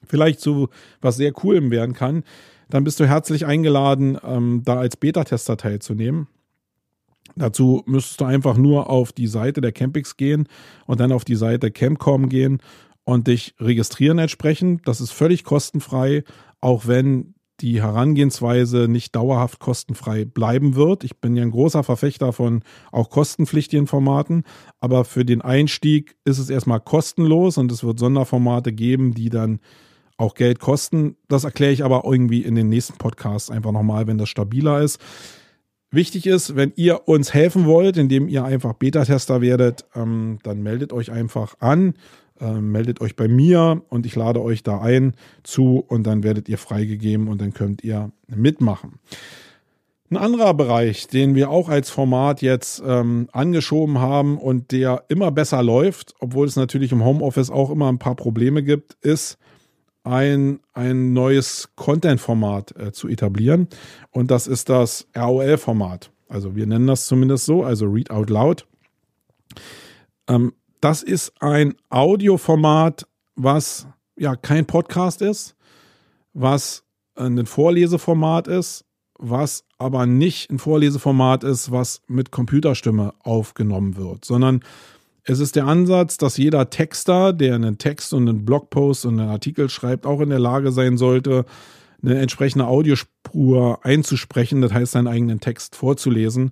vielleicht 0.06 0.40
zu 0.40 0.70
was 1.02 1.18
sehr 1.18 1.32
Coolem 1.32 1.72
werden 1.72 1.96
kann, 1.96 2.24
dann 2.70 2.84
bist 2.84 3.00
du 3.00 3.08
herzlich 3.08 3.46
eingeladen, 3.46 4.18
ähm, 4.24 4.62
da 4.64 4.78
als 4.78 4.98
Beta-Tester 4.98 5.58
teilzunehmen. 5.58 6.28
Dazu 7.36 7.84
müsstest 7.86 8.22
du 8.22 8.26
einfach 8.26 8.58
nur 8.58 8.90
auf 8.90 9.12
die 9.12 9.28
Seite 9.28 9.62
der 9.62 9.72
Campix 9.72 10.18
gehen 10.18 10.48
und 10.86 11.00
dann 11.00 11.12
auf 11.12 11.26
die 11.26 11.36
Seite 11.36 11.72
Campcom 11.72 12.30
gehen 12.30 12.62
und 13.04 13.28
dich 13.28 13.56
registrieren 13.60 14.20
entsprechend. 14.20 14.88
Das 14.88 15.02
ist 15.02 15.12
völlig 15.12 15.44
kostenfrei, 15.44 16.24
auch 16.62 16.88
wenn 16.88 17.36
die 17.60 17.82
Herangehensweise 17.82 18.88
nicht 18.88 19.16
dauerhaft 19.16 19.60
kostenfrei 19.60 20.26
bleiben 20.26 20.76
wird. 20.76 21.04
Ich 21.04 21.20
bin 21.20 21.36
ja 21.36 21.42
ein 21.42 21.52
großer 21.52 21.84
Verfechter 21.84 22.32
von 22.32 22.62
auch 22.92 23.10
kostenpflichtigen 23.10 23.88
Formaten, 23.88 24.44
aber 24.80 25.06
für 25.06 25.26
den 25.26 25.42
Einstieg 25.42 26.18
ist 26.24 26.38
es 26.38 26.50
erstmal 26.50 26.80
kostenlos 26.80 27.58
und 27.58 27.72
es 27.72 27.84
wird 27.84 27.98
Sonderformate 27.98 28.74
geben, 28.74 29.14
die 29.14 29.30
dann 29.30 29.60
auch 30.18 30.36
Geld 30.36 30.60
kosten. 30.60 31.16
Das 31.28 31.44
erkläre 31.46 31.72
ich 31.72 31.84
aber 31.84 32.04
irgendwie 32.06 32.42
in 32.42 32.56
den 32.56 32.70
nächsten 32.70 32.98
Podcasts 32.98 33.50
einfach 33.50 33.72
nochmal, 33.72 34.08
wenn 34.08 34.18
das 34.18 34.30
stabiler 34.30 34.82
ist. 34.82 35.00
Wichtig 35.90 36.28
ist, 36.28 36.56
wenn 36.56 36.74
ihr 36.76 37.08
uns 37.08 37.34
helfen 37.34 37.66
wollt, 37.66 37.98
indem 37.98 38.28
ihr 38.28 38.44
einfach 38.44 38.74
Beta-Tester 38.74 39.42
werdet, 39.42 39.86
ähm, 39.96 40.40
dann 40.44 40.62
meldet 40.62 40.92
euch 40.92 41.12
einfach 41.12 41.56
an 41.60 41.94
äh, 42.40 42.62
meldet 42.62 43.02
euch 43.02 43.16
bei 43.16 43.28
mir 43.28 43.82
und 43.90 44.06
ich 44.06 44.16
lade 44.16 44.42
euch 44.42 44.62
da 44.64 44.80
ein 44.80 45.14
zu 45.44 45.84
und 45.88 46.04
dann 46.04 46.24
werdet 46.24 46.48
ihr 46.50 46.58
freigegeben 46.58 47.28
und 47.28 47.42
dann 47.42 47.54
könnt 47.54 47.84
ihr 47.84 48.12
mitmachen. 48.28 49.00
Ein 50.10 50.18
anderer 50.18 50.54
Bereich, 50.54 51.08
den 51.08 51.36
wir 51.36 51.50
auch 51.50 51.68
als 51.68 51.90
Format 51.90 52.42
jetzt 52.42 52.82
ähm, 52.86 53.28
angeschoben 53.34 54.00
haben 54.00 54.38
und 54.38 54.72
der 54.72 55.04
immer 55.10 55.32
besser 55.32 55.62
läuft, 55.62 56.14
obwohl 56.20 56.48
es 56.48 56.56
natürlich 56.56 56.92
im 56.94 57.04
Homeoffice 57.04 57.50
auch 57.50 57.70
immer 57.72 57.90
ein 57.92 58.00
paar 58.00 58.16
Probleme 58.16 58.64
gibt, 58.64 58.94
ist 59.02 59.38
ein, 60.08 60.60
ein 60.74 61.14
neues 61.14 61.70
Content-Format 61.76 62.76
äh, 62.78 62.92
zu 62.92 63.08
etablieren. 63.08 63.68
Und 64.12 64.32
das 64.32 64.48
ist 64.48 64.70
das 64.70 65.08
ROL-Format. 65.16 66.12
Also 66.30 66.56
wir 66.56 66.66
nennen 66.66 66.88
das 66.88 67.06
zumindest 67.06 67.46
so, 67.46 67.64
also 67.64 67.86
Read 67.86 68.10
Out 68.12 68.30
Loud. 68.30 68.66
Ähm, 70.28 70.54
das 70.82 71.04
ist 71.04 71.34
ein 71.42 71.76
Audioformat, 71.90 73.08
was 73.36 73.88
ja 74.16 74.36
kein 74.36 74.66
Podcast 74.66 75.22
ist, 75.22 75.56
was 76.34 76.84
ein 77.16 77.46
Vorleseformat 77.46 78.48
ist, 78.48 78.86
was 79.18 79.64
aber 79.80 80.06
nicht 80.06 80.52
ein 80.52 80.60
Vorleseformat 80.60 81.44
ist, 81.44 81.72
was 81.72 82.02
mit 82.08 82.32
Computerstimme 82.32 83.14
aufgenommen 83.24 83.96
wird, 83.96 84.26
sondern 84.26 84.62
es 85.30 85.40
ist 85.40 85.58
der 85.58 85.66
Ansatz, 85.66 86.18
dass 86.18 86.38
jeder 86.38 86.70
Texter, 86.70 87.34
der 87.34 87.56
einen 87.56 87.78
Text 87.78 88.14
und 88.14 88.30
einen 88.30 88.46
Blogpost 88.46 89.06
und 89.06 89.20
einen 89.20 89.30
Artikel 89.30 89.70
schreibt, 89.70 90.06
auch 90.06 90.22
in 90.22 90.30
der 90.30 90.40
Lage 90.40 90.72
sein 90.72 90.98
sollte, 90.98 91.46
eine 92.02 92.18
entsprechende 92.20 92.66
Audiospur 92.66 93.86
einzusprechen, 93.86 94.62
das 94.62 94.72
heißt, 94.72 94.94
seinen 94.94 95.08
eigenen 95.08 95.42
Text 95.42 95.76
vorzulesen. 95.76 96.52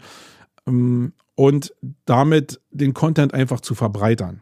Ähm, 0.68 1.14
und 1.36 1.74
damit 2.06 2.62
den 2.72 2.94
Content 2.94 3.34
einfach 3.34 3.62
zu 3.62 3.76
verbreitern. 3.76 4.42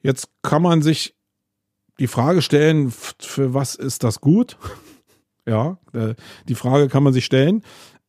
Jetzt 0.00 0.28
kann 0.42 0.62
man 0.62 0.82
sich 0.82 1.16
die 1.98 2.08
Frage 2.08 2.42
stellen, 2.42 2.92
für 3.20 3.54
was 3.54 3.74
ist 3.74 4.04
das 4.04 4.20
gut? 4.20 4.56
ja, 5.46 5.78
äh, 5.92 6.14
die 6.48 6.54
Frage 6.54 6.88
kann 6.88 7.02
man 7.02 7.12
sich 7.12 7.24
stellen. 7.24 7.62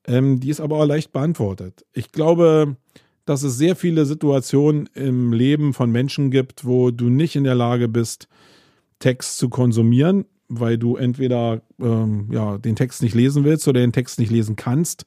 Ähm, 0.06 0.40
die 0.40 0.50
ist 0.50 0.60
aber 0.60 0.78
auch 0.78 0.86
leicht 0.86 1.12
beantwortet. 1.12 1.84
Ich 1.94 2.12
glaube, 2.12 2.78
dass 3.26 3.44
es 3.44 3.58
sehr 3.58 3.76
viele 3.76 4.06
Situationen 4.06 4.88
im 4.94 5.34
Leben 5.34 5.74
von 5.74 5.92
Menschen 5.92 6.32
gibt, 6.32 6.66
wo 6.66 6.92
du 6.92 7.10
nicht 7.10 7.36
in 7.36 7.44
der 7.44 7.56
Lage 7.56 7.88
bist, 7.88 8.28
Text 9.00 9.38
zu 9.38 9.50
konsumieren, 9.50 10.26
weil 10.48 10.78
du 10.78 10.96
entweder 10.96 11.62
ähm, 11.80 12.30
ja, 12.32 12.58
den 12.58 12.76
Text 12.76 13.02
nicht 13.02 13.16
lesen 13.16 13.44
willst 13.44 13.68
oder 13.68 13.82
den 13.82 13.94
Text 13.94 14.20
nicht 14.20 14.32
lesen 14.32 14.56
kannst 14.56 15.06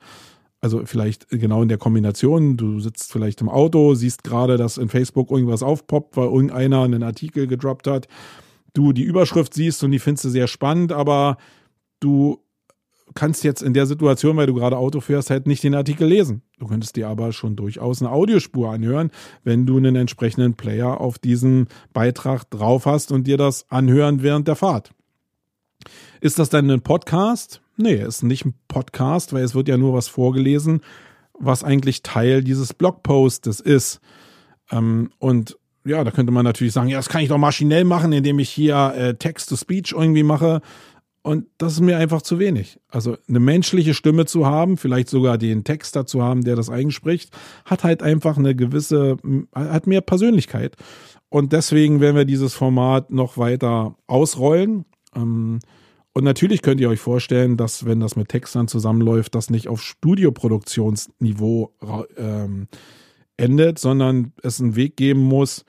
also 0.61 0.85
vielleicht 0.85 1.29
genau 1.31 1.63
in 1.63 1.69
der 1.69 1.79
Kombination, 1.79 2.57
du 2.57 2.81
sitzt 2.81 3.13
vielleicht 3.13 3.41
im 3.41 3.49
Auto, 3.49 3.95
siehst 3.95 4.25
gerade, 4.25 4.57
dass 4.57 4.79
in 4.79 4.89
Facebook 4.89 5.31
irgendwas 5.31 5.63
aufpoppt, 5.63 6.17
weil 6.17 6.27
irgendeiner 6.27 6.83
einen 6.83 7.03
Artikel 7.03 7.47
gedroppt 7.47 7.87
hat. 7.87 8.09
Du 8.75 8.93
die 8.93 9.05
Überschrift 9.05 9.55
siehst 9.55 9.85
und 9.85 9.93
die 9.93 9.99
findest 9.99 10.25
du 10.25 10.29
sehr 10.31 10.49
spannend, 10.49 10.93
aber 10.93 11.37
du 12.01 12.41
kannst 13.15 13.45
jetzt 13.45 13.63
in 13.63 13.75
der 13.75 13.87
Situation, 13.87 14.37
weil 14.37 14.47
du 14.47 14.55
gerade 14.55 14.77
Auto 14.77 15.01
fährst, 15.01 15.31
halt 15.31 15.47
nicht 15.47 15.63
den 15.63 15.75
Artikel 15.75 16.09
lesen. 16.09 16.43
Du 16.59 16.67
könntest 16.67 16.97
dir 16.97 17.09
aber 17.09 17.33
schon 17.33 17.57
durchaus 17.57 18.03
eine 18.03 18.11
Audiospur 18.11 18.71
anhören, 18.71 19.11
wenn 19.45 19.67
du 19.67 19.77
einen 19.77 19.97
entsprechenden 19.97 20.55
Player 20.55 21.01
auf 21.01 21.19
diesen 21.19 21.69
Beitrag 21.93 22.51
drauf 22.51 22.87
hast 22.87 23.13
und 23.13 23.27
dir 23.27 23.37
das 23.37 23.67
anhören 23.71 24.23
während 24.23 24.49
der 24.49 24.57
Fahrt. 24.57 24.91
Ist 26.21 26.39
das 26.39 26.49
dann 26.49 26.71
ein 26.71 26.83
Podcast? 26.83 27.61
Nee, 27.77 27.95
ist 27.95 28.23
nicht 28.23 28.45
ein 28.45 28.55
Podcast, 28.67 29.33
weil 29.33 29.45
es 29.45 29.55
wird 29.55 29.69
ja 29.69 29.77
nur 29.77 29.95
was 29.95 30.09
vorgelesen, 30.09 30.81
was 31.39 31.63
eigentlich 31.63 32.03
Teil 32.03 32.43
dieses 32.43 32.75
Blogpostes 32.75 33.61
ist. 33.61 34.01
Ähm, 34.71 35.11
und 35.19 35.57
ja, 35.85 36.05
da 36.05 36.11
könnte 36.11 36.33
man 36.33 36.45
natürlich 36.45 36.73
sagen, 36.73 36.89
ja, 36.89 36.99
das 36.99 37.09
kann 37.09 37.23
ich 37.23 37.29
doch 37.29 37.39
maschinell 37.39 37.85
machen, 37.85 38.13
indem 38.13 38.39
ich 38.41 38.51
hier 38.51 38.93
äh, 38.97 39.15
Text-to-Speech 39.15 39.93
irgendwie 39.93 40.25
mache. 40.25 40.61
Und 41.23 41.47
das 41.59 41.75
ist 41.75 41.81
mir 41.81 41.99
einfach 41.99 42.23
zu 42.23 42.39
wenig. 42.39 42.79
Also 42.89 43.17
eine 43.29 43.41
menschliche 43.41 43.93
Stimme 43.93 44.25
zu 44.25 44.47
haben, 44.47 44.77
vielleicht 44.77 45.09
sogar 45.09 45.37
den 45.37 45.65
Texter 45.65 46.07
zu 46.07 46.23
haben, 46.23 46.43
der 46.43 46.57
das 46.57 46.71
eigenspricht, 46.71 47.37
hat 47.65 47.85
halt 47.85 48.03
einfach 48.03 48.39
eine 48.39 48.55
gewisse, 48.55 49.17
hat 49.55 49.87
mehr 49.87 50.01
Persönlichkeit. 50.01 50.77
Und 51.29 51.53
deswegen 51.53 52.01
werden 52.01 52.17
wir 52.17 52.25
dieses 52.25 52.55
Format 52.55 53.11
noch 53.11 53.37
weiter 53.37 53.97
ausrollen. 54.07 54.85
Ähm, 55.15 55.59
und 56.15 56.25
natürlich 56.25 56.63
könnt 56.63 56.81
ihr 56.81 56.89
euch 56.89 57.01
vorstellen, 57.01 57.57
dass 57.57 57.85
wenn 57.85 58.01
das 58.01 58.17
mit 58.17 58.29
Textern 58.29 58.67
zusammenläuft, 58.67 59.35
das 59.35 59.51
nicht 59.51 59.69
auf 59.69 59.83
Studioproduktionsniveau 59.83 61.75
ähm, 62.17 62.69
endet, 63.37 63.79
sondern 63.79 64.33
es 64.43 64.61
einen 64.61 64.75
Weg 64.75 64.97
geben 64.97 65.21
muss, 65.21 65.65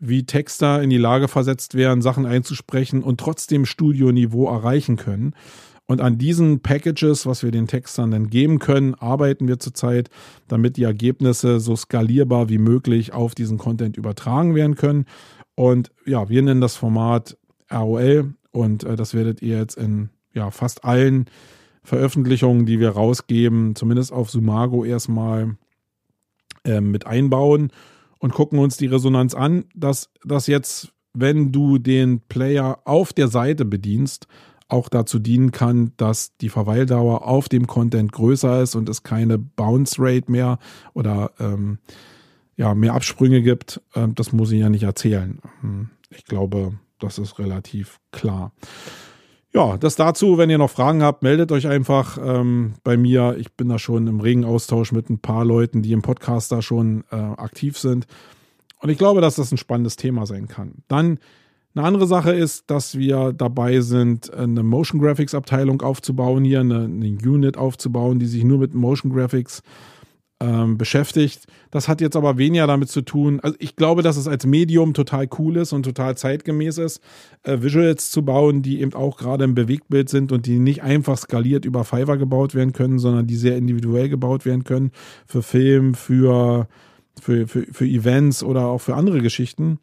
wie 0.00 0.24
Texter 0.24 0.82
in 0.82 0.90
die 0.90 0.98
Lage 0.98 1.28
versetzt 1.28 1.74
werden, 1.74 2.02
Sachen 2.02 2.26
einzusprechen 2.26 3.02
und 3.02 3.20
trotzdem 3.20 3.66
Studioniveau 3.66 4.48
erreichen 4.48 4.96
können. 4.96 5.34
Und 5.86 6.00
an 6.00 6.18
diesen 6.18 6.60
Packages, 6.60 7.26
was 7.26 7.42
wir 7.42 7.50
den 7.50 7.66
Textern 7.66 8.12
dann 8.12 8.30
geben 8.30 8.60
können, 8.60 8.94
arbeiten 8.94 9.48
wir 9.48 9.58
zurzeit, 9.58 10.08
damit 10.48 10.76
die 10.76 10.84
Ergebnisse 10.84 11.60
so 11.60 11.76
skalierbar 11.76 12.48
wie 12.48 12.58
möglich 12.58 13.12
auf 13.12 13.34
diesen 13.34 13.58
Content 13.58 13.96
übertragen 13.96 14.54
werden 14.54 14.76
können. 14.76 15.04
Und 15.54 15.90
ja, 16.06 16.28
wir 16.28 16.42
nennen 16.42 16.60
das 16.60 16.76
Format 16.76 17.36
ROL, 17.70 18.34
und 18.52 18.84
äh, 18.84 18.96
das 18.96 19.14
werdet 19.14 19.42
ihr 19.42 19.58
jetzt 19.58 19.76
in 19.76 20.10
ja, 20.32 20.50
fast 20.50 20.84
allen 20.84 21.26
Veröffentlichungen, 21.82 22.66
die 22.66 22.78
wir 22.78 22.90
rausgeben, 22.90 23.74
zumindest 23.74 24.12
auf 24.12 24.30
Sumago 24.30 24.84
erstmal 24.84 25.56
äh, 26.64 26.80
mit 26.80 27.06
einbauen 27.06 27.72
und 28.20 28.32
gucken 28.32 28.60
uns 28.60 28.76
die 28.76 28.86
Resonanz 28.86 29.34
an, 29.34 29.64
dass 29.74 30.10
das 30.24 30.46
jetzt, 30.46 30.92
wenn 31.12 31.50
du 31.50 31.78
den 31.78 32.20
Player 32.20 32.78
auf 32.84 33.12
der 33.12 33.26
Seite 33.26 33.64
bedienst, 33.64 34.28
auch 34.68 34.88
dazu 34.88 35.18
dienen 35.18 35.50
kann, 35.50 35.92
dass 35.96 36.36
die 36.36 36.48
Verweildauer 36.48 37.26
auf 37.26 37.48
dem 37.48 37.66
Content 37.66 38.12
größer 38.12 38.62
ist 38.62 38.76
und 38.76 38.88
es 38.88 39.02
keine 39.02 39.36
Bounce 39.36 39.96
Rate 39.98 40.30
mehr 40.30 40.58
oder 40.94 41.32
ähm, 41.40 41.78
ja, 42.56 42.74
mehr 42.74 42.94
Absprünge 42.94 43.42
gibt. 43.42 43.80
Ähm, 43.96 44.14
das 44.14 44.32
muss 44.32 44.52
ich 44.52 44.60
ja 44.60 44.68
nicht 44.68 44.84
erzählen. 44.84 45.40
Hm, 45.60 45.90
ich 46.10 46.24
glaube, 46.24 46.78
das 47.00 47.18
ist 47.18 47.38
relativ 47.38 47.98
klar. 48.12 48.52
Ja, 49.52 49.76
das 49.78 49.96
dazu. 49.96 50.38
Wenn 50.38 50.48
ihr 50.48 50.58
noch 50.58 50.70
Fragen 50.70 51.02
habt, 51.02 51.22
meldet 51.22 51.50
euch 51.50 51.66
einfach 51.66 52.18
ähm, 52.22 52.74
bei 52.84 52.96
mir. 52.96 53.36
Ich 53.38 53.52
bin 53.52 53.68
da 53.68 53.78
schon 53.78 54.06
im 54.06 54.20
regen 54.20 54.44
Austausch 54.44 54.92
mit 54.92 55.10
ein 55.10 55.18
paar 55.18 55.44
Leuten, 55.44 55.82
die 55.82 55.92
im 55.92 56.02
Podcast 56.02 56.52
da 56.52 56.62
schon 56.62 57.02
äh, 57.10 57.16
aktiv 57.16 57.76
sind. 57.76 58.06
Und 58.80 58.90
ich 58.90 58.98
glaube, 58.98 59.20
dass 59.20 59.34
das 59.34 59.50
ein 59.50 59.58
spannendes 59.58 59.96
Thema 59.96 60.24
sein 60.24 60.46
kann. 60.46 60.82
Dann 60.86 61.18
eine 61.74 61.84
andere 61.84 62.06
Sache 62.06 62.32
ist, 62.32 62.70
dass 62.70 62.96
wir 62.96 63.32
dabei 63.32 63.80
sind, 63.80 64.32
eine 64.32 64.62
Motion 64.62 65.00
Graphics 65.00 65.34
Abteilung 65.34 65.82
aufzubauen 65.82 66.44
hier, 66.44 66.60
eine, 66.60 66.84
eine 66.84 67.08
Unit 67.08 67.56
aufzubauen, 67.56 68.18
die 68.18 68.26
sich 68.26 68.44
nur 68.44 68.58
mit 68.58 68.74
Motion 68.74 69.12
Graphics 69.12 69.62
ähm, 70.40 70.78
beschäftigt. 70.78 71.46
Das 71.70 71.86
hat 71.86 72.00
jetzt 72.00 72.16
aber 72.16 72.38
weniger 72.38 72.66
damit 72.66 72.88
zu 72.88 73.02
tun. 73.02 73.40
Also 73.40 73.56
ich 73.60 73.76
glaube, 73.76 74.02
dass 74.02 74.16
es 74.16 74.26
als 74.26 74.46
Medium 74.46 74.94
total 74.94 75.28
cool 75.38 75.58
ist 75.58 75.72
und 75.72 75.82
total 75.82 76.16
zeitgemäß 76.16 76.78
ist, 76.78 77.02
äh, 77.42 77.60
Visuals 77.60 78.10
zu 78.10 78.24
bauen, 78.24 78.62
die 78.62 78.80
eben 78.80 78.94
auch 78.94 79.18
gerade 79.18 79.44
im 79.44 79.54
Bewegtbild 79.54 80.08
sind 80.08 80.32
und 80.32 80.46
die 80.46 80.58
nicht 80.58 80.82
einfach 80.82 81.18
skaliert 81.18 81.64
über 81.64 81.84
Fiverr 81.84 82.16
gebaut 82.16 82.54
werden 82.54 82.72
können, 82.72 82.98
sondern 82.98 83.26
die 83.26 83.36
sehr 83.36 83.56
individuell 83.56 84.08
gebaut 84.08 84.46
werden 84.46 84.64
können 84.64 84.92
für 85.26 85.42
Film, 85.42 85.94
für, 85.94 86.68
für, 87.20 87.46
für, 87.46 87.66
für 87.70 87.86
Events 87.86 88.42
oder 88.42 88.66
auch 88.66 88.80
für 88.80 88.94
andere 88.94 89.20
Geschichten. 89.20 89.78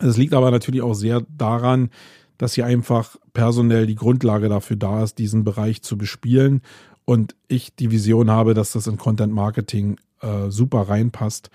Es 0.00 0.16
liegt 0.16 0.32
aber 0.32 0.50
natürlich 0.50 0.80
auch 0.80 0.94
sehr 0.94 1.22
daran, 1.36 1.90
dass 2.38 2.54
hier 2.54 2.64
einfach 2.64 3.16
personell 3.34 3.86
die 3.86 3.96
Grundlage 3.96 4.48
dafür 4.48 4.76
da 4.76 5.02
ist, 5.02 5.18
diesen 5.18 5.44
Bereich 5.44 5.82
zu 5.82 5.98
bespielen 5.98 6.62
und 7.04 7.34
ich 7.48 7.74
die 7.74 7.90
Vision 7.90 8.30
habe, 8.30 8.54
dass 8.54 8.72
das 8.72 8.86
in 8.86 8.96
Content 8.96 9.32
Marketing 9.32 9.96
äh, 10.20 10.50
super 10.50 10.82
reinpasst. 10.82 11.50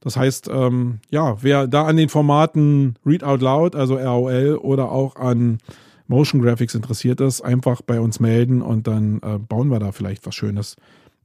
Das 0.00 0.16
heißt, 0.16 0.48
ähm, 0.52 1.00
ja, 1.10 1.36
wer 1.42 1.66
da 1.66 1.84
an 1.84 1.96
den 1.96 2.08
Formaten 2.08 2.96
Read 3.04 3.22
Out 3.22 3.42
Loud, 3.42 3.76
also 3.76 3.96
ROL 3.96 4.58
oder 4.62 4.90
auch 4.90 5.16
an 5.16 5.58
Motion 6.06 6.42
Graphics 6.42 6.74
interessiert 6.74 7.20
ist, 7.20 7.42
einfach 7.42 7.82
bei 7.82 8.00
uns 8.00 8.18
melden 8.18 8.62
und 8.62 8.86
dann 8.86 9.20
äh, 9.22 9.38
bauen 9.38 9.68
wir 9.68 9.78
da 9.78 9.92
vielleicht 9.92 10.26
was 10.26 10.34
Schönes 10.34 10.76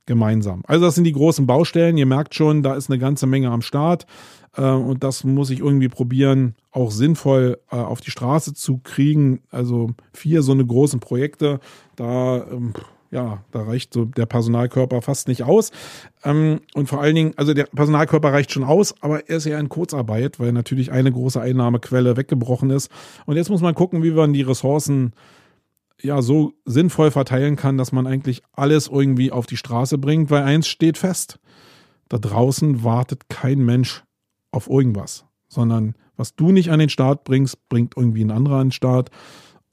gemeinsam. 0.05 0.61
Also 0.67 0.85
das 0.85 0.95
sind 0.95 1.05
die 1.05 1.13
großen 1.13 1.47
Baustellen. 1.47 1.97
Ihr 1.97 2.05
merkt 2.05 2.35
schon, 2.35 2.61
da 2.61 2.75
ist 2.75 2.89
eine 2.89 2.99
ganze 2.99 3.25
Menge 3.25 3.49
am 3.49 3.61
Start 3.61 4.05
äh, 4.55 4.61
und 4.61 5.03
das 5.03 5.23
muss 5.23 5.49
ich 5.49 5.59
irgendwie 5.59 5.89
probieren, 5.89 6.55
auch 6.71 6.91
sinnvoll 6.91 7.59
äh, 7.71 7.77
auf 7.77 8.01
die 8.01 8.11
Straße 8.11 8.53
zu 8.53 8.79
kriegen. 8.83 9.41
Also 9.49 9.91
vier 10.13 10.43
so 10.43 10.51
eine 10.51 10.65
großen 10.65 10.99
Projekte, 10.99 11.59
da 11.95 12.45
ähm, 12.51 12.73
ja, 13.15 13.45
da 13.51 13.61
reicht 13.61 13.93
so 13.93 14.03
der 14.03 14.25
Personalkörper 14.25 15.01
fast 15.01 15.29
nicht 15.29 15.43
aus. 15.43 15.71
Ähm, 16.25 16.59
und 16.73 16.89
vor 16.89 17.01
allen 17.01 17.15
Dingen, 17.15 17.33
also 17.37 17.53
der 17.53 17.63
Personalkörper 17.63 18.33
reicht 18.33 18.51
schon 18.51 18.65
aus, 18.65 18.93
aber 19.01 19.29
er 19.29 19.37
ist 19.37 19.45
ja 19.45 19.57
in 19.57 19.69
Kurzarbeit, 19.69 20.37
weil 20.37 20.51
natürlich 20.51 20.91
eine 20.91 21.13
große 21.13 21.39
Einnahmequelle 21.39 22.17
weggebrochen 22.17 22.71
ist. 22.71 22.91
Und 23.25 23.37
jetzt 23.37 23.49
muss 23.49 23.61
man 23.61 23.73
gucken, 23.73 24.03
wie 24.03 24.11
man 24.11 24.33
die 24.33 24.41
Ressourcen 24.41 25.13
ja 26.01 26.21
so 26.21 26.55
sinnvoll 26.65 27.09
verteilen 27.09 27.55
kann, 27.55 27.77
dass 27.77 27.93
man 27.93 28.05
eigentlich 28.05 28.43
alles 28.51 28.89
irgendwie 28.89 29.31
auf 29.31 29.45
die 29.45 29.55
Straße 29.55 29.97
bringt, 29.97 30.29
weil 30.29 30.43
eins 30.43 30.67
steht 30.67 30.97
fest. 30.97 31.39
Da 32.09 32.17
draußen 32.17 32.83
wartet 32.83 33.29
kein 33.29 33.63
Mensch 33.63 34.03
auf 34.51 34.69
irgendwas, 34.69 35.23
sondern 35.47 35.95
was 36.17 36.35
du 36.35 36.51
nicht 36.51 36.69
an 36.69 36.79
den 36.79 36.89
Start 36.89 37.23
bringst, 37.23 37.69
bringt 37.69 37.95
irgendwie 37.95 38.25
ein 38.25 38.31
anderer 38.31 38.57
an 38.57 38.67
den 38.67 38.71
Start. 38.73 39.09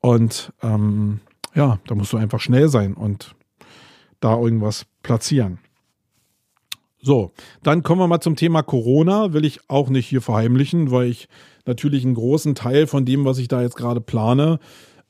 Und 0.01 0.53
ähm, 0.63 1.21
ja, 1.55 1.79
da 1.87 1.95
musst 1.95 2.13
du 2.13 2.17
einfach 2.17 2.41
schnell 2.41 2.69
sein 2.69 2.95
und 2.95 3.35
da 4.21 4.39
irgendwas 4.39 4.87
platzieren. 5.03 5.59
So, 7.01 7.33
dann 7.65 7.83
kommen 7.83 8.01
wir 8.01 8.07
mal 8.07 8.21
zum 8.21 8.37
Thema 8.37 8.63
Corona. 8.63 9.33
Will 9.33 9.45
ich 9.45 9.69
auch 9.69 9.89
nicht 9.89 10.07
hier 10.07 10.23
verheimlichen, 10.23 10.93
weil 10.93 11.09
ich 11.09 11.29
natürlich 11.67 12.05
einen 12.05 12.15
großen 12.15 12.55
Teil 12.55 12.87
von 12.87 13.05
dem, 13.05 13.25
was 13.25 13.39
ich 13.39 13.49
da 13.49 13.61
jetzt 13.61 13.77
gerade 13.77 14.01
plane, 14.01 14.61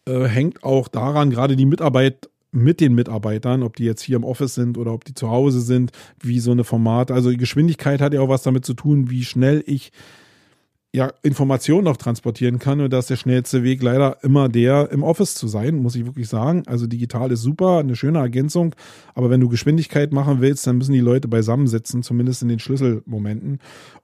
äh, 0.06 0.24
hängt 0.24 0.64
auch 0.64 0.88
daran, 0.88 1.30
gerade 1.30 1.54
die 1.54 1.66
Mitarbeit 1.66 2.30
mit 2.50 2.80
den 2.80 2.94
Mitarbeitern, 2.94 3.62
ob 3.62 3.76
die 3.76 3.84
jetzt 3.84 4.02
hier 4.02 4.16
im 4.16 4.24
Office 4.24 4.54
sind 4.54 4.76
oder 4.76 4.92
ob 4.92 5.04
die 5.04 5.14
zu 5.14 5.30
Hause 5.30 5.60
sind, 5.60 5.92
wie 6.20 6.40
so 6.40 6.50
eine 6.50 6.64
Format. 6.64 7.10
Also 7.10 7.30
die 7.30 7.38
Geschwindigkeit 7.38 8.00
hat 8.00 8.12
ja 8.12 8.20
auch 8.20 8.28
was 8.28 8.42
damit 8.42 8.64
zu 8.64 8.74
tun, 8.74 9.10
wie 9.10 9.24
schnell 9.24 9.62
ich 9.66 9.92
ja, 10.94 11.10
Informationen 11.22 11.84
noch 11.84 11.96
transportieren 11.96 12.58
kann. 12.58 12.80
Und 12.80 12.92
da 12.92 12.98
ist 12.98 13.08
der 13.08 13.16
schnellste 13.16 13.62
Weg 13.62 13.82
leider 13.82 14.22
immer 14.22 14.48
der, 14.48 14.90
im 14.92 15.02
Office 15.02 15.34
zu 15.34 15.48
sein, 15.48 15.76
muss 15.76 15.96
ich 15.96 16.04
wirklich 16.04 16.28
sagen. 16.28 16.64
Also 16.66 16.86
digital 16.86 17.32
ist 17.32 17.40
super, 17.40 17.78
eine 17.78 17.96
schöne 17.96 18.18
Ergänzung. 18.18 18.74
Aber 19.14 19.30
wenn 19.30 19.40
du 19.40 19.48
Geschwindigkeit 19.48 20.12
machen 20.12 20.40
willst, 20.40 20.66
dann 20.66 20.76
müssen 20.76 20.92
die 20.92 21.00
Leute 21.00 21.28
beisammensitzen, 21.28 22.02
zumindest 22.02 22.42
in 22.42 22.48
den 22.48 22.58
Schlüsselmomenten. 22.58 23.58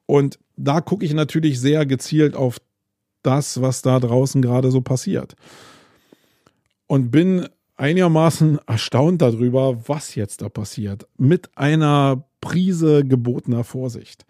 Und 0.07 0.39
da 0.57 0.81
gucke 0.81 1.05
ich 1.05 1.13
natürlich 1.13 1.61
sehr 1.61 1.85
gezielt 1.85 2.35
auf 2.35 2.59
das, 3.23 3.61
was 3.61 3.83
da 3.83 4.01
draußen 4.01 4.41
gerade 4.41 4.71
so 4.71 4.81
passiert. 4.81 5.35
Und 6.87 7.11
bin 7.11 7.47
einigermaßen 7.77 8.61
erstaunt 8.67 9.21
darüber, 9.21 9.87
was 9.89 10.15
jetzt 10.15 10.41
da 10.41 10.49
passiert. 10.49 11.07
Mit 11.19 11.51
einer 11.55 12.25
Prise 12.41 13.05
gebotener 13.05 13.63
Vorsicht 13.63 14.25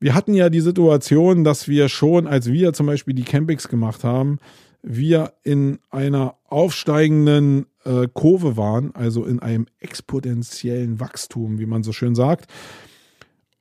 wir 0.00 0.14
hatten 0.14 0.34
ja 0.34 0.50
die 0.50 0.60
Situation, 0.60 1.44
dass 1.44 1.68
wir 1.68 1.88
schon, 1.88 2.26
als 2.26 2.50
wir 2.50 2.72
zum 2.72 2.86
Beispiel 2.86 3.14
die 3.14 3.24
Campings 3.24 3.68
gemacht 3.68 4.04
haben, 4.04 4.38
wir 4.82 5.32
in 5.42 5.78
einer 5.90 6.36
aufsteigenden 6.44 7.66
äh, 7.84 8.06
Kurve 8.12 8.56
waren, 8.56 8.94
also 8.94 9.24
in 9.24 9.40
einem 9.40 9.66
exponentiellen 9.80 11.00
Wachstum, 11.00 11.58
wie 11.58 11.66
man 11.66 11.82
so 11.82 11.92
schön 11.92 12.14
sagt. 12.14 12.50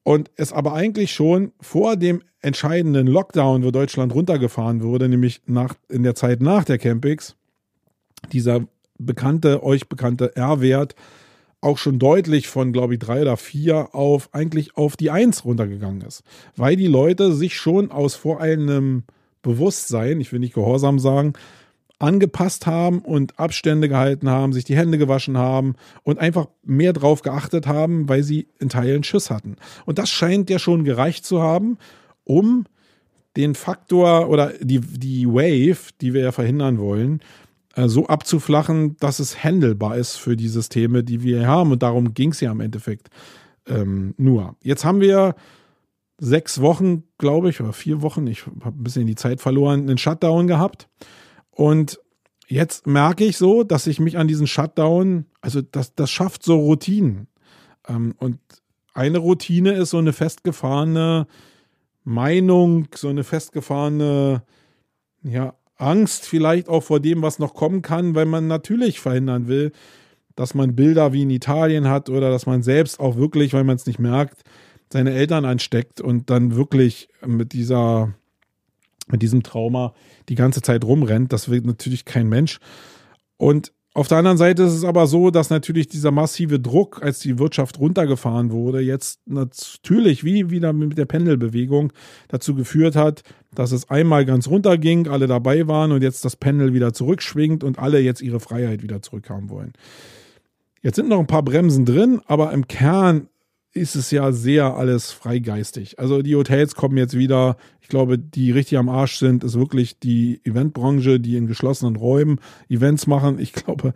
Und 0.03 0.31
es 0.35 0.51
aber 0.51 0.73
eigentlich 0.73 1.13
schon 1.13 1.53
vor 1.61 1.95
dem 1.95 2.21
entscheidenden 2.41 3.07
Lockdown, 3.07 3.63
wo 3.63 3.71
Deutschland 3.71 4.13
runtergefahren 4.13 4.83
wurde, 4.83 5.07
nämlich 5.07 5.41
nach, 5.45 5.75
in 5.87 6.03
der 6.03 6.13
Zeit 6.13 6.41
nach 6.41 6.65
der 6.65 6.77
Campings, 6.77 7.37
dieser 8.33 8.67
bekannte, 8.97 9.63
euch 9.63 9.87
bekannte 9.87 10.35
R-Wert 10.35 10.95
auch 11.63 11.77
schon 11.77 11.99
deutlich 11.99 12.47
von, 12.47 12.73
glaube 12.73 12.93
ich, 12.93 12.99
drei 12.99 13.21
oder 13.21 13.37
vier 13.37 13.95
auf 13.95 14.29
eigentlich 14.33 14.75
auf 14.75 14.97
die 14.97 15.11
Eins 15.11 15.45
runtergegangen 15.45 16.01
ist. 16.01 16.23
Weil 16.55 16.75
die 16.75 16.87
Leute 16.87 17.33
sich 17.33 17.55
schon 17.55 17.91
aus 17.91 18.15
voreilendem 18.15 19.03
Bewusstsein, 19.41 20.19
ich 20.21 20.31
will 20.31 20.39
nicht 20.39 20.53
gehorsam 20.53 20.99
sagen, 20.99 21.33
angepasst 21.99 22.65
haben 22.65 22.99
und 22.99 23.39
Abstände 23.39 23.87
gehalten 23.87 24.29
haben, 24.29 24.51
sich 24.51 24.65
die 24.65 24.75
Hände 24.75 24.97
gewaschen 24.97 25.37
haben 25.37 25.75
und 26.03 26.19
einfach 26.19 26.47
mehr 26.63 26.91
drauf 26.91 27.21
geachtet 27.21 27.65
haben, 27.65 28.09
weil 28.09 28.23
sie 28.23 28.47
in 28.59 28.69
Teilen 28.69 29.03
Schiss 29.03 29.29
hatten. 29.29 29.55
Und 29.85 29.99
das 29.99 30.09
scheint 30.09 30.49
ja 30.49 30.59
schon 30.59 30.83
gereicht 30.83 31.25
zu 31.25 31.41
haben, 31.41 31.77
um 32.25 32.65
den 33.37 33.55
Faktor 33.55 34.29
oder 34.29 34.53
die, 34.59 34.79
die 34.79 35.27
Wave, 35.27 35.93
die 36.01 36.13
wir 36.13 36.21
ja 36.21 36.31
verhindern 36.31 36.77
wollen, 36.77 37.21
so 37.75 38.07
abzuflachen, 38.07 38.97
dass 38.97 39.19
es 39.19 39.43
handelbar 39.43 39.97
ist 39.97 40.15
für 40.15 40.35
die 40.35 40.47
Systeme, 40.47 41.03
die 41.03 41.23
wir 41.23 41.47
haben. 41.47 41.71
Und 41.71 41.83
darum 41.83 42.13
ging 42.13 42.31
es 42.31 42.39
ja 42.39 42.51
im 42.51 42.61
Endeffekt 42.61 43.09
ähm, 43.67 44.13
nur. 44.17 44.55
Jetzt 44.61 44.85
haben 44.85 45.01
wir 45.01 45.35
sechs 46.19 46.61
Wochen, 46.61 47.03
glaube 47.17 47.49
ich, 47.49 47.59
oder 47.61 47.73
vier 47.73 48.01
Wochen, 48.01 48.27
ich 48.27 48.45
habe 48.45 48.77
ein 48.79 48.83
bisschen 48.83 49.07
die 49.07 49.15
Zeit 49.15 49.41
verloren, 49.41 49.81
einen 49.81 49.97
Shutdown 49.97 50.47
gehabt. 50.47 50.87
Und 51.49 51.99
jetzt 52.47 52.85
merke 52.85 53.25
ich 53.25 53.37
so, 53.37 53.63
dass 53.63 53.87
ich 53.87 53.99
mich 53.99 54.17
an 54.17 54.27
diesen 54.27 54.47
Shutdown, 54.47 55.25
also 55.41 55.61
das, 55.61 55.95
das 55.95 56.11
schafft 56.11 56.43
so 56.43 56.59
Routinen. 56.59 57.27
Ähm, 57.87 58.13
und 58.19 58.39
eine 58.93 59.17
Routine 59.17 59.73
ist 59.73 59.89
so 59.89 59.97
eine 59.97 60.13
festgefahrene 60.13 61.27
Meinung, 62.03 62.87
so 62.93 63.07
eine 63.07 63.23
festgefahrene 63.23 64.43
ja, 65.23 65.55
Angst 65.75 66.25
vielleicht 66.25 66.69
auch 66.69 66.83
vor 66.83 66.99
dem, 66.99 67.21
was 67.21 67.39
noch 67.39 67.53
kommen 67.53 67.81
kann, 67.81 68.15
weil 68.15 68.25
man 68.25 68.47
natürlich 68.47 68.99
verhindern 68.99 69.47
will, 69.47 69.71
dass 70.35 70.53
man 70.53 70.75
Bilder 70.75 71.13
wie 71.13 71.23
in 71.23 71.29
Italien 71.29 71.87
hat 71.87 72.09
oder 72.09 72.29
dass 72.29 72.45
man 72.45 72.63
selbst 72.63 72.99
auch 72.99 73.15
wirklich, 73.15 73.53
weil 73.53 73.63
man 73.63 73.75
es 73.75 73.85
nicht 73.85 73.99
merkt, 73.99 74.41
seine 74.91 75.13
Eltern 75.13 75.45
ansteckt 75.45 76.01
und 76.01 76.29
dann 76.29 76.55
wirklich 76.55 77.09
mit 77.25 77.53
dieser, 77.53 78.13
mit 79.07 79.21
diesem 79.21 79.43
Trauma 79.43 79.93
die 80.29 80.35
ganze 80.35 80.61
Zeit 80.61 80.83
rumrennt. 80.83 81.33
Das 81.33 81.49
will 81.49 81.61
natürlich 81.61 82.05
kein 82.05 82.29
Mensch. 82.29 82.59
Und 83.37 83.71
auf 83.95 84.07
der 84.07 84.17
anderen 84.19 84.37
Seite 84.37 84.63
ist 84.63 84.73
es 84.73 84.83
aber 84.83 85.05
so, 85.05 85.29
dass 85.29 85.51
natürlich 85.51 85.87
dieser 85.87 86.09
massive 86.09 86.59
Druck, 86.59 87.03
als 87.03 87.19
die 87.19 87.37
Wirtschaft 87.37 87.77
runtergefahren 87.77 88.51
wurde, 88.51 88.79
jetzt 88.79 89.19
natürlich 89.27 90.23
wie 90.23 90.49
wieder 90.49 90.73
mit 90.73 90.97
der 90.97 91.05
Pendelbewegung 91.05 91.93
dazu 92.27 92.55
geführt 92.55 92.95
hat, 92.95 93.21
dass 93.55 93.71
es 93.71 93.89
einmal 93.89 94.25
ganz 94.25 94.47
runter 94.47 94.77
ging, 94.77 95.07
alle 95.07 95.27
dabei 95.27 95.67
waren 95.67 95.91
und 95.91 96.01
jetzt 96.01 96.25
das 96.25 96.35
Pendel 96.35 96.73
wieder 96.73 96.93
zurückschwingt 96.93 97.63
und 97.63 97.79
alle 97.79 97.99
jetzt 97.99 98.21
ihre 98.21 98.39
Freiheit 98.39 98.83
wieder 98.83 99.01
zurückhaben 99.01 99.49
wollen. 99.49 99.73
Jetzt 100.81 100.97
sind 100.97 101.09
noch 101.09 101.19
ein 101.19 101.27
paar 101.27 101.43
Bremsen 101.43 101.85
drin, 101.85 102.21
aber 102.27 102.51
im 102.51 102.67
Kern 102.67 103.27
ist 103.73 103.95
es 103.95 104.11
ja 104.11 104.31
sehr 104.31 104.75
alles 104.75 105.11
freigeistig. 105.11 105.97
Also 105.97 106.21
die 106.21 106.35
Hotels 106.35 106.75
kommen 106.75 106.97
jetzt 106.97 107.17
wieder. 107.17 107.57
Ich 107.81 107.87
glaube, 107.87 108.19
die 108.19 108.51
richtig 108.51 108.77
am 108.77 108.89
Arsch 108.89 109.17
sind, 109.17 109.43
ist 109.43 109.57
wirklich 109.57 109.99
die 109.99 110.41
Eventbranche, 110.43 111.19
die 111.19 111.37
in 111.37 111.47
geschlossenen 111.47 111.95
Räumen 111.95 112.39
Events 112.69 113.07
machen. 113.07 113.39
Ich 113.39 113.51
glaube, 113.53 113.93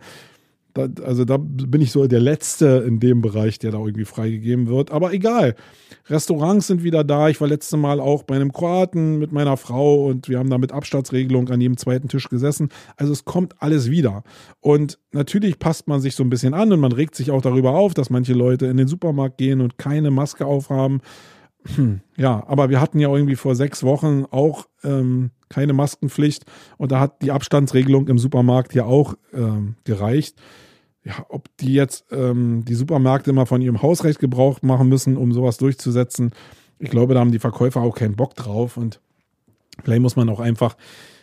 Da, 0.78 1.02
also 1.02 1.24
da 1.24 1.38
bin 1.38 1.80
ich 1.80 1.90
so 1.90 2.06
der 2.06 2.20
Letzte 2.20 2.84
in 2.86 3.00
dem 3.00 3.20
Bereich, 3.20 3.58
der 3.58 3.72
da 3.72 3.78
irgendwie 3.78 4.04
freigegeben 4.04 4.68
wird. 4.68 4.92
Aber 4.92 5.12
egal. 5.12 5.56
Restaurants 6.06 6.68
sind 6.68 6.84
wieder 6.84 7.02
da. 7.02 7.28
Ich 7.28 7.40
war 7.40 7.48
letztes 7.48 7.76
Mal 7.76 7.98
auch 7.98 8.22
bei 8.22 8.36
einem 8.36 8.52
Kroaten 8.52 9.18
mit 9.18 9.32
meiner 9.32 9.56
Frau 9.56 10.06
und 10.06 10.28
wir 10.28 10.38
haben 10.38 10.50
da 10.50 10.56
mit 10.56 10.70
Abstandsregelung 10.70 11.48
an 11.48 11.60
jedem 11.60 11.76
zweiten 11.76 12.06
Tisch 12.08 12.28
gesessen. 12.28 12.68
Also 12.96 13.12
es 13.12 13.24
kommt 13.24 13.60
alles 13.60 13.90
wieder. 13.90 14.22
Und 14.60 15.00
natürlich 15.10 15.58
passt 15.58 15.88
man 15.88 16.00
sich 16.00 16.14
so 16.14 16.22
ein 16.22 16.30
bisschen 16.30 16.54
an 16.54 16.72
und 16.72 16.78
man 16.78 16.92
regt 16.92 17.16
sich 17.16 17.32
auch 17.32 17.42
darüber 17.42 17.72
auf, 17.72 17.92
dass 17.92 18.08
manche 18.08 18.32
Leute 18.32 18.66
in 18.66 18.76
den 18.76 18.86
Supermarkt 18.86 19.38
gehen 19.38 19.60
und 19.60 19.78
keine 19.78 20.12
Maske 20.12 20.46
aufhaben. 20.46 21.00
Hm, 21.74 22.02
ja, 22.16 22.44
aber 22.46 22.70
wir 22.70 22.80
hatten 22.80 23.00
ja 23.00 23.12
irgendwie 23.12 23.34
vor 23.34 23.56
sechs 23.56 23.82
Wochen 23.82 24.26
auch 24.30 24.66
ähm, 24.84 25.32
keine 25.48 25.72
Maskenpflicht 25.72 26.44
und 26.76 26.92
da 26.92 27.00
hat 27.00 27.20
die 27.22 27.32
Abstandsregelung 27.32 28.06
im 28.06 28.18
Supermarkt 28.18 28.74
ja 28.74 28.84
auch 28.84 29.14
ähm, 29.34 29.74
gereicht. 29.82 30.36
Ja, 31.04 31.24
ob 31.28 31.48
die 31.58 31.72
jetzt 31.72 32.06
ähm, 32.10 32.64
die 32.64 32.74
Supermärkte 32.74 33.30
immer 33.30 33.46
von 33.46 33.62
ihrem 33.62 33.82
Hausrecht 33.82 34.18
Gebrauch 34.18 34.60
machen 34.62 34.88
müssen, 34.88 35.16
um 35.16 35.32
sowas 35.32 35.56
durchzusetzen, 35.56 36.32
ich 36.78 36.90
glaube, 36.90 37.14
da 37.14 37.20
haben 37.20 37.32
die 37.32 37.38
Verkäufer 37.38 37.80
auch 37.80 37.94
keinen 37.94 38.16
Bock 38.16 38.34
drauf 38.34 38.76
und 38.76 39.00
vielleicht 39.82 40.02
muss 40.02 40.16
man 40.16 40.28
auch 40.28 40.40
einfach 40.40 40.76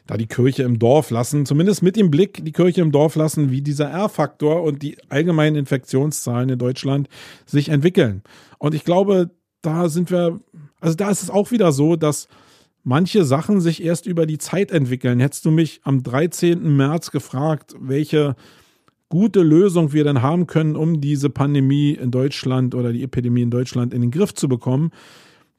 da 0.08 0.18
die 0.18 0.28
Kirche 0.28 0.64
im 0.64 0.78
Dorf 0.78 1.10
lassen, 1.10 1.46
zumindest 1.46 1.82
mit 1.82 1.96
dem 1.96 2.12
Blick 2.12 2.44
die 2.46 2.52
Kirche 2.52 2.82
im 2.82 2.92
Dorf 2.92 3.16
lassen, 3.16 3.52
wie 3.52 3.62
dieser 3.62 3.90
R-Faktor 3.90 4.62
und 4.62 4.84
die 4.84 4.98
allgemeinen 5.10 5.56
Infektionszahlen 5.56 6.50
in 6.50 6.60
Deutschland 6.60 7.10
sich 7.46 7.70
entwickeln. 7.70 8.22
Und 8.60 8.76
ich 8.76 8.84
glaube, 8.84 9.32
da 9.62 9.90
sind 9.90 10.12
wir, 10.12 10.40
also 10.80 10.96
da 10.96 11.10
ist 11.10 11.24
es 11.24 11.30
auch 11.32 11.52
wieder 11.52 11.72
so, 11.72 11.96
dass 11.96 12.28
manche 12.84 13.26
Sachen 13.26 13.62
sich 13.62 13.84
erst 13.84 14.06
über 14.06 14.28
die 14.28 14.38
Zeit 14.38 14.70
entwickeln. 14.70 15.20
Hättest 15.20 15.46
du 15.46 15.52
mich 15.52 15.82
am 15.84 16.04
13. 16.04 16.76
März 16.76 17.10
gefragt, 17.10 17.74
welche 17.80 18.36
gute 19.16 19.44
Lösung 19.44 19.94
wir 19.94 20.04
denn 20.04 20.22
haben 20.22 20.46
können, 20.46 20.76
um 20.76 21.00
diese 21.00 21.30
Pandemie 21.30 21.92
in 21.92 22.12
Deutschland 22.12 22.76
oder 22.76 22.92
die 22.92 23.02
Epidemie 23.02 23.44
in 23.44 23.50
Deutschland 23.50 23.94
in 23.94 24.02
den 24.02 24.12
Griff 24.12 24.34
zu 24.34 24.50
bekommen, 24.50 24.92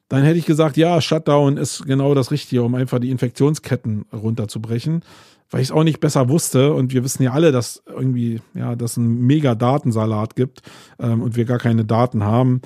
dann 0.09 0.21
hätte 0.21 0.37
ich 0.37 0.45
gesagt, 0.45 0.77
ja, 0.77 1.01
Shutdown 1.01 1.57
ist 1.57 1.83
genau 1.87 2.13
das 2.13 2.29
Richtige, 2.29 2.61
um 2.61 2.75
einfach 2.75 2.99
die 2.99 3.09
Infektionsketten 3.09 4.05
runterzubrechen, 4.13 5.01
weil 5.49 5.61
ich 5.61 5.69
es 5.69 5.71
auch 5.71 5.83
nicht 5.83 5.99
besser 5.99 6.29
wusste 6.29 6.71
und 6.71 6.93
wir 6.93 7.03
wissen 7.03 7.23
ja 7.23 7.31
alle, 7.31 7.51
dass 7.51 7.81
irgendwie, 7.87 8.41
ja, 8.53 8.75
dass 8.75 8.95
ein 8.95 9.21
mega 9.21 9.55
Datensalat 9.55 10.35
gibt 10.35 10.61
ähm, 10.99 11.23
und 11.23 11.35
wir 11.35 11.45
gar 11.45 11.57
keine 11.57 11.83
Daten 11.83 12.23
haben. 12.23 12.61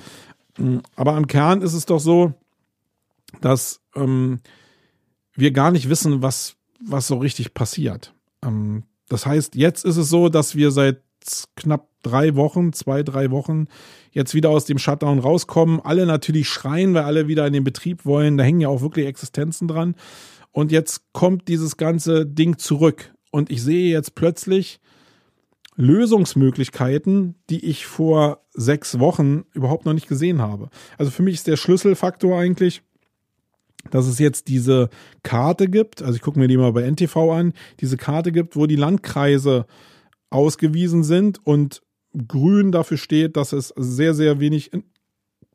Aber 0.94 1.16
im 1.16 1.26
Kern 1.26 1.62
ist 1.62 1.72
es 1.72 1.86
doch 1.86 2.00
so, 2.00 2.34
dass 3.40 3.80
ähm, 3.96 4.40
wir 5.34 5.52
gar 5.52 5.70
nicht 5.70 5.88
wissen, 5.88 6.20
was, 6.20 6.56
was 6.86 7.06
so 7.06 7.16
richtig 7.16 7.54
passiert. 7.54 8.12
Ähm, 8.44 8.82
das 9.12 9.26
heißt, 9.26 9.56
jetzt 9.56 9.84
ist 9.84 9.98
es 9.98 10.08
so, 10.08 10.30
dass 10.30 10.56
wir 10.56 10.70
seit 10.70 11.02
knapp 11.54 11.88
drei 12.02 12.34
Wochen, 12.34 12.72
zwei, 12.72 13.02
drei 13.02 13.30
Wochen 13.30 13.66
jetzt 14.10 14.32
wieder 14.32 14.48
aus 14.48 14.64
dem 14.64 14.78
Shutdown 14.78 15.18
rauskommen. 15.18 15.80
Alle 15.80 16.06
natürlich 16.06 16.48
schreien, 16.48 16.94
weil 16.94 17.02
alle 17.04 17.28
wieder 17.28 17.46
in 17.46 17.52
den 17.52 17.62
Betrieb 17.62 18.06
wollen. 18.06 18.38
Da 18.38 18.44
hängen 18.44 18.62
ja 18.62 18.68
auch 18.68 18.80
wirklich 18.80 19.06
Existenzen 19.06 19.68
dran. 19.68 19.96
Und 20.50 20.72
jetzt 20.72 21.12
kommt 21.12 21.48
dieses 21.48 21.76
ganze 21.76 22.24
Ding 22.24 22.56
zurück. 22.56 23.12
Und 23.30 23.50
ich 23.50 23.62
sehe 23.62 23.92
jetzt 23.92 24.14
plötzlich 24.14 24.80
Lösungsmöglichkeiten, 25.76 27.34
die 27.50 27.66
ich 27.66 27.84
vor 27.84 28.46
sechs 28.54 28.98
Wochen 28.98 29.44
überhaupt 29.52 29.84
noch 29.84 29.92
nicht 29.92 30.08
gesehen 30.08 30.40
habe. 30.40 30.70
Also 30.96 31.10
für 31.10 31.22
mich 31.22 31.34
ist 31.34 31.46
der 31.46 31.58
Schlüsselfaktor 31.58 32.38
eigentlich, 32.38 32.82
dass 33.90 34.06
es 34.06 34.18
jetzt 34.18 34.48
diese 34.48 34.88
Karte 35.22 35.68
gibt, 35.68 36.02
also 36.02 36.14
ich 36.14 36.22
gucke 36.22 36.38
mir 36.38 36.48
die 36.48 36.56
mal 36.56 36.72
bei 36.72 36.82
NTV 36.82 37.32
an, 37.32 37.52
diese 37.80 37.96
Karte 37.96 38.32
gibt, 38.32 38.56
wo 38.56 38.66
die 38.66 38.76
Landkreise 38.76 39.66
ausgewiesen 40.30 41.04
sind 41.04 41.44
und 41.44 41.82
grün 42.28 42.72
dafür 42.72 42.96
steht, 42.96 43.36
dass 43.36 43.52
es 43.52 43.72
sehr, 43.76 44.14
sehr 44.14 44.40
wenig 44.40 44.70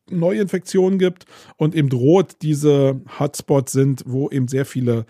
Neuinfektionen 0.09 0.99
gibt 0.99 1.25
und 1.57 1.75
eben 1.75 1.91
rot 1.91 2.37
diese 2.41 3.01
Hotspots 3.19 3.71
sind, 3.71 4.03
wo 4.05 4.29
eben 4.29 4.47
sehr 4.47 4.65
viele 4.65 5.05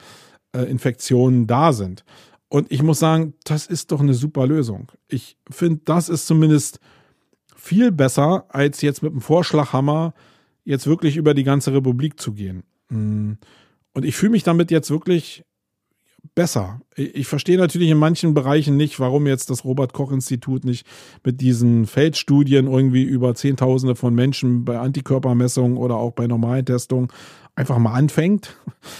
äh, 0.53 0.63
Infektionen 0.63 1.47
da 1.47 1.73
sind. 1.73 2.03
Und 2.49 2.71
ich 2.71 2.81
muss 2.81 2.99
sagen, 2.99 3.33
das 3.43 3.67
ist 3.67 3.91
doch 3.91 3.99
eine 3.99 4.13
super 4.13 4.47
Lösung. 4.47 4.91
Ich 5.07 5.37
finde, 5.49 5.81
das 5.85 6.09
ist 6.09 6.27
zumindest 6.27 6.79
viel 7.55 7.91
besser, 7.91 8.45
als 8.49 8.81
jetzt 8.81 9.03
mit 9.03 9.11
dem 9.11 9.21
Vorschlaghammer 9.21 10.13
jetzt 10.63 10.87
wirklich 10.87 11.17
über 11.17 11.33
die 11.33 11.43
ganze 11.43 11.73
Republik 11.73 12.19
zu 12.19 12.33
gehen. 12.33 12.63
Mm. 12.89 13.33
Und 13.93 14.05
ich 14.05 14.15
fühle 14.15 14.31
mich 14.31 14.43
damit 14.43 14.69
jetzt 14.69 14.91
wirklich 14.91 15.43
besser. 16.35 16.81
Ich 16.95 17.27
verstehe 17.27 17.57
natürlich 17.57 17.89
in 17.89 17.97
manchen 17.97 18.33
Bereichen 18.33 18.77
nicht, 18.77 18.99
warum 18.99 19.27
jetzt 19.27 19.49
das 19.49 19.65
Robert 19.65 19.93
Koch 19.93 20.11
Institut 20.11 20.65
nicht 20.65 20.85
mit 21.23 21.41
diesen 21.41 21.85
Feldstudien 21.85 22.67
irgendwie 22.67 23.03
über 23.03 23.33
Zehntausende 23.35 23.95
von 23.95 24.13
Menschen 24.13 24.65
bei 24.65 24.77
Antikörpermessungen 24.77 25.77
oder 25.77 25.95
auch 25.95 26.11
bei 26.11 26.27
normalen 26.27 26.65
Testungen 26.65 27.07
einfach 27.55 27.79
mal 27.79 27.93
anfängt. 27.93 28.55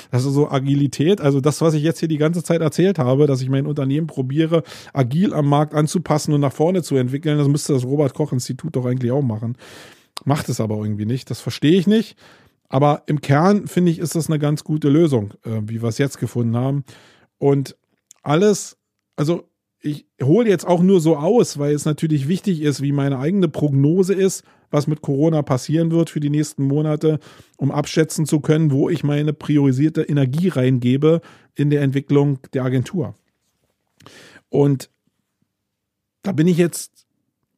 Also 0.10 0.32
so 0.32 0.50
Agilität, 0.50 1.22
also 1.22 1.40
das, 1.40 1.62
was 1.62 1.74
ich 1.74 1.84
jetzt 1.84 2.00
hier 2.00 2.08
die 2.08 2.18
ganze 2.18 2.44
Zeit 2.44 2.62
erzählt 2.62 2.98
habe, 2.98 3.28
dass 3.28 3.42
ich 3.42 3.50
mein 3.50 3.68
Unternehmen 3.68 4.08
probiere, 4.08 4.64
agil 4.94 5.34
am 5.34 5.48
Markt 5.48 5.74
anzupassen 5.74 6.34
und 6.34 6.42
nach 6.42 6.54
vorne 6.54 6.82
zu 6.82 6.96
entwickeln, 6.96 7.38
das 7.38 7.48
müsste 7.48 7.74
das 7.74 7.86
Robert 7.86 8.14
Koch 8.14 8.34
Institut 8.34 8.76
doch 8.76 8.86
eigentlich 8.86 9.12
auch 9.12 9.22
machen. 9.22 9.58
Macht 10.26 10.50
es 10.50 10.60
aber 10.60 10.78
irgendwie 10.78 11.06
nicht. 11.06 11.30
Das 11.30 11.40
verstehe 11.40 11.78
ich 11.78 11.88
nicht. 11.88 12.18
Aber 12.70 13.04
im 13.06 13.22
Kern 13.22 13.68
finde 13.68 13.92
ich, 13.92 14.00
ist 14.00 14.16
das 14.16 14.30
eine 14.30 14.40
ganz 14.40 14.64
gute 14.64 14.90
Lösung, 14.90 15.34
äh, 15.46 15.62
wie 15.64 15.82
wir 15.82 15.90
es 15.90 15.98
jetzt 15.98 16.20
gefunden 16.20 16.56
haben. 16.56 16.84
Und 17.38 17.78
alles, 18.24 18.78
also 19.16 19.50
ich 19.80 20.08
hole 20.22 20.50
jetzt 20.50 20.68
auch 20.68 20.82
nur 20.82 21.00
so 21.00 21.18
aus, 21.18 21.60
weil 21.60 21.74
es 21.74 21.86
natürlich 21.86 22.28
wichtig 22.28 22.62
ist, 22.62 22.82
wie 22.82 22.92
meine 22.92 23.20
eigene 23.20 23.48
Prognose 23.48 24.14
ist, 24.14 24.44
was 24.70 24.88
mit 24.88 25.02
Corona 25.02 25.44
passieren 25.44 25.92
wird 25.92 26.10
für 26.10 26.20
die 26.20 26.30
nächsten 26.30 26.64
Monate, 26.64 27.20
um 27.58 27.72
abschätzen 27.72 28.26
zu 28.26 28.42
können, 28.42 28.72
wo 28.72 28.90
ich 28.90 29.04
meine 29.04 29.34
priorisierte 29.34 30.02
Energie 30.04 30.50
reingebe 30.50 31.22
in 31.56 31.70
der 31.70 31.82
Entwicklung 31.82 32.40
der 32.54 32.64
Agentur. 32.64 33.16
Und 34.50 34.90
da 36.24 36.32
bin 36.34 36.48
ich 36.48 36.58
jetzt 36.58 36.97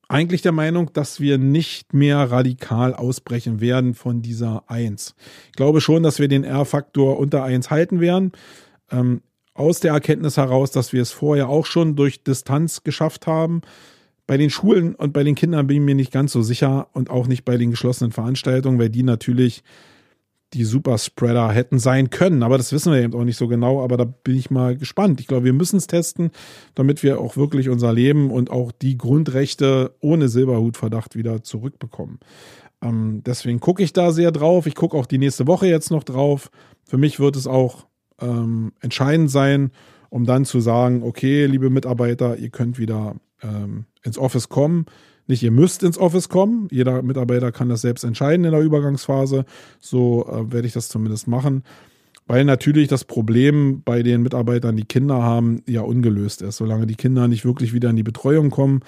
eigentlich 0.09 0.41
der 0.41 0.51
Meinung, 0.51 0.91
dass 0.91 1.19
wir 1.19 1.37
nicht 1.37 1.93
mehr 1.93 2.17
radikal 2.31 2.93
ausbrechen 2.95 3.61
werden 3.61 3.93
von 3.93 4.21
dieser 4.21 4.63
1. 4.67 5.15
Ich 5.47 5.55
glaube 5.55 5.81
schon, 5.81 6.03
dass 6.03 6.19
wir 6.19 6.27
den 6.27 6.43
R-Faktor 6.43 7.19
unter 7.19 7.43
1 7.43 7.69
halten 7.69 8.01
werden. 8.01 8.31
Ähm, 8.91 9.21
aus 9.53 9.79
der 9.81 9.93
Erkenntnis 9.93 10.37
heraus, 10.37 10.71
dass 10.71 10.93
wir 10.93 11.01
es 11.01 11.11
vorher 11.11 11.47
auch 11.47 11.65
schon 11.65 11.95
durch 11.95 12.23
Distanz 12.23 12.83
geschafft 12.83 13.27
haben. 13.27 13.61
Bei 14.25 14.37
den 14.37 14.49
Schulen 14.49 14.95
und 14.95 15.13
bei 15.13 15.23
den 15.23 15.35
Kindern 15.35 15.67
bin 15.67 15.77
ich 15.77 15.83
mir 15.83 15.95
nicht 15.95 16.11
ganz 16.11 16.31
so 16.31 16.41
sicher 16.41 16.87
und 16.93 17.09
auch 17.09 17.27
nicht 17.27 17.45
bei 17.45 17.57
den 17.57 17.71
geschlossenen 17.71 18.11
Veranstaltungen, 18.11 18.79
weil 18.79 18.89
die 18.89 19.03
natürlich 19.03 19.63
die 20.53 20.63
Superspreader 20.63 21.51
hätten 21.51 21.79
sein 21.79 22.09
können. 22.09 22.43
Aber 22.43 22.57
das 22.57 22.71
wissen 22.71 22.91
wir 22.91 23.01
eben 23.01 23.13
auch 23.13 23.23
nicht 23.23 23.37
so 23.37 23.47
genau. 23.47 23.83
Aber 23.83 23.97
da 23.97 24.05
bin 24.05 24.35
ich 24.35 24.49
mal 24.49 24.75
gespannt. 24.75 25.19
Ich 25.19 25.27
glaube, 25.27 25.45
wir 25.45 25.53
müssen 25.53 25.77
es 25.77 25.87
testen, 25.87 26.31
damit 26.75 27.03
wir 27.03 27.19
auch 27.19 27.37
wirklich 27.37 27.69
unser 27.69 27.93
Leben 27.93 28.31
und 28.31 28.49
auch 28.49 28.71
die 28.71 28.97
Grundrechte 28.97 29.95
ohne 29.99 30.27
Silberhutverdacht 30.27 31.15
wieder 31.15 31.43
zurückbekommen. 31.43 32.19
Ähm, 32.81 33.21
deswegen 33.25 33.59
gucke 33.59 33.83
ich 33.83 33.93
da 33.93 34.11
sehr 34.11 34.31
drauf. 34.31 34.65
Ich 34.65 34.75
gucke 34.75 34.97
auch 34.97 35.05
die 35.05 35.17
nächste 35.17 35.47
Woche 35.47 35.67
jetzt 35.67 35.91
noch 35.91 36.03
drauf. 36.03 36.49
Für 36.85 36.97
mich 36.97 37.19
wird 37.19 37.35
es 37.35 37.45
auch 37.45 37.85
ähm, 38.19 38.73
entscheidend 38.79 39.29
sein, 39.29 39.71
um 40.09 40.25
dann 40.25 40.45
zu 40.45 40.59
sagen, 40.59 41.03
okay, 41.03 41.45
liebe 41.45 41.69
Mitarbeiter, 41.69 42.37
ihr 42.37 42.49
könnt 42.49 42.79
wieder 42.79 43.15
ähm, 43.43 43.85
ins 44.03 44.17
Office 44.17 44.49
kommen. 44.49 44.85
Nicht, 45.27 45.43
ihr 45.43 45.51
müsst 45.51 45.83
ins 45.83 45.97
Office 45.97 46.27
kommen. 46.27 46.67
Jeder 46.71 47.01
Mitarbeiter 47.03 47.51
kann 47.51 47.69
das 47.69 47.81
selbst 47.81 48.03
entscheiden 48.03 48.45
in 48.45 48.51
der 48.51 48.61
Übergangsphase. 48.61 49.45
So 49.79 50.25
äh, 50.27 50.51
werde 50.51 50.67
ich 50.67 50.73
das 50.73 50.89
zumindest 50.89 51.27
machen. 51.27 51.63
Weil 52.25 52.45
natürlich 52.45 52.87
das 52.87 53.05
Problem 53.05 53.81
bei 53.83 54.03
den 54.03 54.21
Mitarbeitern, 54.21 54.75
die 54.75 54.85
Kinder 54.85 55.21
haben, 55.21 55.61
ja 55.67 55.81
ungelöst 55.81 56.41
ist. 56.41 56.57
Solange 56.57 56.87
die 56.87 56.95
Kinder 56.95 57.27
nicht 57.27 57.45
wirklich 57.45 57.73
wieder 57.73 57.89
in 57.89 57.95
die 57.95 58.03
Betreuung 58.03 58.49
kommen, 58.49 58.81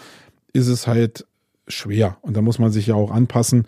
ist 0.53 0.67
es 0.67 0.87
halt 0.87 1.25
schwer. 1.67 2.17
Und 2.21 2.37
da 2.37 2.41
muss 2.41 2.59
man 2.59 2.71
sich 2.71 2.87
ja 2.87 2.95
auch 2.95 3.11
anpassen. 3.11 3.65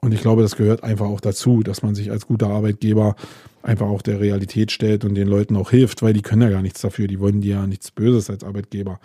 Und 0.00 0.12
ich 0.12 0.20
glaube, 0.20 0.42
das 0.42 0.56
gehört 0.56 0.84
einfach 0.84 1.06
auch 1.06 1.20
dazu, 1.20 1.62
dass 1.62 1.82
man 1.82 1.94
sich 1.94 2.10
als 2.10 2.26
guter 2.26 2.48
Arbeitgeber 2.48 3.16
einfach 3.62 3.86
auch 3.86 4.02
der 4.02 4.20
Realität 4.20 4.70
stellt 4.70 5.04
und 5.04 5.14
den 5.14 5.26
Leuten 5.26 5.56
auch 5.56 5.70
hilft, 5.70 6.02
weil 6.02 6.12
die 6.12 6.22
können 6.22 6.42
ja 6.42 6.50
gar 6.50 6.62
nichts 6.62 6.80
dafür. 6.80 7.08
Die 7.08 7.18
wollen 7.18 7.40
dir 7.40 7.56
ja 7.56 7.66
nichts 7.66 7.90
Böses 7.90 8.30
als 8.30 8.44
Arbeitgeber. 8.44 9.00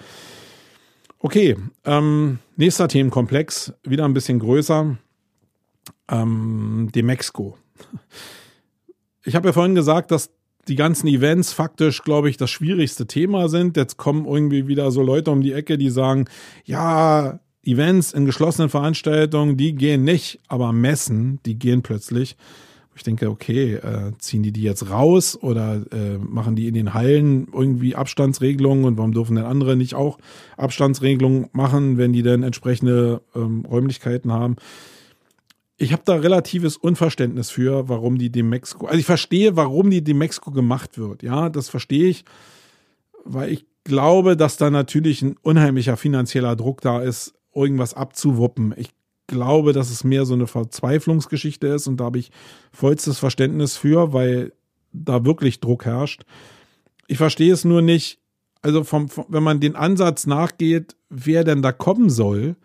Okay, 1.24 1.56
ähm, 1.86 2.40
nächster 2.56 2.88
Themenkomplex, 2.88 3.74
wieder 3.84 4.06
ein 4.06 4.14
bisschen 4.16 4.40
größer. 4.40 4.98
Ähm, 6.10 6.90
Demexco. 6.96 7.58
Ich 9.24 9.36
habe 9.36 9.50
ja 9.50 9.54
vorhin 9.54 9.76
gesagt, 9.76 10.10
dass 10.10 10.32
die 10.68 10.76
ganzen 10.76 11.06
Events 11.06 11.54
faktisch, 11.54 12.02
glaube 12.02 12.28
ich, 12.28 12.38
das 12.38 12.50
schwierigste 12.50 13.06
Thema 13.06 13.50
sind. 13.50 13.78
Jetzt 13.78 13.98
kommen 13.98 14.26
irgendwie 14.26 14.68
wieder 14.68 14.90
so 14.90 15.04
Leute 15.04 15.30
um 15.30 15.42
die 15.42 15.54
Ecke, 15.54 15.78
die 15.78 15.92
sagen, 15.92 16.26
ja, 16.66 17.40
Events 17.64 18.14
in 18.14 18.26
geschlossenen 18.26 18.72
Veranstaltungen, 18.72 19.58
die 19.58 19.76
gehen 19.76 20.04
nicht, 20.04 20.40
aber 20.48 20.74
Messen, 20.74 21.40
die 21.46 21.60
gehen 21.60 21.84
plötzlich. 21.84 22.36
Ich 22.96 23.04
denke, 23.04 23.30
okay, 23.30 23.76
äh, 23.76 24.12
ziehen 24.18 24.44
die 24.44 24.52
die 24.52 24.64
jetzt 24.64 24.90
raus 24.90 25.38
oder 25.42 25.82
äh, 25.92 26.18
machen 26.18 26.56
die 26.56 26.68
in 26.68 26.74
den 26.74 26.94
Hallen 26.94 27.48
irgendwie 27.54 27.96
Abstandsregelungen 27.96 28.86
und 28.86 28.98
warum 28.98 29.14
dürfen 29.14 29.36
denn 29.36 29.46
andere 29.46 29.78
nicht 29.78 29.96
auch 29.96 30.18
Abstandsregelungen 30.58 31.48
machen, 31.54 31.98
wenn 31.98 32.12
die 32.12 32.22
denn 32.22 32.44
entsprechende 32.44 33.22
ähm, 33.34 33.66
Räumlichkeiten 33.66 34.32
haben? 34.32 34.58
Ich 35.78 35.94
habe 35.94 36.04
da 36.06 36.16
relatives 36.16 36.78
Unverständnis 36.78 37.50
für, 37.50 37.90
warum 37.90 38.18
die 38.18 38.30
dem 38.30 38.50
Mexiko, 38.50 38.86
also 38.86 39.00
ich 39.00 39.06
verstehe, 39.06 39.56
warum 39.56 39.90
die 39.90 40.04
dem 40.04 40.18
Mexiko 40.18 40.52
gemacht 40.52 40.98
wird. 40.98 41.24
Ja, 41.24 41.50
das 41.50 41.70
verstehe 41.70 42.10
ich, 42.10 42.26
weil 43.24 43.52
ich 43.52 43.66
glaube, 43.84 44.38
dass 44.38 44.58
da 44.58 44.70
natürlich 44.70 45.22
ein 45.22 45.38
unheimlicher 45.42 45.98
finanzieller 45.98 46.56
Druck 46.56 46.82
da 46.82 47.02
ist, 47.02 47.34
irgendwas 47.56 47.94
abzuwuppen. 47.94 48.74
Ich 48.78 48.92
glaube, 49.28 49.74
dass 49.74 49.92
es 49.92 50.04
mehr 50.04 50.26
so 50.26 50.34
eine 50.34 50.48
Verzweiflungsgeschichte 50.48 51.68
ist 51.68 51.88
und 51.88 51.98
da 51.98 52.06
habe 52.06 52.20
ich 52.20 52.32
vollstes 52.72 53.20
Verständnis 53.20 53.78
für, 53.78 54.14
weil 54.14 54.54
da 54.94 55.26
wirklich 55.26 55.60
Druck 55.60 55.86
herrscht. 55.86 56.24
Ich 57.08 57.18
verstehe 57.18 57.54
es 57.54 57.66
nur 57.66 57.82
nicht, 57.82 58.20
also 58.62 58.84
vom, 58.84 59.10
vom, 59.10 59.26
wenn 59.30 59.44
man 59.44 59.60
den 59.60 59.76
Ansatz 59.76 60.28
nachgeht, 60.28 60.96
wer 61.10 61.44
denn 61.44 61.62
da 61.62 61.72
kommen 61.72 62.10
soll, 62.10 62.56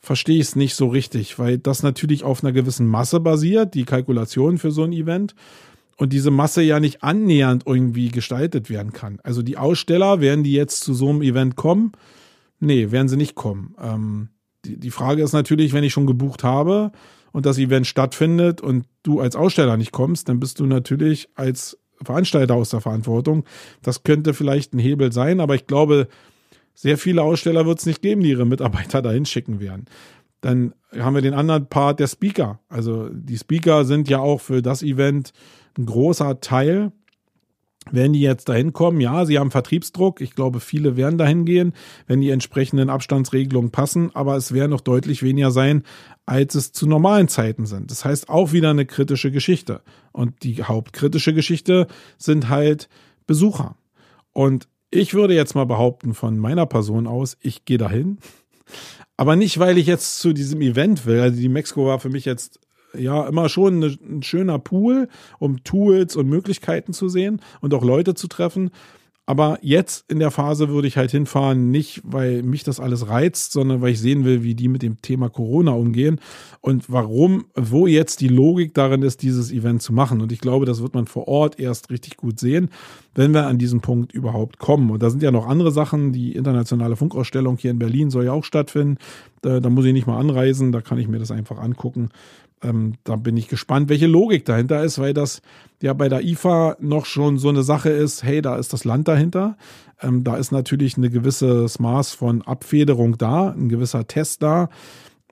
verstehe 0.00 0.36
ich 0.36 0.48
es 0.48 0.56
nicht 0.56 0.74
so 0.74 0.88
richtig, 0.88 1.38
weil 1.38 1.58
das 1.58 1.82
natürlich 1.82 2.24
auf 2.24 2.42
einer 2.42 2.52
gewissen 2.52 2.86
Masse 2.86 3.20
basiert, 3.20 3.74
die 3.74 3.84
Kalkulation 3.84 4.58
für 4.58 4.72
so 4.72 4.82
ein 4.82 4.92
Event 4.92 5.34
und 5.96 6.12
diese 6.12 6.30
Masse 6.30 6.62
ja 6.62 6.80
nicht 6.80 7.04
annähernd 7.04 7.64
irgendwie 7.66 8.08
gestaltet 8.08 8.68
werden 8.68 8.92
kann. 8.92 9.20
Also 9.22 9.42
die 9.42 9.56
Aussteller, 9.56 10.20
werden 10.20 10.42
die 10.42 10.52
jetzt 10.52 10.80
zu 10.82 10.94
so 10.94 11.08
einem 11.08 11.22
Event 11.22 11.54
kommen? 11.54 11.92
Nee, 12.58 12.90
werden 12.90 13.08
sie 13.08 13.16
nicht 13.16 13.34
kommen. 13.34 13.76
Ähm, 13.80 14.28
die, 14.64 14.78
die 14.78 14.90
Frage 14.90 15.22
ist 15.22 15.32
natürlich, 15.32 15.72
wenn 15.72 15.84
ich 15.84 15.92
schon 15.92 16.06
gebucht 16.06 16.44
habe 16.44 16.92
und 17.32 17.46
das 17.46 17.58
Event 17.58 17.86
stattfindet 17.86 18.60
und 18.60 18.86
du 19.02 19.20
als 19.20 19.36
Aussteller 19.36 19.76
nicht 19.76 19.92
kommst, 19.92 20.28
dann 20.28 20.40
bist 20.40 20.60
du 20.60 20.66
natürlich 20.66 21.28
als 21.34 21.78
Veranstalter 22.02 22.54
aus 22.54 22.70
der 22.70 22.80
Verantwortung. 22.80 23.44
Das 23.82 24.02
könnte 24.02 24.34
vielleicht 24.34 24.74
ein 24.74 24.78
Hebel 24.78 25.12
sein, 25.12 25.40
aber 25.40 25.54
ich 25.54 25.66
glaube, 25.66 26.08
sehr 26.74 26.98
viele 26.98 27.22
Aussteller 27.22 27.66
wird 27.66 27.78
es 27.78 27.86
nicht 27.86 28.02
geben, 28.02 28.22
die 28.22 28.30
ihre 28.30 28.46
Mitarbeiter 28.46 29.02
dahin 29.02 29.26
schicken 29.26 29.60
werden. 29.60 29.86
Dann 30.40 30.74
haben 30.98 31.14
wir 31.14 31.22
den 31.22 31.34
anderen 31.34 31.68
Part 31.68 32.00
der 32.00 32.08
Speaker. 32.08 32.58
Also 32.68 33.08
die 33.10 33.38
Speaker 33.38 33.84
sind 33.84 34.08
ja 34.08 34.18
auch 34.18 34.40
für 34.40 34.60
das 34.60 34.82
Event 34.82 35.32
ein 35.78 35.86
großer 35.86 36.40
Teil 36.40 36.92
wenn 37.90 38.12
die 38.12 38.20
jetzt 38.20 38.48
dahin 38.48 38.72
kommen, 38.72 39.00
ja, 39.00 39.24
sie 39.24 39.38
haben 39.38 39.50
Vertriebsdruck. 39.50 40.20
Ich 40.20 40.34
glaube, 40.34 40.60
viele 40.60 40.96
werden 40.96 41.18
dahin 41.18 41.44
gehen, 41.44 41.72
wenn 42.06 42.20
die 42.20 42.30
entsprechenden 42.30 42.90
Abstandsregelungen 42.90 43.70
passen. 43.70 44.10
Aber 44.14 44.36
es 44.36 44.52
werden 44.52 44.70
noch 44.70 44.80
deutlich 44.80 45.22
weniger 45.22 45.50
sein, 45.50 45.82
als 46.24 46.54
es 46.54 46.72
zu 46.72 46.86
normalen 46.86 47.28
Zeiten 47.28 47.66
sind. 47.66 47.90
Das 47.90 48.04
heißt 48.04 48.28
auch 48.28 48.52
wieder 48.52 48.70
eine 48.70 48.86
kritische 48.86 49.30
Geschichte. 49.30 49.82
Und 50.12 50.44
die 50.44 50.62
hauptkritische 50.62 51.34
Geschichte 51.34 51.88
sind 52.18 52.48
halt 52.48 52.88
Besucher. 53.26 53.76
Und 54.32 54.68
ich 54.90 55.14
würde 55.14 55.34
jetzt 55.34 55.54
mal 55.54 55.66
behaupten 55.66 56.14
von 56.14 56.38
meiner 56.38 56.66
Person 56.66 57.06
aus, 57.06 57.36
ich 57.40 57.64
gehe 57.64 57.78
dahin. 57.78 58.18
Aber 59.16 59.36
nicht, 59.36 59.58
weil 59.58 59.78
ich 59.78 59.86
jetzt 59.86 60.20
zu 60.20 60.32
diesem 60.32 60.60
Event 60.60 61.06
will. 61.06 61.20
Also 61.20 61.40
die 61.40 61.48
Mexiko 61.48 61.86
war 61.86 62.00
für 62.00 62.10
mich 62.10 62.24
jetzt 62.24 62.60
ja 62.96 63.26
immer 63.26 63.48
schon 63.48 63.76
eine, 63.76 63.96
ein 64.08 64.22
schöner 64.22 64.58
Pool, 64.58 65.08
um 65.38 65.64
Tools 65.64 66.16
und 66.16 66.28
Möglichkeiten 66.28 66.92
zu 66.92 67.08
sehen 67.08 67.40
und 67.60 67.74
auch 67.74 67.84
Leute 67.84 68.14
zu 68.14 68.28
treffen. 68.28 68.70
Aber 69.24 69.58
jetzt 69.62 70.10
in 70.10 70.18
der 70.18 70.32
Phase 70.32 70.68
würde 70.68 70.88
ich 70.88 70.96
halt 70.96 71.12
hinfahren, 71.12 71.70
nicht 71.70 72.02
weil 72.04 72.42
mich 72.42 72.64
das 72.64 72.80
alles 72.80 73.08
reizt, 73.08 73.52
sondern 73.52 73.80
weil 73.80 73.92
ich 73.92 74.00
sehen 74.00 74.24
will, 74.24 74.42
wie 74.42 74.56
die 74.56 74.66
mit 74.66 74.82
dem 74.82 75.00
Thema 75.00 75.28
Corona 75.28 75.70
umgehen 75.70 76.20
und 76.60 76.90
warum, 76.90 77.44
wo 77.54 77.86
jetzt 77.86 78.20
die 78.20 78.28
Logik 78.28 78.74
darin 78.74 79.02
ist, 79.02 79.22
dieses 79.22 79.52
Event 79.52 79.80
zu 79.80 79.92
machen. 79.92 80.20
Und 80.20 80.32
ich 80.32 80.40
glaube, 80.40 80.66
das 80.66 80.82
wird 80.82 80.94
man 80.94 81.06
vor 81.06 81.28
Ort 81.28 81.60
erst 81.60 81.90
richtig 81.90 82.16
gut 82.16 82.40
sehen, 82.40 82.70
wenn 83.14 83.32
wir 83.32 83.46
an 83.46 83.58
diesen 83.58 83.80
Punkt 83.80 84.12
überhaupt 84.12 84.58
kommen. 84.58 84.90
Und 84.90 85.04
da 85.04 85.08
sind 85.08 85.22
ja 85.22 85.30
noch 85.30 85.46
andere 85.46 85.70
Sachen. 85.70 86.12
Die 86.12 86.34
internationale 86.34 86.96
Funkausstellung 86.96 87.58
hier 87.58 87.70
in 87.70 87.78
Berlin 87.78 88.10
soll 88.10 88.24
ja 88.24 88.32
auch 88.32 88.44
stattfinden. 88.44 88.98
Da, 89.40 89.60
da 89.60 89.70
muss 89.70 89.84
ich 89.84 89.92
nicht 89.92 90.08
mal 90.08 90.18
anreisen, 90.18 90.72
da 90.72 90.80
kann 90.80 90.98
ich 90.98 91.06
mir 91.06 91.20
das 91.20 91.30
einfach 91.30 91.58
angucken 91.58 92.10
ähm, 92.62 92.94
da 93.04 93.16
bin 93.16 93.36
ich 93.36 93.48
gespannt, 93.48 93.88
welche 93.88 94.06
Logik 94.06 94.44
dahinter 94.44 94.82
ist, 94.82 94.98
weil 94.98 95.14
das 95.14 95.42
ja 95.80 95.92
bei 95.92 96.08
der 96.08 96.22
IFA 96.22 96.76
noch 96.80 97.06
schon 97.06 97.38
so 97.38 97.48
eine 97.48 97.62
Sache 97.62 97.90
ist, 97.90 98.22
hey, 98.22 98.42
da 98.42 98.56
ist 98.56 98.72
das 98.72 98.84
Land 98.84 99.08
dahinter. 99.08 99.56
Ähm, 100.00 100.24
da 100.24 100.36
ist 100.36 100.52
natürlich 100.52 100.96
ein 100.96 101.10
gewisses 101.10 101.78
Maß 101.78 102.12
von 102.12 102.42
Abfederung 102.42 103.18
da, 103.18 103.50
ein 103.50 103.68
gewisser 103.68 104.06
Test 104.06 104.42
da. 104.42 104.68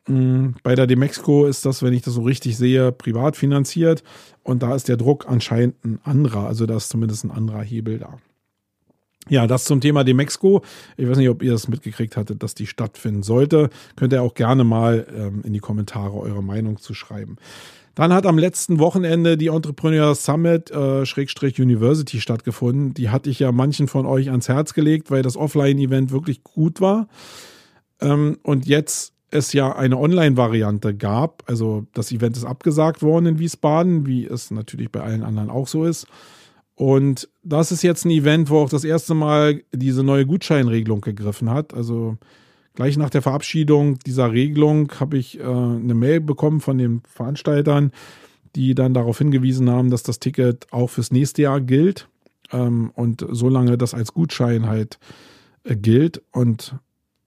Ähm, 0.09 0.55
bei 0.62 0.74
der 0.74 0.87
Demexco 0.87 1.47
ist 1.47 1.66
das, 1.66 1.83
wenn 1.83 1.93
ich 1.93 2.03
das 2.03 2.14
so 2.14 2.22
richtig 2.22 2.57
sehe, 2.57 2.93
privat 2.93 3.37
finanziert 3.37 4.03
und 4.43 4.62
da 4.62 4.74
ist 4.74 4.89
der 4.89 4.97
Druck 4.97 5.26
anscheinend 5.28 5.85
ein 5.85 6.01
anderer, 6.05 6.47
also 6.47 6.66
da 6.66 6.76
ist 6.76 6.89
zumindest 6.89 7.24
ein 7.24 7.31
anderer 7.31 7.62
Hebel 7.62 7.99
da. 7.99 8.18
Ja, 9.29 9.47
das 9.47 9.64
zum 9.64 9.81
Thema 9.81 10.03
Demexco. 10.03 10.62
Ich 10.97 11.09
weiß 11.09 11.18
nicht, 11.18 11.29
ob 11.29 11.43
ihr 11.43 11.53
das 11.53 11.68
mitgekriegt 11.68 12.16
hattet, 12.16 12.43
dass 12.43 12.55
die 12.55 12.66
stattfinden 12.66 13.23
sollte. 13.23 13.71
Könnt 13.97 14.12
ihr 14.12 14.23
auch 14.23 14.35
gerne 14.35 14.64
mal 14.64 15.07
ähm, 15.14 15.43
in 15.45 15.53
die 15.53 15.61
Kommentare 15.61 16.16
eure 16.16 16.43
Meinung 16.43 16.79
zu 16.79 16.95
schreiben. 16.95 17.37
Dann 17.95 18.12
hat 18.14 18.25
am 18.25 18.39
letzten 18.39 18.79
Wochenende 18.79 19.37
die 19.37 19.49
Entrepreneur 19.49 20.14
Summit 20.14 20.71
äh, 20.71 21.05
Schrägstrich 21.05 21.61
University 21.61 22.21
stattgefunden. 22.21 22.95
Die 22.95 23.11
hatte 23.11 23.29
ich 23.29 23.41
ja 23.41 23.53
manchen 23.53 23.89
von 23.89 24.07
euch 24.07 24.31
ans 24.31 24.49
Herz 24.49 24.75
gelegt, 24.75 25.11
weil 25.11 25.23
das 25.23 25.37
Offline-Event 25.37 26.11
wirklich 26.11 26.43
gut 26.43 26.81
war. 26.81 27.09
Ähm, 28.01 28.39
und 28.43 28.66
jetzt 28.66 29.12
es 29.31 29.53
ja 29.53 29.75
eine 29.77 29.99
Online-Variante 29.99 30.95
gab. 30.95 31.45
Also 31.47 31.87
das 31.93 32.11
Event 32.11 32.37
ist 32.37 32.45
abgesagt 32.45 33.03
worden 33.03 33.27
in 33.27 33.39
Wiesbaden, 33.39 34.07
wie 34.07 34.25
es 34.25 34.51
natürlich 34.51 34.91
bei 34.91 35.01
allen 35.01 35.23
anderen 35.23 35.51
auch 35.51 35.68
so 35.68 35.85
ist. 35.85 36.07
Und 36.81 37.28
das 37.43 37.72
ist 37.72 37.83
jetzt 37.83 38.07
ein 38.07 38.11
Event, 38.11 38.49
wo 38.49 38.57
auch 38.57 38.70
das 38.70 38.85
erste 38.85 39.12
Mal 39.12 39.62
diese 39.70 40.03
neue 40.03 40.24
Gutscheinregelung 40.24 41.03
gegriffen 41.03 41.51
hat. 41.51 41.74
Also 41.74 42.16
gleich 42.74 42.97
nach 42.97 43.11
der 43.11 43.20
Verabschiedung 43.20 43.99
dieser 43.99 44.33
Regelung 44.33 44.91
habe 44.99 45.18
ich 45.18 45.39
äh, 45.39 45.43
eine 45.43 45.93
Mail 45.93 46.22
bekommen 46.22 46.62
von 46.62 46.78
den 46.78 47.03
Veranstaltern, 47.07 47.93
die 48.57 48.74
dann 48.74 48.95
darauf 48.95 49.18
hingewiesen 49.18 49.68
haben, 49.68 49.91
dass 49.91 50.05
das 50.05 50.20
Ticket 50.20 50.68
auch 50.70 50.89
fürs 50.89 51.12
nächste 51.12 51.43
Jahr 51.43 51.61
gilt 51.61 52.09
ähm, 52.51 52.93
und 52.95 53.26
solange 53.28 53.76
das 53.76 53.93
als 53.93 54.14
Gutschein 54.14 54.66
halt 54.66 54.99
äh, 55.64 55.76
gilt. 55.76 56.22
Und 56.33 56.76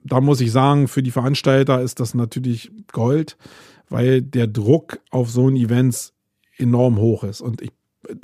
da 0.02 0.20
muss 0.20 0.40
ich 0.40 0.50
sagen, 0.50 0.88
für 0.88 1.04
die 1.04 1.12
Veranstalter 1.12 1.80
ist 1.80 2.00
das 2.00 2.14
natürlich 2.14 2.72
Gold, 2.90 3.36
weil 3.88 4.20
der 4.20 4.48
Druck 4.48 4.98
auf 5.12 5.30
so 5.30 5.48
ein 5.48 5.54
Event 5.54 6.12
enorm 6.56 6.98
hoch 6.98 7.22
ist. 7.22 7.40
Und 7.40 7.62
ich 7.62 7.70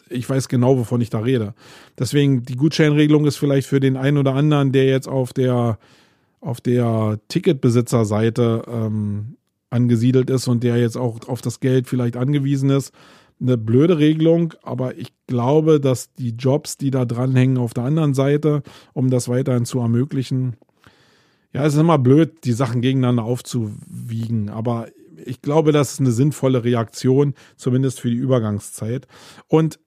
ich 0.09 0.29
weiß 0.29 0.49
genau, 0.49 0.79
wovon 0.79 1.01
ich 1.01 1.11
da 1.11 1.21
rede. 1.21 1.55
Deswegen, 1.99 2.43
die 2.43 2.57
Gutscheinregelung 2.57 3.27
ist 3.27 3.37
vielleicht 3.37 3.69
für 3.69 3.81
den 3.81 3.97
einen 3.97 4.19
oder 4.19 4.35
anderen, 4.35 4.73
der 4.73 4.87
jetzt 4.87 5.09
auf 5.09 5.33
der, 5.33 5.79
auf 6.41 6.61
der 6.61 7.19
Ticketbesitzerseite 7.29 8.65
ähm, 8.69 9.37
angesiedelt 9.71 10.31
ist 10.31 10.49
und 10.49 10.65
der 10.65 10.79
jetzt 10.79 10.97
auch 10.97 11.29
auf 11.29 11.41
das 11.43 11.61
Geld 11.61 11.89
vielleicht 11.89 12.17
angewiesen 12.17 12.71
ist, 12.71 12.93
eine 13.41 13.57
blöde 13.57 13.99
Regelung, 13.99 14.55
aber 14.63 14.99
ich 14.99 15.13
glaube, 15.27 15.81
dass 15.81 16.13
die 16.13 16.31
Jobs, 16.31 16.77
die 16.77 16.91
da 16.91 17.05
dranhängen 17.07 17.57
auf 17.57 17.73
der 17.73 17.85
anderen 17.85 18.13
Seite, 18.13 18.63
um 18.93 19.09
das 19.11 19.29
weiterhin 19.29 19.65
zu 19.65 19.79
ermöglichen, 19.79 20.57
ja, 21.53 21.65
es 21.65 21.75
ist 21.75 21.81
immer 21.81 21.99
blöd, 21.99 22.45
die 22.45 22.53
Sachen 22.53 22.81
gegeneinander 22.81 23.25
aufzuwiegen, 23.25 24.51
aber 24.51 24.89
ich 25.25 25.43
glaube, 25.43 25.73
das 25.73 25.93
ist 25.93 26.01
eine 26.01 26.13
sinnvolle 26.13 26.65
Reaktion, 26.65 27.35
zumindest 27.57 28.01
für 28.01 28.11
die 28.11 28.17
Übergangszeit. 28.17 29.07
Und 29.49 29.79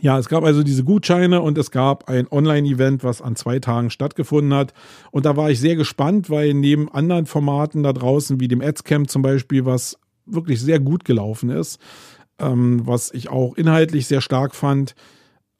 ja, 0.00 0.18
es 0.18 0.28
gab 0.28 0.44
also 0.44 0.62
diese 0.62 0.84
Gutscheine 0.84 1.42
und 1.42 1.58
es 1.58 1.70
gab 1.70 2.08
ein 2.08 2.28
Online-Event, 2.30 3.02
was 3.02 3.20
an 3.20 3.36
zwei 3.36 3.58
Tagen 3.58 3.90
stattgefunden 3.90 4.54
hat. 4.54 4.72
Und 5.10 5.26
da 5.26 5.36
war 5.36 5.50
ich 5.50 5.58
sehr 5.58 5.76
gespannt, 5.76 6.30
weil 6.30 6.54
neben 6.54 6.90
anderen 6.90 7.26
Formaten 7.26 7.82
da 7.82 7.92
draußen, 7.92 8.40
wie 8.40 8.48
dem 8.48 8.62
Adscamp 8.62 9.10
zum 9.10 9.22
Beispiel, 9.22 9.66
was 9.66 9.98
wirklich 10.26 10.60
sehr 10.60 10.78
gut 10.78 11.04
gelaufen 11.04 11.50
ist, 11.50 11.80
ähm, 12.38 12.86
was 12.86 13.12
ich 13.12 13.30
auch 13.30 13.56
inhaltlich 13.56 14.06
sehr 14.06 14.20
stark 14.20 14.54
fand, 14.54 14.94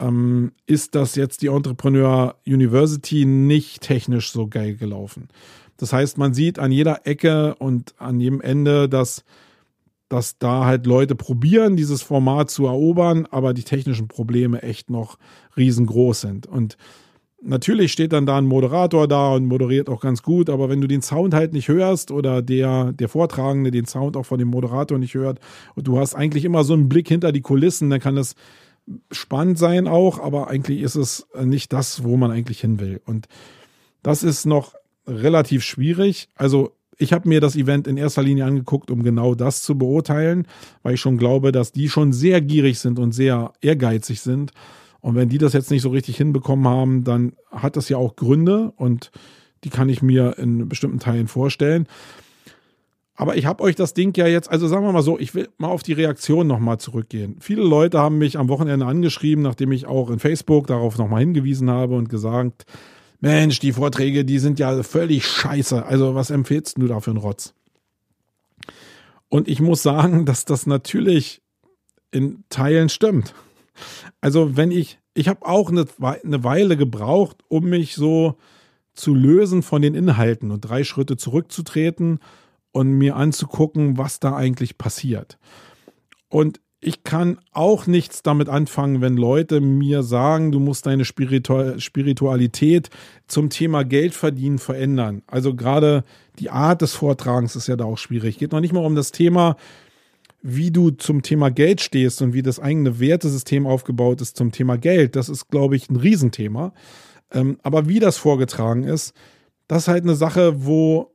ähm, 0.00 0.52
ist 0.66 0.94
das 0.94 1.16
jetzt 1.16 1.42
die 1.42 1.48
Entrepreneur 1.48 2.36
University 2.46 3.24
nicht 3.24 3.82
technisch 3.82 4.32
so 4.32 4.46
geil 4.46 4.76
gelaufen. 4.76 5.28
Das 5.80 5.92
heißt, 5.92 6.18
man 6.18 6.34
sieht 6.34 6.58
an 6.58 6.72
jeder 6.72 7.06
Ecke 7.06 7.54
und 7.54 7.94
an 7.98 8.20
jedem 8.20 8.42
Ende, 8.42 8.86
dass, 8.88 9.24
dass 10.10 10.36
da 10.38 10.66
halt 10.66 10.86
Leute 10.86 11.14
probieren, 11.14 11.76
dieses 11.76 12.02
Format 12.02 12.50
zu 12.50 12.66
erobern, 12.66 13.26
aber 13.30 13.54
die 13.54 13.62
technischen 13.62 14.06
Probleme 14.06 14.62
echt 14.62 14.90
noch 14.90 15.16
riesengroß 15.56 16.20
sind. 16.20 16.46
Und 16.46 16.76
natürlich 17.40 17.92
steht 17.92 18.12
dann 18.12 18.26
da 18.26 18.36
ein 18.36 18.46
Moderator 18.46 19.08
da 19.08 19.32
und 19.32 19.46
moderiert 19.46 19.88
auch 19.88 20.02
ganz 20.02 20.22
gut, 20.22 20.50
aber 20.50 20.68
wenn 20.68 20.82
du 20.82 20.86
den 20.86 21.00
Sound 21.00 21.32
halt 21.32 21.54
nicht 21.54 21.68
hörst 21.68 22.10
oder 22.10 22.42
der, 22.42 22.92
der 22.92 23.08
Vortragende 23.08 23.70
den 23.70 23.86
Sound 23.86 24.18
auch 24.18 24.26
von 24.26 24.38
dem 24.38 24.48
Moderator 24.48 24.98
nicht 24.98 25.14
hört 25.14 25.40
und 25.76 25.88
du 25.88 25.98
hast 25.98 26.14
eigentlich 26.14 26.44
immer 26.44 26.62
so 26.62 26.74
einen 26.74 26.90
Blick 26.90 27.08
hinter 27.08 27.32
die 27.32 27.40
Kulissen, 27.40 27.88
dann 27.88 28.00
kann 28.00 28.16
das 28.16 28.34
spannend 29.10 29.58
sein 29.58 29.88
auch, 29.88 30.18
aber 30.18 30.48
eigentlich 30.48 30.80
ist 30.82 30.96
es 30.96 31.26
nicht 31.42 31.72
das, 31.72 32.04
wo 32.04 32.18
man 32.18 32.30
eigentlich 32.30 32.60
hin 32.60 32.80
will. 32.80 33.00
Und 33.06 33.28
das 34.02 34.22
ist 34.22 34.44
noch 34.44 34.74
relativ 35.10 35.62
schwierig. 35.64 36.28
Also 36.34 36.72
ich 36.96 37.12
habe 37.12 37.28
mir 37.28 37.40
das 37.40 37.56
Event 37.56 37.86
in 37.86 37.96
erster 37.96 38.22
Linie 38.22 38.44
angeguckt, 38.44 38.90
um 38.90 39.02
genau 39.02 39.34
das 39.34 39.62
zu 39.62 39.76
beurteilen, 39.76 40.46
weil 40.82 40.94
ich 40.94 41.00
schon 41.00 41.16
glaube, 41.18 41.50
dass 41.50 41.72
die 41.72 41.88
schon 41.88 42.12
sehr 42.12 42.40
gierig 42.40 42.78
sind 42.78 42.98
und 42.98 43.12
sehr 43.12 43.52
ehrgeizig 43.60 44.20
sind. 44.20 44.52
Und 45.00 45.14
wenn 45.14 45.30
die 45.30 45.38
das 45.38 45.54
jetzt 45.54 45.70
nicht 45.70 45.82
so 45.82 45.88
richtig 45.88 46.18
hinbekommen 46.18 46.68
haben, 46.68 47.04
dann 47.04 47.32
hat 47.50 47.76
das 47.76 47.88
ja 47.88 47.96
auch 47.96 48.16
Gründe 48.16 48.72
und 48.76 49.10
die 49.64 49.70
kann 49.70 49.88
ich 49.88 50.02
mir 50.02 50.38
in 50.38 50.68
bestimmten 50.68 50.98
Teilen 50.98 51.26
vorstellen. 51.26 51.86
Aber 53.14 53.36
ich 53.36 53.44
habe 53.44 53.62
euch 53.62 53.76
das 53.76 53.92
Ding 53.92 54.16
ja 54.16 54.26
jetzt, 54.26 54.50
also 54.50 54.66
sagen 54.66 54.84
wir 54.84 54.92
mal 54.92 55.02
so, 55.02 55.18
ich 55.18 55.34
will 55.34 55.48
mal 55.58 55.68
auf 55.68 55.82
die 55.82 55.92
Reaktion 55.92 56.46
nochmal 56.46 56.78
zurückgehen. 56.78 57.36
Viele 57.40 57.62
Leute 57.62 57.98
haben 57.98 58.16
mich 58.18 58.38
am 58.38 58.48
Wochenende 58.48 58.86
angeschrieben, 58.86 59.42
nachdem 59.42 59.72
ich 59.72 59.86
auch 59.86 60.10
in 60.10 60.18
Facebook 60.18 60.66
darauf 60.66 60.96
nochmal 60.96 61.20
hingewiesen 61.20 61.68
habe 61.68 61.96
und 61.96 62.08
gesagt, 62.08 62.64
Mensch, 63.20 63.58
die 63.60 63.72
Vorträge, 63.72 64.24
die 64.24 64.38
sind 64.38 64.58
ja 64.58 64.82
völlig 64.82 65.26
scheiße. 65.26 65.84
Also 65.84 66.14
was 66.14 66.30
empfehlst 66.30 66.78
du 66.78 66.86
da 66.86 67.00
für 67.00 67.10
einen 67.10 67.18
Rotz? 67.18 67.54
Und 69.28 69.48
ich 69.48 69.60
muss 69.60 69.82
sagen, 69.82 70.24
dass 70.26 70.44
das 70.44 70.66
natürlich 70.66 71.42
in 72.10 72.44
Teilen 72.48 72.88
stimmt. 72.88 73.34
Also 74.20 74.56
wenn 74.56 74.70
ich, 74.70 74.98
ich 75.14 75.28
habe 75.28 75.46
auch 75.46 75.70
eine, 75.70 75.86
Weile 76.44 76.76
gebraucht, 76.76 77.38
um 77.48 77.68
mich 77.68 77.94
so 77.94 78.36
zu 78.94 79.14
lösen 79.14 79.62
von 79.62 79.80
den 79.80 79.94
Inhalten 79.94 80.50
und 80.50 80.60
drei 80.62 80.84
Schritte 80.84 81.16
zurückzutreten 81.16 82.18
und 82.72 82.92
mir 82.92 83.16
anzugucken, 83.16 83.96
was 83.96 84.20
da 84.20 84.36
eigentlich 84.36 84.76
passiert. 84.76 85.38
Und 86.28 86.60
ich 86.80 87.04
kann 87.04 87.38
auch 87.52 87.86
nichts 87.86 88.22
damit 88.22 88.48
anfangen, 88.48 89.02
wenn 89.02 89.16
Leute 89.16 89.60
mir 89.60 90.02
sagen, 90.02 90.50
du 90.50 90.60
musst 90.60 90.86
deine 90.86 91.04
Spiritualität 91.04 92.88
zum 93.26 93.50
Thema 93.50 93.84
Geld 93.84 94.14
verdienen 94.14 94.58
verändern. 94.58 95.22
Also 95.26 95.54
gerade 95.54 96.04
die 96.38 96.48
Art 96.48 96.80
des 96.80 96.94
Vortragens 96.94 97.54
ist 97.54 97.66
ja 97.66 97.76
da 97.76 97.84
auch 97.84 97.98
schwierig. 97.98 98.38
Geht 98.38 98.52
noch 98.52 98.60
nicht 98.60 98.72
mal 98.72 98.84
um 98.84 98.94
das 98.94 99.12
Thema, 99.12 99.56
wie 100.42 100.70
du 100.70 100.90
zum 100.90 101.20
Thema 101.20 101.50
Geld 101.50 101.82
stehst 101.82 102.22
und 102.22 102.32
wie 102.32 102.42
das 102.42 102.58
eigene 102.58 102.98
Wertesystem 102.98 103.66
aufgebaut 103.66 104.22
ist 104.22 104.38
zum 104.38 104.50
Thema 104.50 104.78
Geld. 104.78 105.16
Das 105.16 105.28
ist, 105.28 105.48
glaube 105.50 105.76
ich, 105.76 105.90
ein 105.90 105.96
Riesenthema. 105.96 106.72
Ähm, 107.30 107.58
aber 107.62 107.88
wie 107.88 107.98
das 107.98 108.16
vorgetragen 108.16 108.84
ist, 108.84 109.12
das 109.68 109.82
ist 109.82 109.88
halt 109.88 110.04
eine 110.04 110.14
Sache, 110.14 110.64
wo 110.64 111.12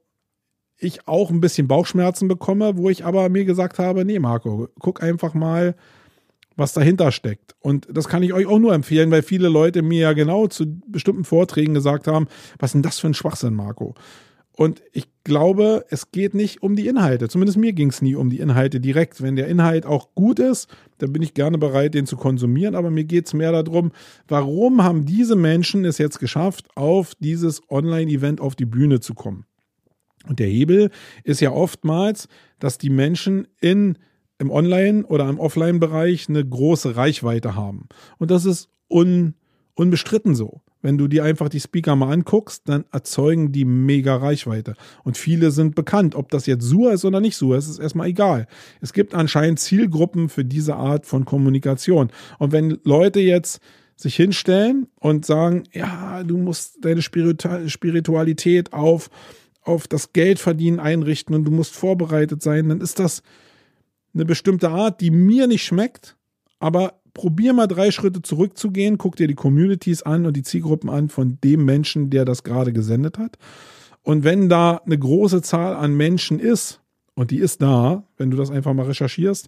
ich 0.78 1.08
auch 1.08 1.30
ein 1.30 1.42
bisschen 1.42 1.68
Bauchschmerzen 1.68 2.28
bekomme, 2.28 2.78
wo 2.78 2.90
ich 2.90 3.06
aber 3.06 3.30
mir 3.30 3.46
gesagt 3.46 3.80
habe, 3.80 4.06
nee, 4.06 4.20
Marco, 4.20 4.68
guck 4.80 5.02
einfach 5.02 5.34
mal, 5.34 5.76
was 6.56 6.74
dahinter 6.74 7.12
steckt. 7.12 7.56
Und 7.60 7.88
das 7.92 8.08
kann 8.08 8.24
ich 8.24 8.34
euch 8.34 8.46
auch 8.46 8.60
nur 8.60 8.74
empfehlen, 8.74 9.12
weil 9.12 9.24
viele 9.24 9.50
Leute 9.50 9.82
mir 9.82 10.02
ja 10.02 10.14
genau 10.14 10.48
zu 10.48 10.80
bestimmten 10.88 11.26
Vorträgen 11.26 11.74
gesagt 11.74 12.08
haben, 12.08 12.28
was 12.60 12.70
ist 12.70 12.74
denn 12.76 12.82
das 12.82 13.00
für 13.00 13.08
ein 13.08 13.14
Schwachsinn, 13.14 13.54
Marco? 13.54 13.96
Und 14.58 14.82
ich 14.94 15.10
glaube, 15.26 15.86
es 15.90 16.12
geht 16.12 16.34
nicht 16.34 16.64
um 16.64 16.78
die 16.78 16.88
Inhalte. 16.88 17.28
Zumindest 17.28 17.58
mir 17.58 17.74
ging 17.74 17.90
es 17.90 18.02
nie 18.02 18.16
um 18.16 18.30
die 18.30 18.40
Inhalte 18.40 18.80
direkt. 18.80 19.22
Wenn 19.22 19.36
der 19.36 19.48
Inhalt 19.48 19.86
auch 19.86 20.16
gut 20.16 20.40
ist, 20.40 20.70
dann 21.00 21.12
bin 21.12 21.22
ich 21.22 21.34
gerne 21.34 21.58
bereit, 21.58 21.94
den 21.94 22.06
zu 22.06 22.16
konsumieren. 22.16 22.74
Aber 22.74 22.90
mir 22.90 23.04
geht 23.04 23.28
es 23.28 23.34
mehr 23.34 23.52
darum, 23.52 23.92
warum 24.30 24.82
haben 24.82 25.06
diese 25.06 25.36
Menschen 25.36 25.84
es 25.84 25.98
jetzt 25.98 26.20
geschafft, 26.20 26.68
auf 26.76 27.16
dieses 27.20 27.70
Online-Event 27.70 28.40
auf 28.40 28.56
die 28.56 28.66
Bühne 28.66 29.02
zu 29.02 29.14
kommen? 29.14 29.46
Und 30.28 30.40
der 30.40 30.48
Hebel 30.48 30.92
ist 31.24 31.42
ja 31.42 31.52
oftmals, 31.52 32.28
dass 32.60 32.78
die 32.78 32.90
Menschen 32.90 33.48
in, 33.60 33.98
im 34.38 34.52
Online- 34.52 35.06
oder 35.06 35.30
im 35.30 35.40
Offline-Bereich 35.40 36.30
eine 36.30 36.46
große 36.46 36.96
Reichweite 36.96 37.56
haben. 37.56 37.88
Und 38.18 38.32
das 38.32 38.46
ist 38.46 38.70
un, 38.90 39.36
unbestritten 39.76 40.36
so. 40.36 40.62
Wenn 40.86 41.00
du 41.00 41.08
dir 41.08 41.24
einfach 41.24 41.50
die 41.50 41.60
Speaker 41.60 41.96
mal 41.96 42.14
anguckst, 42.14 42.70
dann 42.70 42.86
erzeugen 42.92 43.52
die 43.52 43.66
mega 43.66 44.18
Reichweite. 44.18 44.76
Und 45.04 45.18
viele 45.18 45.50
sind 45.50 45.74
bekannt. 45.74 46.14
Ob 46.14 46.30
das 46.30 46.46
jetzt 46.46 46.64
Sur 46.64 46.94
ist 46.94 47.04
oder 47.04 47.20
nicht 47.20 47.38
Sur, 47.38 47.58
ist, 47.58 47.68
ist 47.68 47.80
erstmal 47.80 48.10
egal. 48.10 48.46
Es 48.82 48.94
gibt 48.94 49.16
anscheinend 49.16 49.60
Zielgruppen 49.60 50.30
für 50.30 50.46
diese 50.46 50.76
Art 50.76 51.08
von 51.08 51.26
Kommunikation. 51.26 52.12
Und 52.38 52.52
wenn 52.52 52.78
Leute 52.84 53.20
jetzt 53.20 53.62
sich 53.96 54.16
hinstellen 54.16 54.88
und 55.00 55.26
sagen, 55.26 55.64
ja, 55.72 56.22
du 56.24 56.38
musst 56.38 56.86
deine 56.86 57.02
Spiritualität 57.02 58.72
auf 58.72 59.10
auf 59.66 59.88
das 59.88 60.14
Geldverdienen 60.14 60.80
einrichten 60.80 61.36
und 61.36 61.44
du 61.44 61.52
musst 61.52 61.76
vorbereitet 61.76 62.42
sein, 62.42 62.70
dann 62.70 62.82
ist 62.82 63.00
das 63.00 63.22
eine 64.14 64.26
bestimmte 64.26 64.70
Art, 64.70 65.02
die 65.02 65.12
mir 65.12 65.48
nicht 65.48 65.64
schmeckt. 65.64 66.16
Aber 66.60 67.02
probier 67.14 67.54
mal 67.54 67.68
drei 67.68 67.92
Schritte 67.92 68.22
zurückzugehen, 68.22 68.98
guck 68.98 69.16
dir 69.16 69.28
die 69.28 69.36
Communities 69.36 70.04
an 70.04 70.26
und 70.26 70.38
die 70.38 70.44
Zielgruppen 70.44 70.90
an 70.90 71.10
von 71.10 71.40
dem 71.44 71.66
Menschen, 71.66 72.10
der 72.10 72.26
das 72.26 72.44
gerade 72.44 72.72
gesendet 72.72 73.18
hat. 73.18 73.38
Und 74.04 74.24
wenn 74.24 74.50
da 74.50 74.78
eine 74.86 74.98
große 74.98 75.42
Zahl 75.42 75.76
an 75.76 75.96
Menschen 75.96 76.40
ist, 76.40 76.80
und 77.16 77.32
die 77.32 77.40
ist 77.40 77.62
da, 77.62 78.04
wenn 78.18 78.30
du 78.30 78.38
das 78.38 78.52
einfach 78.52 78.74
mal 78.74 78.86
recherchierst, 78.86 79.48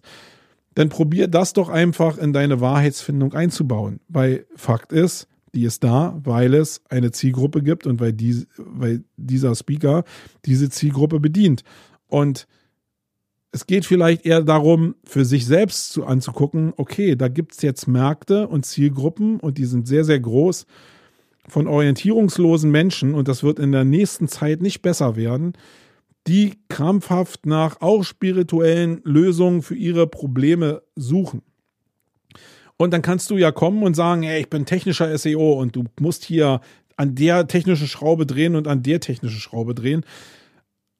dann 0.74 0.88
probier 0.88 1.28
das 1.28 1.52
doch 1.52 1.68
einfach 1.68 2.18
in 2.18 2.32
deine 2.32 2.60
Wahrheitsfindung 2.60 3.34
einzubauen. 3.34 4.00
Weil 4.08 4.46
Fakt 4.56 4.92
ist, 4.92 5.28
die 5.58 5.64
ist 5.64 5.82
da, 5.82 6.20
weil 6.22 6.54
es 6.54 6.82
eine 6.88 7.10
Zielgruppe 7.10 7.62
gibt 7.62 7.84
und 7.88 7.98
weil, 7.98 8.12
die, 8.12 8.46
weil 8.56 9.02
dieser 9.16 9.56
Speaker 9.56 10.04
diese 10.44 10.70
Zielgruppe 10.70 11.18
bedient. 11.18 11.64
Und 12.06 12.46
es 13.50 13.66
geht 13.66 13.84
vielleicht 13.84 14.24
eher 14.24 14.42
darum, 14.42 14.94
für 15.02 15.24
sich 15.24 15.46
selbst 15.46 15.90
zu 15.90 16.06
anzugucken, 16.06 16.72
okay, 16.76 17.16
da 17.16 17.26
gibt 17.26 17.54
es 17.54 17.62
jetzt 17.62 17.88
Märkte 17.88 18.46
und 18.46 18.66
Zielgruppen 18.66 19.40
und 19.40 19.58
die 19.58 19.64
sind 19.64 19.88
sehr, 19.88 20.04
sehr 20.04 20.20
groß 20.20 20.64
von 21.48 21.66
orientierungslosen 21.66 22.70
Menschen 22.70 23.14
und 23.14 23.26
das 23.26 23.42
wird 23.42 23.58
in 23.58 23.72
der 23.72 23.84
nächsten 23.84 24.28
Zeit 24.28 24.62
nicht 24.62 24.80
besser 24.80 25.16
werden, 25.16 25.54
die 26.28 26.52
krampfhaft 26.68 27.46
nach 27.46 27.80
auch 27.80 28.04
spirituellen 28.04 29.00
Lösungen 29.02 29.62
für 29.62 29.74
ihre 29.74 30.06
Probleme 30.06 30.82
suchen. 30.94 31.42
Und 32.78 32.92
dann 32.92 33.02
kannst 33.02 33.28
du 33.30 33.36
ja 33.36 33.50
kommen 33.52 33.82
und 33.82 33.94
sagen, 33.94 34.22
ey, 34.22 34.40
ich 34.40 34.48
bin 34.48 34.64
technischer 34.64 35.16
SEO 35.18 35.52
und 35.54 35.76
du 35.76 35.84
musst 36.00 36.24
hier 36.24 36.60
an 36.96 37.14
der 37.14 37.46
technischen 37.48 37.88
Schraube 37.88 38.24
drehen 38.24 38.54
und 38.56 38.66
an 38.66 38.82
der 38.82 39.00
technischen 39.00 39.40
Schraube 39.40 39.74
drehen. 39.74 40.04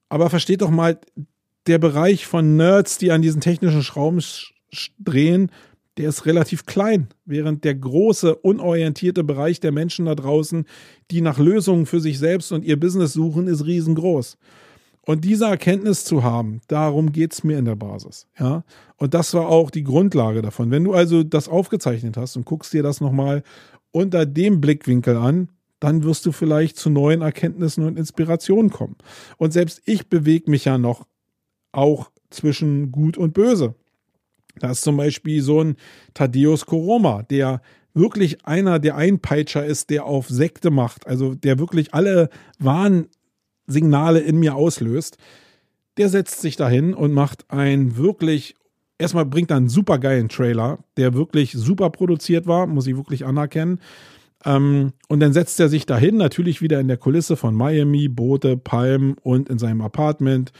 Aber 0.09 0.29
versteht 0.29 0.61
doch 0.61 0.69
mal, 0.69 0.99
der 1.67 1.77
Bereich 1.77 2.25
von 2.25 2.57
Nerds, 2.57 2.97
die 2.97 3.11
an 3.11 3.21
diesen 3.21 3.41
technischen 3.41 3.83
Schrauben 3.83 4.23
drehen, 4.99 5.51
der 5.97 6.09
ist 6.09 6.25
relativ 6.25 6.65
klein, 6.65 7.07
während 7.25 7.63
der 7.63 7.75
große, 7.75 8.35
unorientierte 8.35 9.23
Bereich 9.23 9.59
der 9.59 9.71
Menschen 9.71 10.05
da 10.05 10.15
draußen, 10.15 10.65
die 11.11 11.21
nach 11.21 11.37
Lösungen 11.37 11.85
für 11.85 11.99
sich 11.99 12.19
selbst 12.19 12.51
und 12.51 12.63
ihr 12.63 12.79
Business 12.79 13.13
suchen, 13.13 13.47
ist 13.47 13.65
riesengroß. 13.65 14.37
Und 15.05 15.25
diese 15.25 15.45
Erkenntnis 15.45 16.05
zu 16.05 16.23
haben, 16.23 16.61
darum 16.67 17.11
geht 17.11 17.33
es 17.33 17.43
mir 17.43 17.57
in 17.57 17.65
der 17.65 17.75
Basis. 17.75 18.27
Ja? 18.39 18.63
Und 18.97 19.13
das 19.13 19.33
war 19.33 19.47
auch 19.49 19.71
die 19.71 19.83
Grundlage 19.83 20.41
davon. 20.41 20.71
Wenn 20.71 20.83
du 20.83 20.93
also 20.93 21.23
das 21.23 21.47
aufgezeichnet 21.47 22.17
hast 22.17 22.35
und 22.35 22.45
guckst 22.45 22.73
dir 22.73 22.83
das 22.83 23.01
nochmal 23.01 23.43
unter 23.91 24.25
dem 24.25 24.61
Blickwinkel 24.61 25.17
an, 25.17 25.49
dann 25.79 26.03
wirst 26.03 26.25
du 26.25 26.31
vielleicht 26.31 26.77
zu 26.77 26.89
neuen 26.89 27.21
Erkenntnissen 27.21 27.85
und 27.85 27.97
Inspirationen 27.97 28.69
kommen. 28.69 28.97
Und 29.37 29.53
selbst 29.53 29.81
ich 29.85 30.09
bewege 30.09 30.51
mich 30.51 30.65
ja 30.65 30.77
noch 30.77 31.07
auch 31.71 32.11
zwischen 32.29 32.91
Gut 32.91 33.17
und 33.17 33.33
Böse. 33.33 33.75
Da 34.59 34.71
ist 34.71 34.81
zum 34.81 34.97
Beispiel 34.97 35.41
so 35.41 35.61
ein 35.61 35.77
Thaddeus 36.13 36.65
Koroma, 36.65 37.23
der 37.23 37.61
wirklich 37.93 38.45
einer 38.45 38.79
der 38.79 38.95
Einpeitscher 38.95 39.65
ist, 39.65 39.89
der 39.89 40.05
auf 40.05 40.27
Sekte 40.27 40.69
macht, 40.69 41.07
also 41.07 41.33
der 41.33 41.59
wirklich 41.59 41.93
alle 41.93 42.29
Wahn 42.59 43.07
Signale 43.69 44.19
in 44.19 44.39
mir 44.39 44.55
auslöst, 44.55 45.17
der 45.97 46.09
setzt 46.09 46.41
sich 46.41 46.55
dahin 46.55 46.93
und 46.93 47.13
macht 47.13 47.45
ein 47.49 47.97
wirklich, 47.97 48.55
erstmal 48.97 49.25
bringt 49.25 49.51
er 49.51 49.57
einen 49.57 49.69
super 49.69 49.99
geilen 49.99 50.29
Trailer, 50.29 50.79
der 50.97 51.13
wirklich 51.13 51.53
super 51.53 51.89
produziert 51.89 52.47
war, 52.47 52.67
muss 52.67 52.87
ich 52.87 52.97
wirklich 52.97 53.25
anerkennen. 53.25 53.79
Ähm, 54.45 54.93
und 55.07 55.19
dann 55.19 55.33
setzt 55.33 55.59
er 55.59 55.69
sich 55.69 55.85
dahin, 55.85 56.17
natürlich 56.17 56.61
wieder 56.61 56.79
in 56.79 56.87
der 56.87 56.97
Kulisse 56.97 57.35
von 57.35 57.55
Miami, 57.55 58.07
Boote, 58.07 58.57
Palmen 58.57 59.15
und 59.21 59.49
in 59.49 59.59
seinem 59.59 59.81
Apartment. 59.81 60.51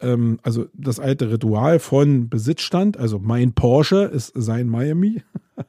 Ähm, 0.00 0.38
also 0.42 0.66
das 0.72 1.00
alte 1.00 1.30
Ritual 1.30 1.78
von 1.78 2.28
Besitzstand, 2.28 2.96
also 2.96 3.18
mein 3.18 3.52
Porsche 3.52 4.04
ist 4.04 4.32
sein 4.34 4.68
Miami. 4.68 5.22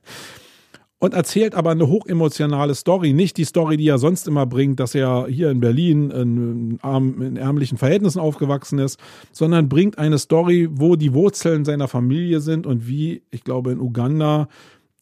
und 0.99 1.13
erzählt 1.13 1.55
aber 1.55 1.71
eine 1.71 1.87
hochemotionale 1.87 2.75
Story. 2.75 3.13
Nicht 3.13 3.37
die 3.37 3.45
Story, 3.45 3.77
die 3.77 3.87
er 3.87 3.97
sonst 3.97 4.27
immer 4.27 4.45
bringt, 4.45 4.79
dass 4.79 4.93
er 4.93 5.27
hier 5.27 5.49
in 5.49 5.61
Berlin 5.61 6.11
in, 6.11 6.79
in, 6.83 7.37
ärmlichen 7.37 7.77
Verhältnissen 7.77 8.19
aufgewachsen 8.19 8.79
ist, 8.79 8.99
sondern 9.31 9.69
bringt 9.69 9.97
eine 9.97 10.17
Story, 10.17 10.67
wo 10.69 10.97
die 10.97 11.13
Wurzeln 11.13 11.63
seiner 11.63 11.87
Familie 11.87 12.41
sind 12.41 12.67
und 12.67 12.87
wie, 12.87 13.23
ich 13.31 13.45
glaube, 13.45 13.71
in 13.71 13.79
Uganda 13.79 14.49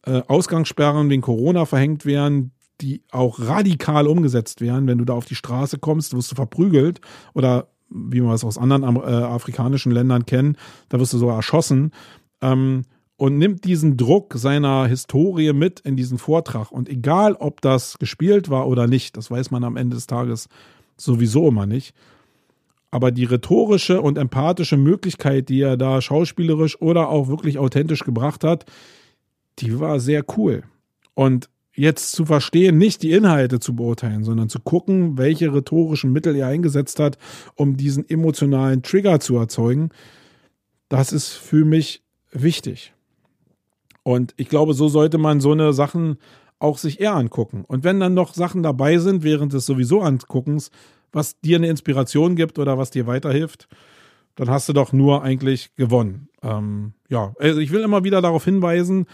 äh, 0.06 0.22
Ausgangssperren 0.28 1.10
wegen 1.10 1.22
Corona 1.22 1.66
verhängt 1.66 2.06
werden, 2.06 2.52
die 2.80 3.02
auch 3.10 3.40
radikal 3.40 4.06
umgesetzt 4.06 4.60
werden. 4.60 4.86
Wenn 4.86 4.98
du 4.98 5.04
da 5.04 5.14
auf 5.14 5.24
die 5.24 5.34
Straße 5.34 5.78
kommst, 5.78 6.14
wirst 6.14 6.30
du 6.30 6.36
verprügelt 6.36 7.00
oder 7.34 7.68
wie 7.90 8.20
man 8.20 8.34
es 8.34 8.44
aus 8.44 8.58
anderen 8.58 8.96
äh, 8.96 9.00
afrikanischen 9.00 9.90
Ländern 9.90 10.26
kennt, 10.26 10.58
da 10.90 11.00
wirst 11.00 11.12
du 11.12 11.18
so 11.18 11.28
erschossen. 11.28 11.92
Ähm, 12.40 12.82
und 13.18 13.36
nimmt 13.36 13.64
diesen 13.64 13.96
Druck 13.96 14.34
seiner 14.36 14.86
Historie 14.86 15.52
mit 15.52 15.80
in 15.80 15.96
diesen 15.96 16.18
Vortrag. 16.18 16.70
Und 16.70 16.88
egal, 16.88 17.34
ob 17.34 17.60
das 17.60 17.98
gespielt 17.98 18.48
war 18.48 18.68
oder 18.68 18.86
nicht, 18.86 19.16
das 19.16 19.28
weiß 19.28 19.50
man 19.50 19.64
am 19.64 19.76
Ende 19.76 19.96
des 19.96 20.06
Tages 20.06 20.48
sowieso 20.96 21.48
immer 21.48 21.66
nicht. 21.66 21.94
Aber 22.92 23.10
die 23.10 23.24
rhetorische 23.24 24.00
und 24.00 24.18
empathische 24.18 24.76
Möglichkeit, 24.76 25.48
die 25.48 25.60
er 25.60 25.76
da 25.76 26.00
schauspielerisch 26.00 26.80
oder 26.80 27.08
auch 27.08 27.26
wirklich 27.26 27.58
authentisch 27.58 28.04
gebracht 28.04 28.44
hat, 28.44 28.66
die 29.58 29.80
war 29.80 29.98
sehr 29.98 30.24
cool. 30.36 30.62
Und 31.14 31.50
jetzt 31.74 32.12
zu 32.12 32.24
verstehen, 32.24 32.78
nicht 32.78 33.02
die 33.02 33.10
Inhalte 33.10 33.58
zu 33.58 33.74
beurteilen, 33.74 34.22
sondern 34.22 34.48
zu 34.48 34.60
gucken, 34.60 35.18
welche 35.18 35.52
rhetorischen 35.52 36.12
Mittel 36.12 36.36
er 36.36 36.46
eingesetzt 36.46 37.00
hat, 37.00 37.18
um 37.56 37.76
diesen 37.76 38.08
emotionalen 38.08 38.82
Trigger 38.82 39.18
zu 39.18 39.36
erzeugen, 39.36 39.90
das 40.88 41.12
ist 41.12 41.32
für 41.32 41.64
mich 41.64 42.04
wichtig. 42.30 42.92
Und 44.08 44.32
ich 44.38 44.48
glaube, 44.48 44.72
so 44.72 44.88
sollte 44.88 45.18
man 45.18 45.38
so 45.38 45.52
eine 45.52 45.74
Sachen 45.74 46.16
auch 46.60 46.78
sich 46.78 46.98
eher 46.98 47.14
angucken. 47.14 47.66
Und 47.68 47.84
wenn 47.84 48.00
dann 48.00 48.14
noch 48.14 48.32
Sachen 48.32 48.62
dabei 48.62 48.96
sind, 48.96 49.22
während 49.22 49.52
des 49.52 49.66
sowieso 49.66 50.00
Anguckens, 50.00 50.70
was 51.12 51.38
dir 51.40 51.58
eine 51.58 51.68
Inspiration 51.68 52.34
gibt 52.34 52.58
oder 52.58 52.78
was 52.78 52.90
dir 52.90 53.06
weiterhilft, 53.06 53.68
dann 54.34 54.48
hast 54.48 54.66
du 54.66 54.72
doch 54.72 54.94
nur 54.94 55.22
eigentlich 55.22 55.74
gewonnen. 55.76 56.30
Ähm, 56.42 56.94
ja, 57.10 57.34
also 57.38 57.60
ich 57.60 57.70
will 57.70 57.82
immer 57.82 58.02
wieder 58.02 58.22
darauf 58.22 58.46
hinweisen, 58.46 59.04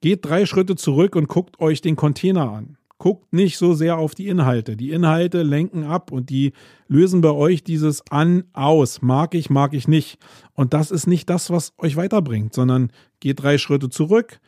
geht 0.00 0.24
drei 0.24 0.46
Schritte 0.46 0.76
zurück 0.76 1.14
und 1.14 1.28
guckt 1.28 1.60
euch 1.60 1.82
den 1.82 1.96
Container 1.96 2.52
an. 2.52 2.78
Guckt 3.00 3.32
nicht 3.32 3.56
so 3.56 3.72
sehr 3.72 3.96
auf 3.96 4.14
die 4.14 4.28
Inhalte. 4.28 4.76
Die 4.76 4.90
Inhalte 4.90 5.42
lenken 5.42 5.84
ab 5.84 6.12
und 6.12 6.28
die 6.28 6.52
lösen 6.86 7.22
bei 7.22 7.30
euch 7.30 7.64
dieses 7.64 8.02
an, 8.10 8.44
aus. 8.52 9.00
Mag 9.00 9.34
ich, 9.34 9.48
mag 9.48 9.72
ich 9.72 9.88
nicht. 9.88 10.18
Und 10.52 10.74
das 10.74 10.90
ist 10.90 11.06
nicht 11.06 11.30
das, 11.30 11.48
was 11.48 11.72
euch 11.78 11.96
weiterbringt, 11.96 12.52
sondern 12.52 12.92
geht 13.18 13.42
drei 13.42 13.56
Schritte 13.56 13.88
zurück, 13.88 14.38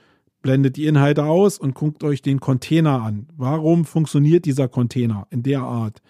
blendet 0.42 0.76
die 0.76 0.84
Inhalte 0.84 1.24
aus 1.24 1.58
und 1.58 1.72
guckt 1.72 2.04
euch 2.04 2.20
den 2.20 2.40
Container 2.40 3.00
an. 3.00 3.26
Warum 3.38 3.86
funktioniert 3.86 4.44
dieser 4.44 4.68
Container 4.68 5.26
in 5.30 5.42
der 5.42 5.62
Art? 5.62 6.02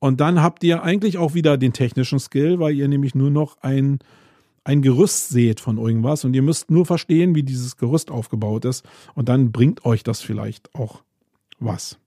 Und 0.00 0.18
dann 0.20 0.42
habt 0.42 0.64
ihr 0.64 0.82
eigentlich 0.82 1.16
auch 1.16 1.34
wieder 1.34 1.56
den 1.56 1.72
technischen 1.72 2.18
Skill, 2.18 2.58
weil 2.58 2.74
ihr 2.74 2.88
nämlich 2.88 3.14
nur 3.14 3.30
noch 3.30 3.56
ein, 3.60 4.00
ein 4.64 4.82
Gerüst 4.82 5.28
seht 5.28 5.60
von 5.60 5.78
irgendwas 5.78 6.24
und 6.24 6.34
ihr 6.34 6.42
müsst 6.42 6.72
nur 6.72 6.86
verstehen, 6.86 7.36
wie 7.36 7.44
dieses 7.44 7.76
Gerüst 7.76 8.10
aufgebaut 8.10 8.64
ist 8.64 8.84
und 9.14 9.28
dann 9.28 9.52
bringt 9.52 9.84
euch 9.84 10.02
das 10.02 10.20
vielleicht 10.20 10.74
auch 10.74 11.04
was. 11.60 11.98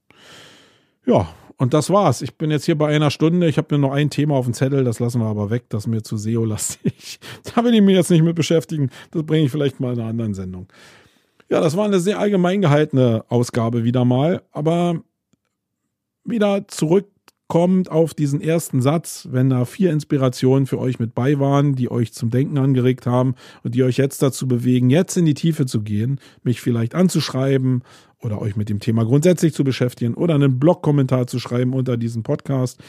Ja, 1.06 1.28
und 1.58 1.74
das 1.76 1.90
war's. 1.90 2.22
Ich 2.22 2.36
bin 2.38 2.50
jetzt 2.50 2.66
hier 2.66 2.78
bei 2.78 2.88
einer 2.88 3.12
Stunde. 3.12 3.48
Ich 3.48 3.58
habe 3.58 3.76
mir 3.76 3.80
noch 3.80 3.92
ein 3.92 4.10
Thema 4.10 4.36
auf 4.36 4.46
dem 4.46 4.54
Zettel, 4.54 4.84
das 4.84 5.00
lassen 5.00 5.22
wir 5.22 5.28
aber 5.28 5.50
weg, 5.50 5.66
das 5.70 5.84
ist 5.84 5.88
mir 5.88 6.02
zu 6.02 6.18
SEO-lastig. 6.18 7.20
Da 7.44 7.64
will 7.64 7.74
ich 7.74 7.82
mich 7.82 7.96
jetzt 7.96 8.10
nicht 8.10 8.24
mit 8.24 8.36
beschäftigen. 8.36 8.90
Das 9.12 9.24
bringe 9.24 9.46
ich 9.46 9.52
vielleicht 9.52 9.80
mal 9.80 9.94
in 9.94 10.00
einer 10.00 10.10
anderen 10.10 10.34
Sendung. 10.34 10.68
Ja, 11.50 11.60
das 11.60 11.76
war 11.76 11.86
eine 11.86 12.00
sehr 12.00 12.18
allgemein 12.18 12.62
gehaltene 12.62 13.26
Ausgabe 13.28 13.84
wieder 13.84 14.06
mal, 14.06 14.42
aber 14.52 15.02
wieder 16.24 16.68
zurück 16.68 17.08
kommt 17.52 17.92
auf 17.92 18.14
diesen 18.14 18.40
ersten 18.40 18.82
Satz, 18.82 19.28
wenn 19.30 19.50
da 19.50 19.66
vier 19.66 19.92
Inspirationen 19.92 20.66
für 20.66 20.80
euch 20.80 21.00
mit 21.00 21.14
bei 21.14 21.38
waren, 21.38 21.76
die 21.76 21.92
euch 21.92 22.14
zum 22.14 22.30
Denken 22.30 22.58
angeregt 22.58 23.06
haben 23.06 23.36
und 23.64 23.76
die 23.76 23.84
euch 23.84 23.98
jetzt 23.98 24.22
dazu 24.22 24.48
bewegen, 24.48 24.90
jetzt 24.90 25.18
in 25.18 25.26
die 25.26 25.34
Tiefe 25.34 25.66
zu 25.66 25.82
gehen, 25.82 26.22
mich 26.44 26.62
vielleicht 26.62 26.96
anzuschreiben 26.96 27.84
oder 28.22 28.42
euch 28.42 28.56
mit 28.56 28.70
dem 28.70 28.80
Thema 28.80 29.06
grundsätzlich 29.06 29.54
zu 29.54 29.64
beschäftigen 29.64 30.14
oder 30.14 30.36
einen 30.36 30.60
Blog-Kommentar 30.60 31.28
zu 31.28 31.40
schreiben 31.40 31.74
unter 31.74 31.98
diesem 31.98 32.24
Podcast, 32.24 32.80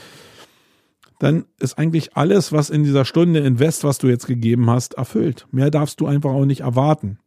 dann 1.18 1.44
ist 1.60 1.78
eigentlich 1.78 2.16
alles, 2.16 2.52
was 2.52 2.68
in 2.68 2.82
dieser 2.82 3.04
Stunde 3.04 3.40
Invest, 3.40 3.84
was 3.84 3.98
du 3.98 4.08
jetzt 4.08 4.26
gegeben 4.26 4.68
hast, 4.68 4.94
erfüllt. 4.94 5.46
Mehr 5.52 5.70
darfst 5.70 6.00
du 6.00 6.06
einfach 6.06 6.30
auch 6.30 6.44
nicht 6.44 6.62
erwarten. 6.62 7.18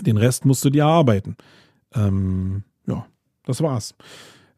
Den 0.00 0.16
Rest 0.16 0.46
musst 0.46 0.64
du 0.64 0.70
dir 0.70 0.84
erarbeiten. 0.84 1.36
Ähm, 1.94 2.62
ja, 2.86 3.06
das 3.44 3.62
war's. 3.62 3.94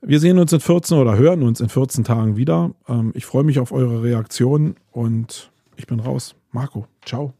Wir 0.01 0.21
sehen 0.21 0.39
uns 0.39 0.53
in 0.53 0.61
14 0.61 0.99
oder 0.99 1.17
hören 1.17 1.43
uns 1.43 1.61
in 1.61 1.69
14 1.69 2.05
Tagen 2.05 2.37
wieder. 2.37 2.73
Ähm, 2.89 3.13
ich 3.15 3.27
freue 3.27 3.43
mich 3.43 3.59
auf 3.59 3.73
eure 3.73 4.03
Reaktionen 4.03 4.77
und 4.93 5.51
ich 5.77 5.87
bin 5.87 5.99
raus. 5.99 6.37
Marco, 6.53 6.87
ciao. 7.05 7.33